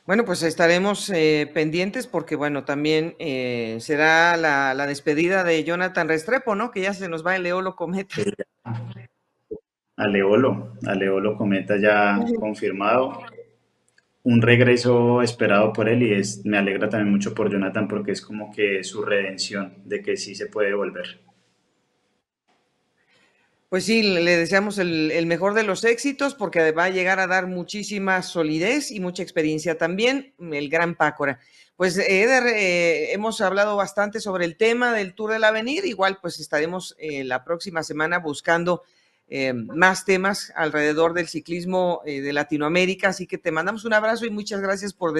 Bueno, 0.06 0.24
pues 0.24 0.42
estaremos 0.42 1.10
eh, 1.10 1.50
pendientes 1.52 2.06
porque, 2.06 2.34
bueno, 2.34 2.64
también 2.64 3.16
eh, 3.18 3.76
será 3.80 4.38
la, 4.38 4.86
despedida 4.86 5.44
de 5.44 5.62
Jonathan 5.62 6.08
Restrepo, 6.08 6.54
¿no? 6.54 6.70
Que 6.70 6.80
ya 6.80 6.94
se 6.94 7.10
nos 7.10 7.26
va 7.26 7.36
el 7.36 7.42
Leolo 7.42 7.76
Cometa. 7.76 8.16
A 9.98 10.06
Leolo, 10.08 10.72
a 10.86 10.94
Leolo 10.94 11.36
Cometa 11.36 11.76
ya 11.78 12.18
confirmado 12.40 13.20
un 14.26 14.42
regreso 14.42 15.22
esperado 15.22 15.72
por 15.72 15.88
él 15.88 16.02
y 16.02 16.12
es, 16.12 16.44
me 16.44 16.58
alegra 16.58 16.88
también 16.88 17.12
mucho 17.12 17.32
por 17.32 17.48
Jonathan 17.48 17.86
porque 17.86 18.10
es 18.10 18.20
como 18.20 18.50
que 18.52 18.82
su 18.82 19.02
redención 19.02 19.74
de 19.84 20.02
que 20.02 20.16
sí 20.16 20.34
se 20.34 20.46
puede 20.46 20.74
volver. 20.74 21.20
Pues 23.68 23.84
sí, 23.84 24.02
le 24.02 24.36
deseamos 24.36 24.78
el, 24.78 25.24
mejor 25.26 25.54
de 25.54 25.62
los 25.62 25.84
éxitos 25.84 26.34
porque 26.34 26.72
va 26.72 26.84
a 26.84 26.90
llegar 26.90 27.20
a 27.20 27.28
dar 27.28 27.46
muchísima 27.46 28.20
solidez 28.22 28.90
y 28.90 28.98
mucha 28.98 29.22
experiencia 29.22 29.78
también, 29.78 30.34
el 30.40 30.68
gran 30.70 30.96
Pácora. 30.96 31.38
Pues 31.76 31.96
Eder, 31.96 32.48
eh, 32.48 33.12
hemos 33.12 33.40
hablado 33.40 33.76
bastante 33.76 34.18
sobre 34.18 34.44
el 34.44 34.56
tema 34.56 34.92
del 34.92 35.14
Tour 35.14 35.34
del 35.34 35.44
Avenir, 35.44 35.84
igual 35.84 36.18
pues 36.20 36.40
estaremos 36.40 36.96
eh, 36.98 37.22
la 37.22 37.44
próxima 37.44 37.84
semana 37.84 38.18
buscando 38.18 38.82
eh, 39.28 39.52
más 39.52 40.04
temas 40.04 40.52
alrededor 40.54 41.12
del 41.12 41.26
ciclismo 41.26 42.00
eh, 42.06 42.20
de 42.20 42.32
Latinoamérica. 42.32 43.08
Así 43.08 43.26
que 43.26 43.38
te 43.38 43.50
mandamos 43.50 43.84
un 43.84 43.92
abrazo 43.92 44.24
y 44.24 44.30
muchas 44.30 44.60
gracias 44.60 44.92
por, 44.92 45.14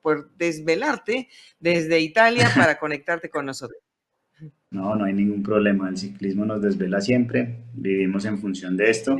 por 0.00 0.30
desvelarte 0.36 1.28
desde 1.58 2.00
Italia 2.00 2.48
para 2.56 2.78
conectarte 2.78 3.28
con 3.30 3.46
nosotros. 3.46 3.80
No, 4.70 4.94
no 4.96 5.04
hay 5.04 5.12
ningún 5.12 5.42
problema. 5.42 5.88
El 5.88 5.96
ciclismo 5.96 6.44
nos 6.44 6.62
desvela 6.62 7.00
siempre. 7.00 7.64
Vivimos 7.72 8.24
en 8.24 8.38
función 8.38 8.76
de 8.76 8.90
esto. 8.90 9.18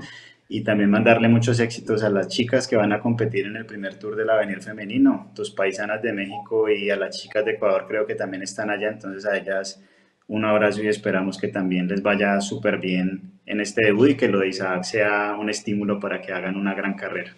Y 0.48 0.62
también 0.62 0.90
mandarle 0.90 1.28
muchos 1.28 1.58
éxitos 1.58 2.02
a 2.04 2.10
las 2.10 2.28
chicas 2.28 2.68
que 2.68 2.76
van 2.76 2.92
a 2.92 3.00
competir 3.00 3.46
en 3.46 3.56
el 3.56 3.64
primer 3.64 3.98
Tour 3.98 4.14
del 4.14 4.30
Avenir 4.30 4.60
Femenino. 4.60 5.32
Tus 5.34 5.50
paisanas 5.50 6.02
de 6.02 6.12
México 6.12 6.68
y 6.68 6.90
a 6.90 6.96
las 6.96 7.18
chicas 7.18 7.44
de 7.44 7.52
Ecuador 7.52 7.86
creo 7.88 8.06
que 8.06 8.14
también 8.14 8.42
están 8.42 8.70
allá. 8.70 8.90
Entonces 8.90 9.24
a 9.26 9.36
ellas 9.36 9.82
un 10.26 10.44
abrazo 10.44 10.82
y 10.82 10.88
esperamos 10.88 11.38
que 11.38 11.48
también 11.48 11.88
les 11.88 12.02
vaya 12.02 12.40
súper 12.40 12.78
bien 12.78 13.32
en 13.46 13.60
este 13.60 13.84
debut 13.84 14.10
y 14.10 14.16
que 14.16 14.28
lo 14.28 14.40
de 14.40 14.48
Isaac 14.48 14.84
sea 14.84 15.36
un 15.38 15.50
estímulo 15.50 16.00
para 16.00 16.20
que 16.20 16.32
hagan 16.32 16.56
una 16.56 16.74
gran 16.74 16.94
carrera. 16.94 17.34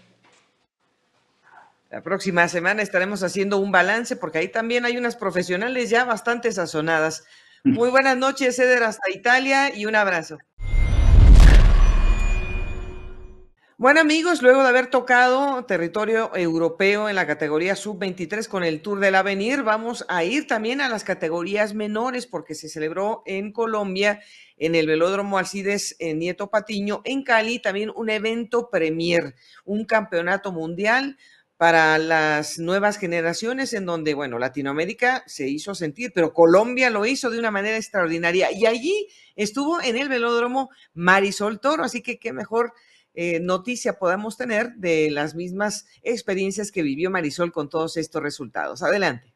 La 1.91 2.03
próxima 2.03 2.47
semana 2.49 2.83
estaremos 2.83 3.23
haciendo 3.23 3.59
un 3.59 3.73
balance 3.73 4.17
porque 4.17 4.39
ahí 4.39 4.49
también 4.49 4.85
hay 4.85 4.97
unas 4.97 5.17
profesionales 5.17 5.91
ya 5.91 6.05
bastante 6.05 6.53
sazonadas. 6.53 7.25
Muy 7.65 7.91
buenas 7.91 8.17
noches, 8.17 8.59
Eder, 8.59 8.83
hasta 8.83 9.11
Italia 9.11 9.75
y 9.75 9.87
un 9.87 9.97
abrazo. 9.97 10.39
Bueno 13.79 14.01
amigos, 14.01 14.41
luego 14.41 14.63
de 14.63 14.71
haber 14.71 14.87
tocado 14.87 15.67
territorio 15.67 16.35
europeo 16.35 17.11
en 17.11 17.15
la 17.15 17.27
categoría 17.27 17.77
sub-23 17.77 18.49
con 18.49 18.65
el 18.65 18.81
Tour 18.81 19.01
del 19.01 19.15
Avenir, 19.15 19.65
vamos 19.65 20.07
a 20.09 20.25
ir 20.25 20.47
también 20.47 20.81
a 20.81 20.89
las 20.89 21.05
categorías 21.05 21.75
menores 21.75 22.27
porque 22.27 22.55
se 22.55 22.71
celebró 22.71 23.23
en 23.27 23.53
Colombia, 23.53 24.23
en 24.57 24.77
el 24.77 24.87
Velódromo 24.87 25.37
Alcides 25.37 25.95
en 25.99 26.21
Nieto 26.21 26.49
Patiño, 26.49 27.03
en 27.05 27.23
Cali, 27.23 27.59
también 27.59 27.93
un 27.95 28.09
evento 28.09 28.71
premier, 28.71 29.35
un 29.67 29.85
campeonato 29.85 30.53
mundial 30.53 31.19
para 31.59 31.99
las 31.99 32.59
nuevas 32.59 32.97
generaciones 32.97 33.75
en 33.75 33.85
donde, 33.85 34.15
bueno, 34.15 34.39
Latinoamérica 34.39 35.23
se 35.27 35.49
hizo 35.51 35.75
sentir, 35.75 36.13
pero 36.15 36.33
Colombia 36.33 36.89
lo 36.89 37.05
hizo 37.05 37.29
de 37.29 37.39
una 37.39 37.51
manera 37.51 37.77
extraordinaria. 37.77 38.51
Y 38.53 38.65
allí 38.65 39.09
estuvo 39.37 39.83
en 39.83 39.99
el 39.99 40.09
velódromo 40.09 40.71
Marisol 40.95 41.61
Toro, 41.61 41.85
así 41.85 42.03
que 42.03 42.19
qué 42.19 42.33
mejor 42.33 42.73
eh, 43.17 43.41
noticia 43.41 43.99
podamos 43.99 44.37
tener 44.37 44.75
de 44.75 45.11
las 45.11 45.35
mismas 45.35 45.87
experiencias 46.03 46.71
que 46.71 46.83
vivió 46.83 47.11
Marisol 47.11 47.51
con 47.51 47.69
todos 47.69 47.97
estos 47.97 48.23
resultados. 48.23 48.83
Adelante. 48.83 49.33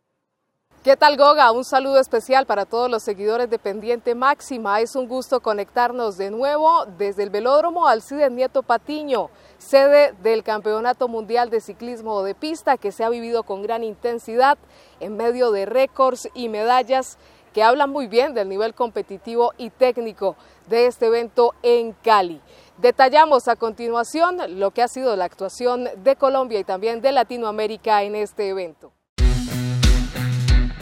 ¿Qué 0.85 0.97
tal 0.97 1.19
Goga? 1.19 1.53
Un 1.53 1.65
saludo 1.65 1.99
especial 1.99 2.47
para 2.47 2.65
todos 2.65 2.91
los 2.91 3.03
seguidores 3.03 3.51
de 3.51 3.59
Pendiente 3.59 4.15
Máxima. 4.15 4.81
Es 4.81 4.97
un 4.97 5.09
gusto 5.09 5.41
conectarnos 5.41 6.17
de 6.17 6.31
nuevo 6.31 6.87
desde 6.97 7.23
el 7.23 7.29
velódromo 7.29 7.87
Alcides 7.87 8.31
Nieto 8.31 8.63
Patiño, 8.63 9.29
sede 9.59 10.15
del 10.23 10.43
Campeonato 10.43 11.07
Mundial 11.07 11.51
de 11.51 11.61
Ciclismo 11.61 12.23
de 12.23 12.35
Pista 12.35 12.79
que 12.79 12.93
se 12.93 13.05
ha 13.05 13.11
vivido 13.11 13.43
con 13.43 13.63
gran 13.63 13.85
intensidad 13.85 14.57
en 15.01 15.19
medio 15.19 15.53
de 15.53 15.67
récords 15.67 16.29
y 16.33 16.49
medallas 16.49 17.19
que 17.53 17.63
hablan 17.63 17.91
muy 17.91 18.07
bien 18.07 18.33
del 18.33 18.49
nivel 18.49 18.75
competitivo 18.75 19.53
y 19.59 19.71
técnico 19.71 20.37
de 20.69 20.87
este 20.87 21.07
evento 21.07 21.55
en 21.63 21.93
Cali. 21.93 22.41
Detallamos 22.81 23.47
a 23.49 23.57
continuación 23.57 24.39
lo 24.59 24.71
que 24.71 24.83
ha 24.83 24.89
sido 24.89 25.15
la 25.15 25.27
actuación 25.27 25.91
de 25.99 26.17
Colombia 26.17 26.59
y 26.59 26.65
también 26.65 27.03
de 27.03 27.13
Latinoamérica 27.13 28.03
en 28.05 28.15
este 28.15 28.49
evento. 28.49 28.91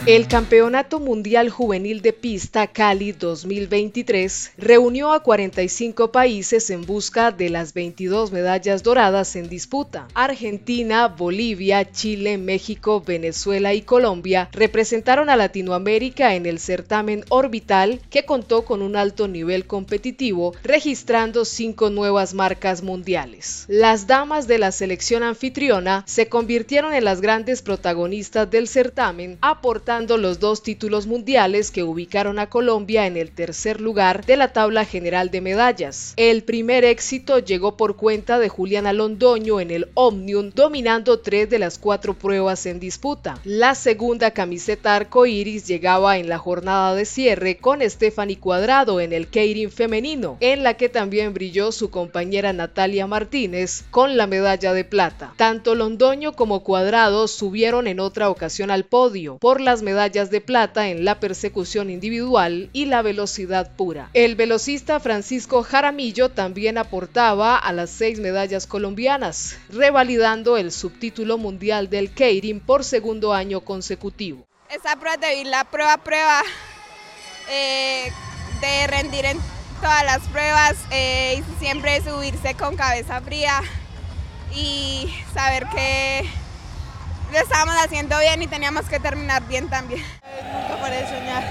El 0.08 0.26
Campeonato 0.26 1.00
Mundial 1.00 1.50
Juvenil 1.50 2.00
de 2.00 2.14
Pista 2.14 2.66
Cali 2.66 3.12
2023 3.12 4.52
reunió 4.56 5.12
a 5.12 5.22
45 5.22 6.12
países 6.12 6.70
en 6.70 6.86
busca 6.86 7.30
de 7.30 7.50
las 7.50 7.74
22 7.74 8.32
medallas 8.32 8.82
doradas 8.82 9.36
en 9.36 9.50
disputa. 9.50 10.08
Argentina, 10.14 11.08
Bolivia, 11.08 11.92
Chile, 11.92 12.38
México, 12.38 13.02
Venezuela 13.06 13.74
y 13.74 13.82
Colombia 13.82 14.48
representaron 14.52 15.28
a 15.28 15.36
Latinoamérica 15.36 16.34
en 16.34 16.46
el 16.46 16.58
certamen 16.58 17.22
orbital 17.28 18.00
que 18.08 18.24
contó 18.24 18.64
con 18.64 18.80
un 18.80 18.96
alto 18.96 19.28
nivel 19.28 19.66
competitivo, 19.66 20.54
registrando 20.62 21.44
cinco 21.44 21.90
nuevas 21.90 22.32
marcas 22.32 22.82
mundiales. 22.82 23.66
Las 23.68 24.06
damas 24.06 24.48
de 24.48 24.56
la 24.56 24.72
selección 24.72 25.22
anfitriona 25.22 26.02
se 26.06 26.30
convirtieron 26.30 26.94
en 26.94 27.04
las 27.04 27.20
grandes 27.20 27.60
protagonistas 27.60 28.50
del 28.50 28.68
certamen, 28.68 29.36
aportando 29.42 29.97
los 30.06 30.38
dos 30.38 30.62
títulos 30.62 31.08
mundiales 31.08 31.72
que 31.72 31.82
ubicaron 31.82 32.38
a 32.38 32.48
Colombia 32.48 33.06
en 33.06 33.16
el 33.16 33.32
tercer 33.32 33.80
lugar 33.80 34.24
de 34.24 34.36
la 34.36 34.52
tabla 34.52 34.84
general 34.84 35.32
de 35.32 35.40
medallas. 35.40 36.12
El 36.16 36.44
primer 36.44 36.84
éxito 36.84 37.40
llegó 37.40 37.76
por 37.76 37.96
cuenta 37.96 38.38
de 38.38 38.48
Juliana 38.48 38.92
Londoño 38.92 39.60
en 39.60 39.72
el 39.72 39.88
Omnium, 39.94 40.52
dominando 40.54 41.18
tres 41.18 41.50
de 41.50 41.58
las 41.58 41.78
cuatro 41.78 42.14
pruebas 42.14 42.64
en 42.66 42.78
disputa. 42.78 43.40
La 43.44 43.74
segunda 43.74 44.30
camiseta 44.30 44.94
arcoíris 44.94 45.66
llegaba 45.66 46.16
en 46.18 46.28
la 46.28 46.38
jornada 46.38 46.94
de 46.94 47.04
cierre 47.04 47.56
con 47.56 47.80
Stephanie 47.82 48.38
Cuadrado 48.38 49.00
en 49.00 49.12
el 49.12 49.26
Keirin 49.26 49.72
femenino, 49.72 50.36
en 50.38 50.62
la 50.62 50.74
que 50.74 50.88
también 50.88 51.34
brilló 51.34 51.72
su 51.72 51.90
compañera 51.90 52.52
Natalia 52.52 53.08
Martínez 53.08 53.84
con 53.90 54.16
la 54.16 54.28
medalla 54.28 54.72
de 54.72 54.84
plata. 54.84 55.34
Tanto 55.36 55.74
Londoño 55.74 56.34
como 56.34 56.62
Cuadrado 56.62 57.26
subieron 57.26 57.88
en 57.88 57.98
otra 57.98 58.30
ocasión 58.30 58.70
al 58.70 58.84
podio 58.84 59.38
por 59.38 59.60
las 59.60 59.77
medallas 59.82 60.30
de 60.30 60.40
plata 60.40 60.88
en 60.88 61.04
la 61.04 61.20
persecución 61.20 61.90
individual 61.90 62.70
y 62.72 62.86
la 62.86 63.02
velocidad 63.02 63.70
pura. 63.76 64.10
El 64.14 64.36
velocista 64.36 65.00
Francisco 65.00 65.62
Jaramillo 65.62 66.30
también 66.30 66.78
aportaba 66.78 67.56
a 67.56 67.72
las 67.72 67.90
seis 67.90 68.18
medallas 68.20 68.66
colombianas, 68.66 69.58
revalidando 69.70 70.56
el 70.56 70.72
subtítulo 70.72 71.38
mundial 71.38 71.90
del 71.90 72.12
Keirin 72.12 72.60
por 72.60 72.84
segundo 72.84 73.32
año 73.32 73.60
consecutivo. 73.60 74.46
Esta 74.70 74.98
prueba 74.98 75.16
de 75.16 75.44
la 75.44 75.64
prueba 75.64 75.96
prueba 75.98 76.42
eh, 77.50 78.12
de 78.60 78.86
rendir 78.86 79.24
en 79.24 79.38
todas 79.80 80.04
las 80.04 80.20
pruebas 80.28 80.76
eh, 80.90 81.40
y 81.42 81.64
siempre 81.64 82.02
subirse 82.02 82.54
con 82.54 82.76
cabeza 82.76 83.20
fría 83.20 83.62
y 84.54 85.08
saber 85.32 85.66
que 85.68 86.28
lo 87.32 87.38
estábamos 87.38 87.74
haciendo 87.76 88.18
bien 88.18 88.42
y 88.42 88.46
teníamos 88.46 88.84
que 88.86 88.98
terminar 88.98 89.42
bien 89.42 89.68
también. 89.68 90.04
Nunca 90.52 90.80
paré 90.80 91.02
de 91.02 91.08
soñar, 91.08 91.44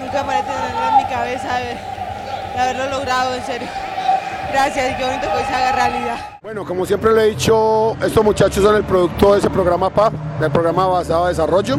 nunca 0.00 0.24
paré 0.24 0.38
de 0.38 0.44
tenerlo 0.44 0.88
en 0.88 0.96
mi 0.96 1.04
cabeza, 1.04 1.58
de, 1.58 1.76
haberlo 2.58 2.86
logrado, 2.90 3.34
en 3.34 3.44
serio. 3.44 3.68
Gracias 4.52 4.92
y 4.92 4.96
qué 4.96 5.04
bonito 5.04 5.28
que 5.36 5.44
se 5.44 5.54
haga 5.54 5.72
realidad. 5.72 6.38
Bueno, 6.42 6.64
como 6.64 6.84
siempre 6.84 7.12
le 7.12 7.22
he 7.22 7.30
dicho, 7.30 7.96
estos 8.04 8.24
muchachos 8.24 8.62
son 8.62 8.76
el 8.76 8.84
producto 8.84 9.32
de 9.32 9.38
ese 9.38 9.50
programa 9.50 9.90
PAP, 9.90 10.12
del 10.40 10.50
programa 10.50 10.86
basado 10.86 11.26
en 11.26 11.32
desarrollo. 11.32 11.78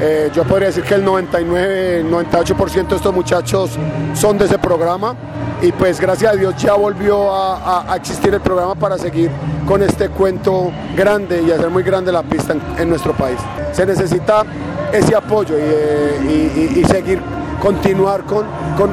Eh, 0.00 0.30
yo 0.34 0.42
podría 0.44 0.68
decir 0.68 0.82
que 0.82 0.94
el 0.94 1.04
99, 1.04 2.04
98% 2.10 2.88
de 2.88 2.96
estos 2.96 3.14
muchachos 3.14 3.70
son 4.14 4.36
de 4.36 4.46
ese 4.46 4.58
programa 4.58 5.14
y 5.60 5.70
pues 5.70 6.00
gracias 6.00 6.32
a 6.32 6.36
Dios 6.36 6.56
ya 6.56 6.74
volvió 6.74 7.32
a, 7.32 7.94
existir 7.94 8.34
el 8.34 8.40
programa 8.40 8.74
para 8.74 8.98
seguir 8.98 9.30
con 9.66 9.80
este 9.80 10.08
cuento 10.08 10.72
grande 10.96 11.42
y 11.42 11.52
hacer 11.52 11.70
muy 11.70 11.84
grande 11.84 12.10
la 12.10 12.24
pista 12.24 12.56
en, 12.78 12.88
nuestro 12.88 13.12
país. 13.12 13.38
Se 13.72 13.86
necesita 13.86 14.44
ese 14.92 15.14
apoyo 15.14 15.56
y, 15.56 15.60
eh, 15.60 16.82
seguir, 16.88 17.20
continuar 17.60 18.24
con, 18.24 18.44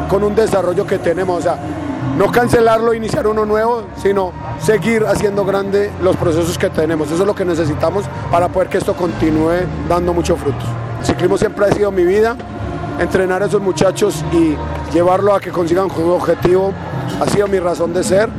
con, 0.07 0.23
un 0.23 0.35
desarrollo 0.35 0.85
que 0.85 0.99
tenemos. 0.99 1.39
O 1.39 1.41
sea, 1.41 1.57
no 2.18 2.32
cancelarlo, 2.32 2.93
iniciar 2.93 3.28
uno 3.28 3.45
nuevo, 3.45 3.84
sino 4.01 4.32
seguir 4.60 5.05
haciendo 5.05 5.45
grande 5.45 5.91
los 6.01 6.16
procesos 6.18 6.57
que 6.57 6.70
tenemos. 6.70 7.12
Eso 7.12 7.22
es 7.22 7.28
lo 7.28 7.36
que 7.36 7.45
necesitamos 7.45 8.05
para 8.32 8.49
poder 8.49 8.70
que 8.70 8.78
esto 8.78 8.93
continúe 8.93 9.66
dando 9.88 10.14
muchos 10.14 10.39
frutos. 10.39 10.66
El 10.99 11.05
ciclismo 11.05 11.38
siempre 11.38 11.66
ha 11.66 11.72
sido 11.72 11.91
mi 11.91 12.03
vida, 12.03 12.36
entrenar 12.99 13.41
a 13.43 13.45
esos 13.45 13.62
muchachos 13.62 14.24
y 14.34 14.55
llevarlo 14.93 15.34
a 15.34 15.39
que 15.39 15.51
consigan 15.51 15.88
un 15.95 16.12
objetivo 16.12 16.74
ha 17.22 17.26
sido 17.28 17.47
mi 17.47 17.60
razón 17.60 17.93
de 17.93 18.03
ser. 18.03 18.30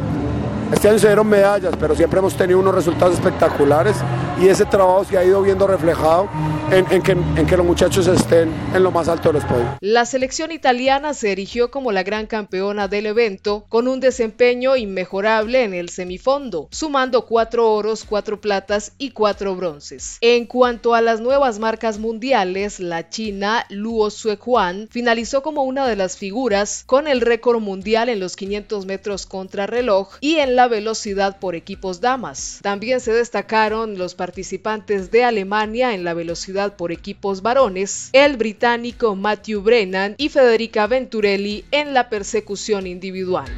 Este 0.72 0.88
año 0.88 0.98
se 0.98 1.08
dieron 1.08 1.28
medallas, 1.28 1.74
pero 1.80 1.94
siempre 1.94 2.18
hemos 2.20 2.34
tenido 2.34 2.58
unos 2.58 2.74
resultados 2.74 3.14
espectaculares 3.14 3.96
y 4.40 4.48
ese 4.48 4.64
trabajo 4.64 5.04
se 5.04 5.18
ha 5.18 5.24
ido 5.24 5.42
viendo 5.42 5.66
reflejado 5.66 6.28
en, 6.70 7.02
que, 7.02 7.56
los 7.56 7.66
muchachos 7.66 8.06
estén 8.06 8.50
en 8.74 8.82
lo 8.82 8.90
más 8.90 9.08
alto 9.08 9.30
de 9.30 9.34
los 9.34 9.44
podios. 9.44 9.66
La 9.80 10.06
selección 10.06 10.52
italiana 10.52 11.14
se 11.14 11.32
erigió 11.32 11.70
como 11.70 11.90
la 11.90 12.04
gran 12.04 12.26
campeona 12.26 12.86
del 12.86 13.06
evento 13.06 13.64
con 13.68 13.88
un 13.88 13.98
desempeño 13.98 14.76
inmejorable 14.76 15.64
en 15.64 15.74
el 15.74 15.88
semifondo, 15.88 16.68
sumando 16.70 17.26
cuatro 17.26 17.72
oros, 17.72 18.04
cuatro 18.08 18.40
platas 18.40 18.92
y 18.98 19.10
cuatro 19.10 19.56
bronces. 19.56 20.18
En 20.20 20.46
cuanto 20.46 20.94
a 20.94 21.00
las 21.00 21.20
nuevas 21.20 21.58
marcas 21.58 21.98
mundiales, 21.98 22.78
la 22.78 23.08
china 23.08 23.66
Luo 23.68 24.10
Suehuan 24.10 24.88
finalizó 24.90 25.42
como 25.42 25.64
una 25.64 25.88
de 25.88 25.96
las 25.96 26.16
figuras 26.16 26.84
con 26.86 27.08
el 27.08 27.20
récord 27.20 27.60
mundial 27.60 28.08
en 28.08 28.20
los 28.20 28.36
500 28.36 28.86
metros 28.86 29.26
contrarreloj 29.26 30.16
y 30.20 30.36
en 30.36 30.54
la 30.54 30.68
velocidad 30.68 31.38
por 31.40 31.56
equipos 31.56 32.00
damas. 32.00 32.60
También 32.62 33.00
se 33.00 33.12
destacaron 33.12 33.98
los 33.98 34.14
participantes 34.30 35.10
de 35.10 35.24
Alemania 35.24 35.92
en 35.92 36.04
la 36.04 36.14
velocidad 36.14 36.76
por 36.76 36.92
equipos 36.92 37.42
varones, 37.42 38.10
el 38.12 38.36
británico 38.36 39.16
Matthew 39.16 39.60
Brennan 39.60 40.14
y 40.18 40.28
Federica 40.28 40.86
Venturelli 40.86 41.64
en 41.72 41.94
la 41.94 42.08
persecución 42.08 42.86
individual. 42.86 43.48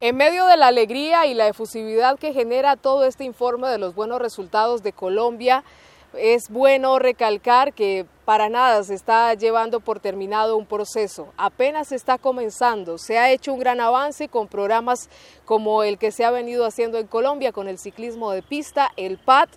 En 0.00 0.16
medio 0.16 0.46
de 0.46 0.56
la 0.56 0.66
alegría 0.66 1.26
y 1.26 1.34
la 1.34 1.46
efusividad 1.46 2.18
que 2.18 2.32
genera 2.32 2.74
todo 2.74 3.04
este 3.04 3.22
informe 3.22 3.68
de 3.68 3.78
los 3.78 3.94
buenos 3.94 4.20
resultados 4.20 4.82
de 4.82 4.92
Colombia, 4.92 5.62
es 6.18 6.48
bueno 6.50 6.98
recalcar 6.98 7.72
que 7.72 8.06
para 8.24 8.48
nada 8.48 8.82
se 8.84 8.94
está 8.94 9.34
llevando 9.34 9.80
por 9.80 10.00
terminado 10.00 10.56
un 10.56 10.66
proceso, 10.66 11.32
apenas 11.36 11.92
está 11.92 12.16
comenzando, 12.16 12.96
se 12.96 13.18
ha 13.18 13.30
hecho 13.30 13.52
un 13.52 13.58
gran 13.58 13.80
avance 13.80 14.28
con 14.28 14.48
programas 14.48 15.10
como 15.44 15.82
el 15.82 15.98
que 15.98 16.10
se 16.10 16.24
ha 16.24 16.30
venido 16.30 16.64
haciendo 16.64 16.98
en 16.98 17.06
Colombia 17.06 17.52
con 17.52 17.68
el 17.68 17.78
ciclismo 17.78 18.30
de 18.30 18.42
pista, 18.42 18.90
el 18.96 19.18
PAT, 19.18 19.50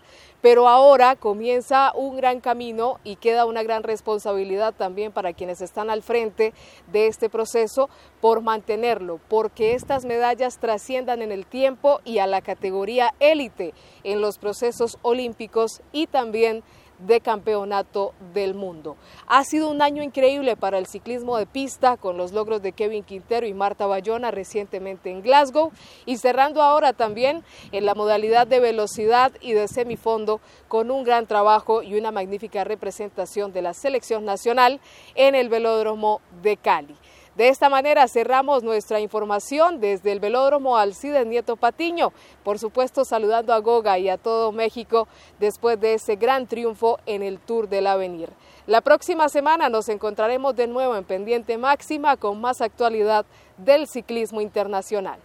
pero 0.49 0.69
ahora 0.69 1.17
comienza 1.17 1.91
un 1.93 2.15
gran 2.15 2.39
camino 2.39 3.01
y 3.03 3.17
queda 3.17 3.45
una 3.45 3.63
gran 3.63 3.83
responsabilidad 3.83 4.73
también 4.73 5.11
para 5.11 5.33
quienes 5.33 5.59
están 5.59 5.89
al 5.89 6.01
frente 6.01 6.53
de 6.89 7.07
este 7.07 7.29
proceso 7.29 7.89
por 8.21 8.41
mantenerlo, 8.41 9.19
porque 9.27 9.73
estas 9.73 10.05
medallas 10.05 10.57
trasciendan 10.57 11.21
en 11.21 11.33
el 11.33 11.45
tiempo 11.45 11.99
y 12.05 12.19
a 12.19 12.27
la 12.27 12.39
categoría 12.39 13.13
élite 13.19 13.73
en 14.05 14.21
los 14.21 14.37
procesos 14.37 14.97
olímpicos 15.01 15.81
y 15.91 16.07
también 16.07 16.63
de 16.99 17.21
campeonato 17.21 18.13
del 18.33 18.53
mundo. 18.53 18.97
Ha 19.27 19.43
sido 19.43 19.69
un 19.69 19.81
año 19.81 20.03
increíble 20.03 20.55
para 20.55 20.77
el 20.77 20.87
ciclismo 20.87 21.37
de 21.37 21.45
pista 21.45 21.97
con 21.97 22.17
los 22.17 22.31
logros 22.31 22.61
de 22.61 22.71
Kevin 22.71 23.03
Quintero 23.03 23.45
y 23.45 23.53
Marta 23.53 23.85
Bayona 23.85 24.31
recientemente 24.31 25.09
en 25.09 25.21
Glasgow 25.21 25.71
y 26.05 26.17
cerrando 26.17 26.61
ahora 26.61 26.93
también 26.93 27.43
en 27.71 27.85
la 27.85 27.95
modalidad 27.95 28.47
de 28.47 28.59
velocidad 28.59 29.31
y 29.41 29.53
de 29.53 29.67
semifondo 29.67 30.41
con 30.67 30.91
un 30.91 31.03
gran 31.03 31.27
trabajo 31.27 31.83
y 31.83 31.95
una 31.95 32.11
magnífica 32.11 32.63
representación 32.63 33.53
de 33.53 33.61
la 33.61 33.73
selección 33.73 34.25
nacional 34.25 34.79
en 35.15 35.35
el 35.35 35.49
velódromo 35.49 36.21
de 36.41 36.57
Cali. 36.57 36.95
De 37.37 37.49
esta 37.49 37.69
manera 37.69 38.07
cerramos 38.07 38.63
nuestra 38.63 38.99
información 38.99 39.79
desde 39.79 40.11
el 40.11 40.19
velódromo 40.19 40.75
Alcides 40.75 41.27
Nieto 41.27 41.55
Patiño, 41.55 42.11
por 42.43 42.57
supuesto 42.57 43.05
saludando 43.05 43.53
a 43.53 43.59
Goga 43.59 43.99
y 43.99 44.09
a 44.09 44.17
todo 44.17 44.51
México 44.51 45.07
después 45.39 45.79
de 45.79 45.93
ese 45.93 46.15
gran 46.15 46.47
triunfo 46.47 46.97
en 47.05 47.21
el 47.21 47.37
Tour 47.37 47.69
del 47.69 47.85
Avenir. 47.85 48.31
La 48.65 48.81
próxima 48.81 49.29
semana 49.29 49.69
nos 49.69 49.87
encontraremos 49.87 50.55
de 50.55 50.65
nuevo 50.65 50.95
en 50.95 51.03
pendiente 51.03 51.59
máxima 51.59 52.17
con 52.17 52.41
más 52.41 52.59
actualidad 52.59 53.23
del 53.57 53.85
ciclismo 53.85 54.41
internacional. 54.41 55.19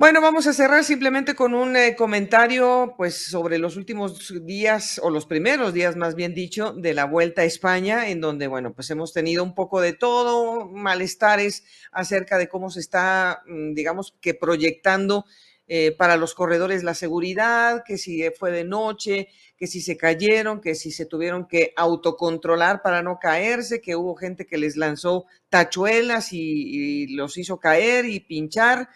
Bueno, 0.00 0.22
vamos 0.22 0.46
a 0.46 0.54
cerrar 0.54 0.82
simplemente 0.82 1.34
con 1.34 1.52
un 1.52 1.76
eh, 1.76 1.94
comentario, 1.94 2.94
pues, 2.96 3.16
sobre 3.16 3.58
los 3.58 3.76
últimos 3.76 4.32
días, 4.46 4.98
o 5.04 5.10
los 5.10 5.26
primeros 5.26 5.74
días, 5.74 5.94
más 5.94 6.14
bien 6.14 6.32
dicho, 6.32 6.72
de 6.72 6.94
la 6.94 7.04
Vuelta 7.04 7.42
a 7.42 7.44
España, 7.44 8.08
en 8.08 8.22
donde, 8.22 8.46
bueno, 8.46 8.72
pues 8.72 8.88
hemos 8.88 9.12
tenido 9.12 9.44
un 9.44 9.54
poco 9.54 9.82
de 9.82 9.92
todo, 9.92 10.66
malestares 10.70 11.64
acerca 11.92 12.38
de 12.38 12.48
cómo 12.48 12.70
se 12.70 12.80
está, 12.80 13.42
mm, 13.46 13.74
digamos, 13.74 14.16
que 14.22 14.32
proyectando 14.32 15.26
eh, 15.68 15.92
para 15.92 16.16
los 16.16 16.34
corredores 16.34 16.82
la 16.82 16.94
seguridad, 16.94 17.84
que 17.84 17.98
si 17.98 18.24
fue 18.30 18.52
de 18.52 18.64
noche, 18.64 19.28
que 19.58 19.66
si 19.66 19.82
se 19.82 19.98
cayeron, 19.98 20.62
que 20.62 20.76
si 20.76 20.92
se 20.92 21.04
tuvieron 21.04 21.46
que 21.46 21.74
autocontrolar 21.76 22.80
para 22.80 23.02
no 23.02 23.18
caerse, 23.20 23.82
que 23.82 23.96
hubo 23.96 24.16
gente 24.16 24.46
que 24.46 24.56
les 24.56 24.78
lanzó 24.78 25.26
tachuelas 25.50 26.32
y, 26.32 26.38
y 26.40 27.06
los 27.08 27.36
hizo 27.36 27.60
caer 27.60 28.06
y 28.06 28.20
pinchar 28.20 28.88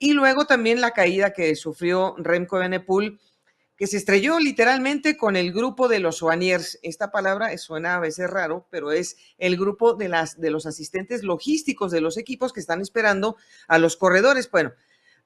y 0.00 0.14
luego 0.14 0.46
también 0.46 0.80
la 0.80 0.92
caída 0.92 1.34
que 1.34 1.54
sufrió 1.54 2.14
Remco 2.16 2.58
Benepul, 2.58 3.20
que 3.76 3.86
se 3.86 3.98
estrelló 3.98 4.38
literalmente 4.40 5.18
con 5.18 5.36
el 5.36 5.52
grupo 5.52 5.88
de 5.88 6.00
los 6.00 6.16
soaniers. 6.16 6.78
Esta 6.82 7.10
palabra 7.10 7.56
suena 7.58 7.96
a 7.96 8.00
veces 8.00 8.28
raro, 8.28 8.66
pero 8.70 8.92
es 8.92 9.18
el 9.36 9.58
grupo 9.58 9.92
de, 9.94 10.08
las, 10.08 10.40
de 10.40 10.50
los 10.50 10.64
asistentes 10.64 11.22
logísticos 11.22 11.92
de 11.92 12.00
los 12.00 12.16
equipos 12.16 12.54
que 12.54 12.60
están 12.60 12.80
esperando 12.80 13.36
a 13.68 13.78
los 13.78 13.98
corredores. 13.98 14.50
Bueno, 14.50 14.72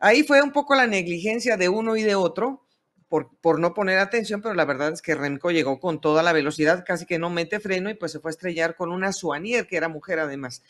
ahí 0.00 0.24
fue 0.24 0.42
un 0.42 0.50
poco 0.50 0.74
la 0.74 0.88
negligencia 0.88 1.56
de 1.56 1.68
uno 1.68 1.96
y 1.96 2.02
de 2.02 2.16
otro 2.16 2.66
por, 3.08 3.30
por 3.40 3.60
no 3.60 3.74
poner 3.74 3.98
atención, 3.98 4.42
pero 4.42 4.56
la 4.56 4.64
verdad 4.64 4.92
es 4.92 5.02
que 5.02 5.14
Remco 5.14 5.52
llegó 5.52 5.78
con 5.78 6.00
toda 6.00 6.24
la 6.24 6.32
velocidad, 6.32 6.84
casi 6.84 7.06
que 7.06 7.20
no 7.20 7.30
mete 7.30 7.60
freno 7.60 7.90
y 7.90 7.94
pues 7.94 8.10
se 8.10 8.18
fue 8.18 8.30
a 8.30 8.32
estrellar 8.32 8.74
con 8.74 8.90
una 8.90 9.12
soanier, 9.12 9.68
que 9.68 9.76
era 9.76 9.88
mujer 9.88 10.18
además. 10.18 10.64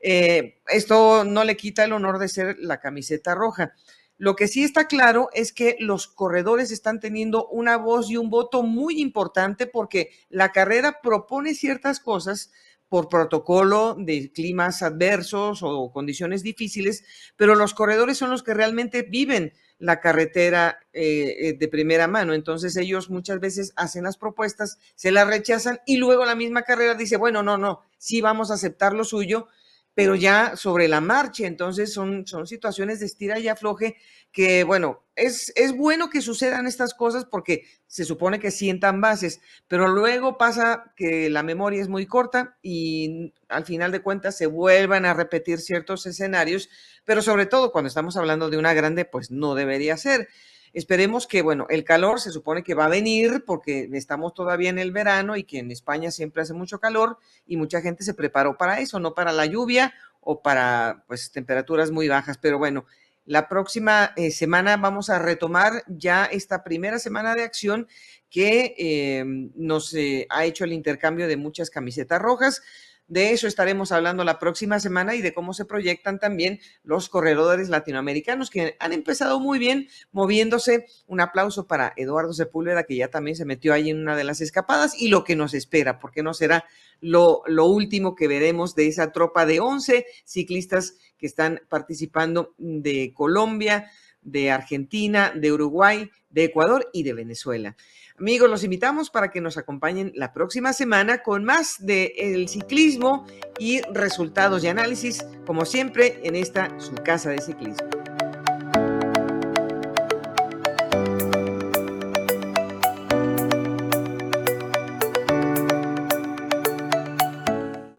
Eh, 0.00 0.60
esto 0.68 1.24
no 1.24 1.44
le 1.44 1.56
quita 1.56 1.84
el 1.84 1.92
honor 1.92 2.18
de 2.18 2.28
ser 2.28 2.56
la 2.58 2.80
camiseta 2.80 3.34
roja. 3.34 3.72
Lo 4.18 4.34
que 4.34 4.48
sí 4.48 4.64
está 4.64 4.86
claro 4.86 5.28
es 5.34 5.52
que 5.52 5.76
los 5.78 6.06
corredores 6.06 6.70
están 6.70 7.00
teniendo 7.00 7.46
una 7.48 7.76
voz 7.76 8.10
y 8.10 8.16
un 8.16 8.30
voto 8.30 8.62
muy 8.62 9.00
importante 9.00 9.66
porque 9.66 10.10
la 10.30 10.52
carrera 10.52 11.00
propone 11.02 11.54
ciertas 11.54 12.00
cosas 12.00 12.50
por 12.88 13.08
protocolo 13.08 13.96
de 13.98 14.32
climas 14.32 14.82
adversos 14.82 15.60
o 15.62 15.90
condiciones 15.92 16.42
difíciles, 16.42 17.04
pero 17.36 17.54
los 17.54 17.74
corredores 17.74 18.16
son 18.16 18.30
los 18.30 18.42
que 18.42 18.54
realmente 18.54 19.02
viven 19.02 19.52
la 19.78 20.00
carretera 20.00 20.78
eh, 20.92 21.56
de 21.58 21.68
primera 21.68 22.06
mano. 22.06 22.32
Entonces 22.32 22.76
ellos 22.76 23.10
muchas 23.10 23.40
veces 23.40 23.72
hacen 23.76 24.04
las 24.04 24.16
propuestas, 24.16 24.78
se 24.94 25.10
las 25.10 25.26
rechazan 25.26 25.80
y 25.84 25.96
luego 25.96 26.24
la 26.24 26.34
misma 26.34 26.62
carrera 26.62 26.94
dice, 26.94 27.16
bueno, 27.16 27.42
no, 27.42 27.58
no, 27.58 27.82
sí 27.98 28.20
vamos 28.20 28.50
a 28.50 28.54
aceptar 28.54 28.94
lo 28.94 29.04
suyo, 29.04 29.48
pero 29.96 30.14
ya 30.14 30.56
sobre 30.56 30.88
la 30.88 31.00
marcha. 31.00 31.46
Entonces 31.46 31.90
son, 31.90 32.26
son 32.26 32.46
situaciones 32.46 33.00
de 33.00 33.06
estira 33.06 33.38
y 33.38 33.48
afloje 33.48 33.96
que, 34.30 34.62
bueno, 34.62 35.02
es, 35.14 35.54
es 35.56 35.74
bueno 35.74 36.10
que 36.10 36.20
sucedan 36.20 36.66
estas 36.66 36.92
cosas 36.92 37.24
porque 37.24 37.62
se 37.86 38.04
supone 38.04 38.38
que 38.38 38.50
sientan 38.50 39.00
bases, 39.00 39.40
pero 39.68 39.88
luego 39.88 40.36
pasa 40.36 40.92
que 40.96 41.30
la 41.30 41.42
memoria 41.42 41.80
es 41.80 41.88
muy 41.88 42.04
corta 42.04 42.58
y 42.60 43.32
al 43.48 43.64
final 43.64 43.90
de 43.90 44.02
cuentas 44.02 44.36
se 44.36 44.46
vuelvan 44.46 45.06
a 45.06 45.14
repetir 45.14 45.60
ciertos 45.60 46.04
escenarios, 46.04 46.68
pero 47.06 47.22
sobre 47.22 47.46
todo 47.46 47.72
cuando 47.72 47.88
estamos 47.88 48.18
hablando 48.18 48.50
de 48.50 48.58
una 48.58 48.74
grande, 48.74 49.06
pues 49.06 49.30
no 49.30 49.54
debería 49.54 49.96
ser. 49.96 50.28
Esperemos 50.76 51.26
que, 51.26 51.40
bueno, 51.40 51.66
el 51.70 51.84
calor 51.84 52.20
se 52.20 52.30
supone 52.30 52.62
que 52.62 52.74
va 52.74 52.84
a 52.84 52.90
venir 52.90 53.44
porque 53.46 53.88
estamos 53.94 54.34
todavía 54.34 54.68
en 54.68 54.78
el 54.78 54.92
verano 54.92 55.34
y 55.34 55.44
que 55.44 55.60
en 55.60 55.70
España 55.70 56.10
siempre 56.10 56.42
hace 56.42 56.52
mucho 56.52 56.80
calor 56.80 57.16
y 57.46 57.56
mucha 57.56 57.80
gente 57.80 58.04
se 58.04 58.12
preparó 58.12 58.58
para 58.58 58.78
eso, 58.80 59.00
no 59.00 59.14
para 59.14 59.32
la 59.32 59.46
lluvia 59.46 59.94
o 60.20 60.42
para, 60.42 61.02
pues, 61.06 61.32
temperaturas 61.32 61.90
muy 61.90 62.08
bajas. 62.08 62.36
Pero 62.36 62.58
bueno, 62.58 62.84
la 63.24 63.48
próxima 63.48 64.12
eh, 64.16 64.30
semana 64.30 64.76
vamos 64.76 65.08
a 65.08 65.18
retomar 65.18 65.82
ya 65.86 66.26
esta 66.26 66.62
primera 66.62 66.98
semana 66.98 67.34
de 67.34 67.44
acción 67.44 67.88
que 68.28 68.74
eh, 68.76 69.24
nos 69.54 69.94
eh, 69.94 70.26
ha 70.28 70.44
hecho 70.44 70.64
el 70.64 70.74
intercambio 70.74 71.26
de 71.26 71.38
muchas 71.38 71.70
camisetas 71.70 72.20
rojas. 72.20 72.60
De 73.08 73.30
eso 73.30 73.46
estaremos 73.46 73.92
hablando 73.92 74.24
la 74.24 74.40
próxima 74.40 74.80
semana 74.80 75.14
y 75.14 75.22
de 75.22 75.32
cómo 75.32 75.54
se 75.54 75.64
proyectan 75.64 76.18
también 76.18 76.58
los 76.82 77.08
corredores 77.08 77.68
latinoamericanos 77.68 78.50
que 78.50 78.76
han 78.80 78.92
empezado 78.92 79.38
muy 79.38 79.60
bien 79.60 79.88
moviéndose. 80.10 80.86
Un 81.06 81.20
aplauso 81.20 81.68
para 81.68 81.92
Eduardo 81.96 82.32
Sepúlveda, 82.32 82.82
que 82.82 82.96
ya 82.96 83.08
también 83.08 83.36
se 83.36 83.44
metió 83.44 83.72
ahí 83.74 83.90
en 83.90 84.00
una 84.00 84.16
de 84.16 84.24
las 84.24 84.40
escapadas 84.40 85.00
y 85.00 85.06
lo 85.06 85.22
que 85.22 85.36
nos 85.36 85.54
espera, 85.54 86.00
porque 86.00 86.24
no 86.24 86.34
será 86.34 86.64
lo, 87.00 87.42
lo 87.46 87.66
último 87.66 88.16
que 88.16 88.26
veremos 88.26 88.74
de 88.74 88.88
esa 88.88 89.12
tropa 89.12 89.46
de 89.46 89.60
11 89.60 90.04
ciclistas 90.24 90.96
que 91.16 91.26
están 91.26 91.60
participando 91.68 92.54
de 92.58 93.12
Colombia, 93.14 93.88
de 94.20 94.50
Argentina, 94.50 95.32
de 95.34 95.52
Uruguay, 95.52 96.10
de 96.30 96.44
Ecuador 96.44 96.90
y 96.92 97.04
de 97.04 97.14
Venezuela. 97.14 97.76
Amigos, 98.18 98.48
los 98.48 98.64
invitamos 98.64 99.10
para 99.10 99.30
que 99.30 99.42
nos 99.42 99.58
acompañen 99.58 100.10
la 100.14 100.32
próxima 100.32 100.72
semana 100.72 101.22
con 101.22 101.44
más 101.44 101.84
de 101.84 102.14
el 102.16 102.48
ciclismo 102.48 103.26
y 103.58 103.82
resultados 103.92 104.64
y 104.64 104.68
análisis, 104.68 105.22
como 105.44 105.66
siempre, 105.66 106.18
en 106.22 106.34
esta 106.34 106.80
su 106.80 106.94
casa 106.94 107.28
de 107.30 107.42
ciclismo. 107.42 107.95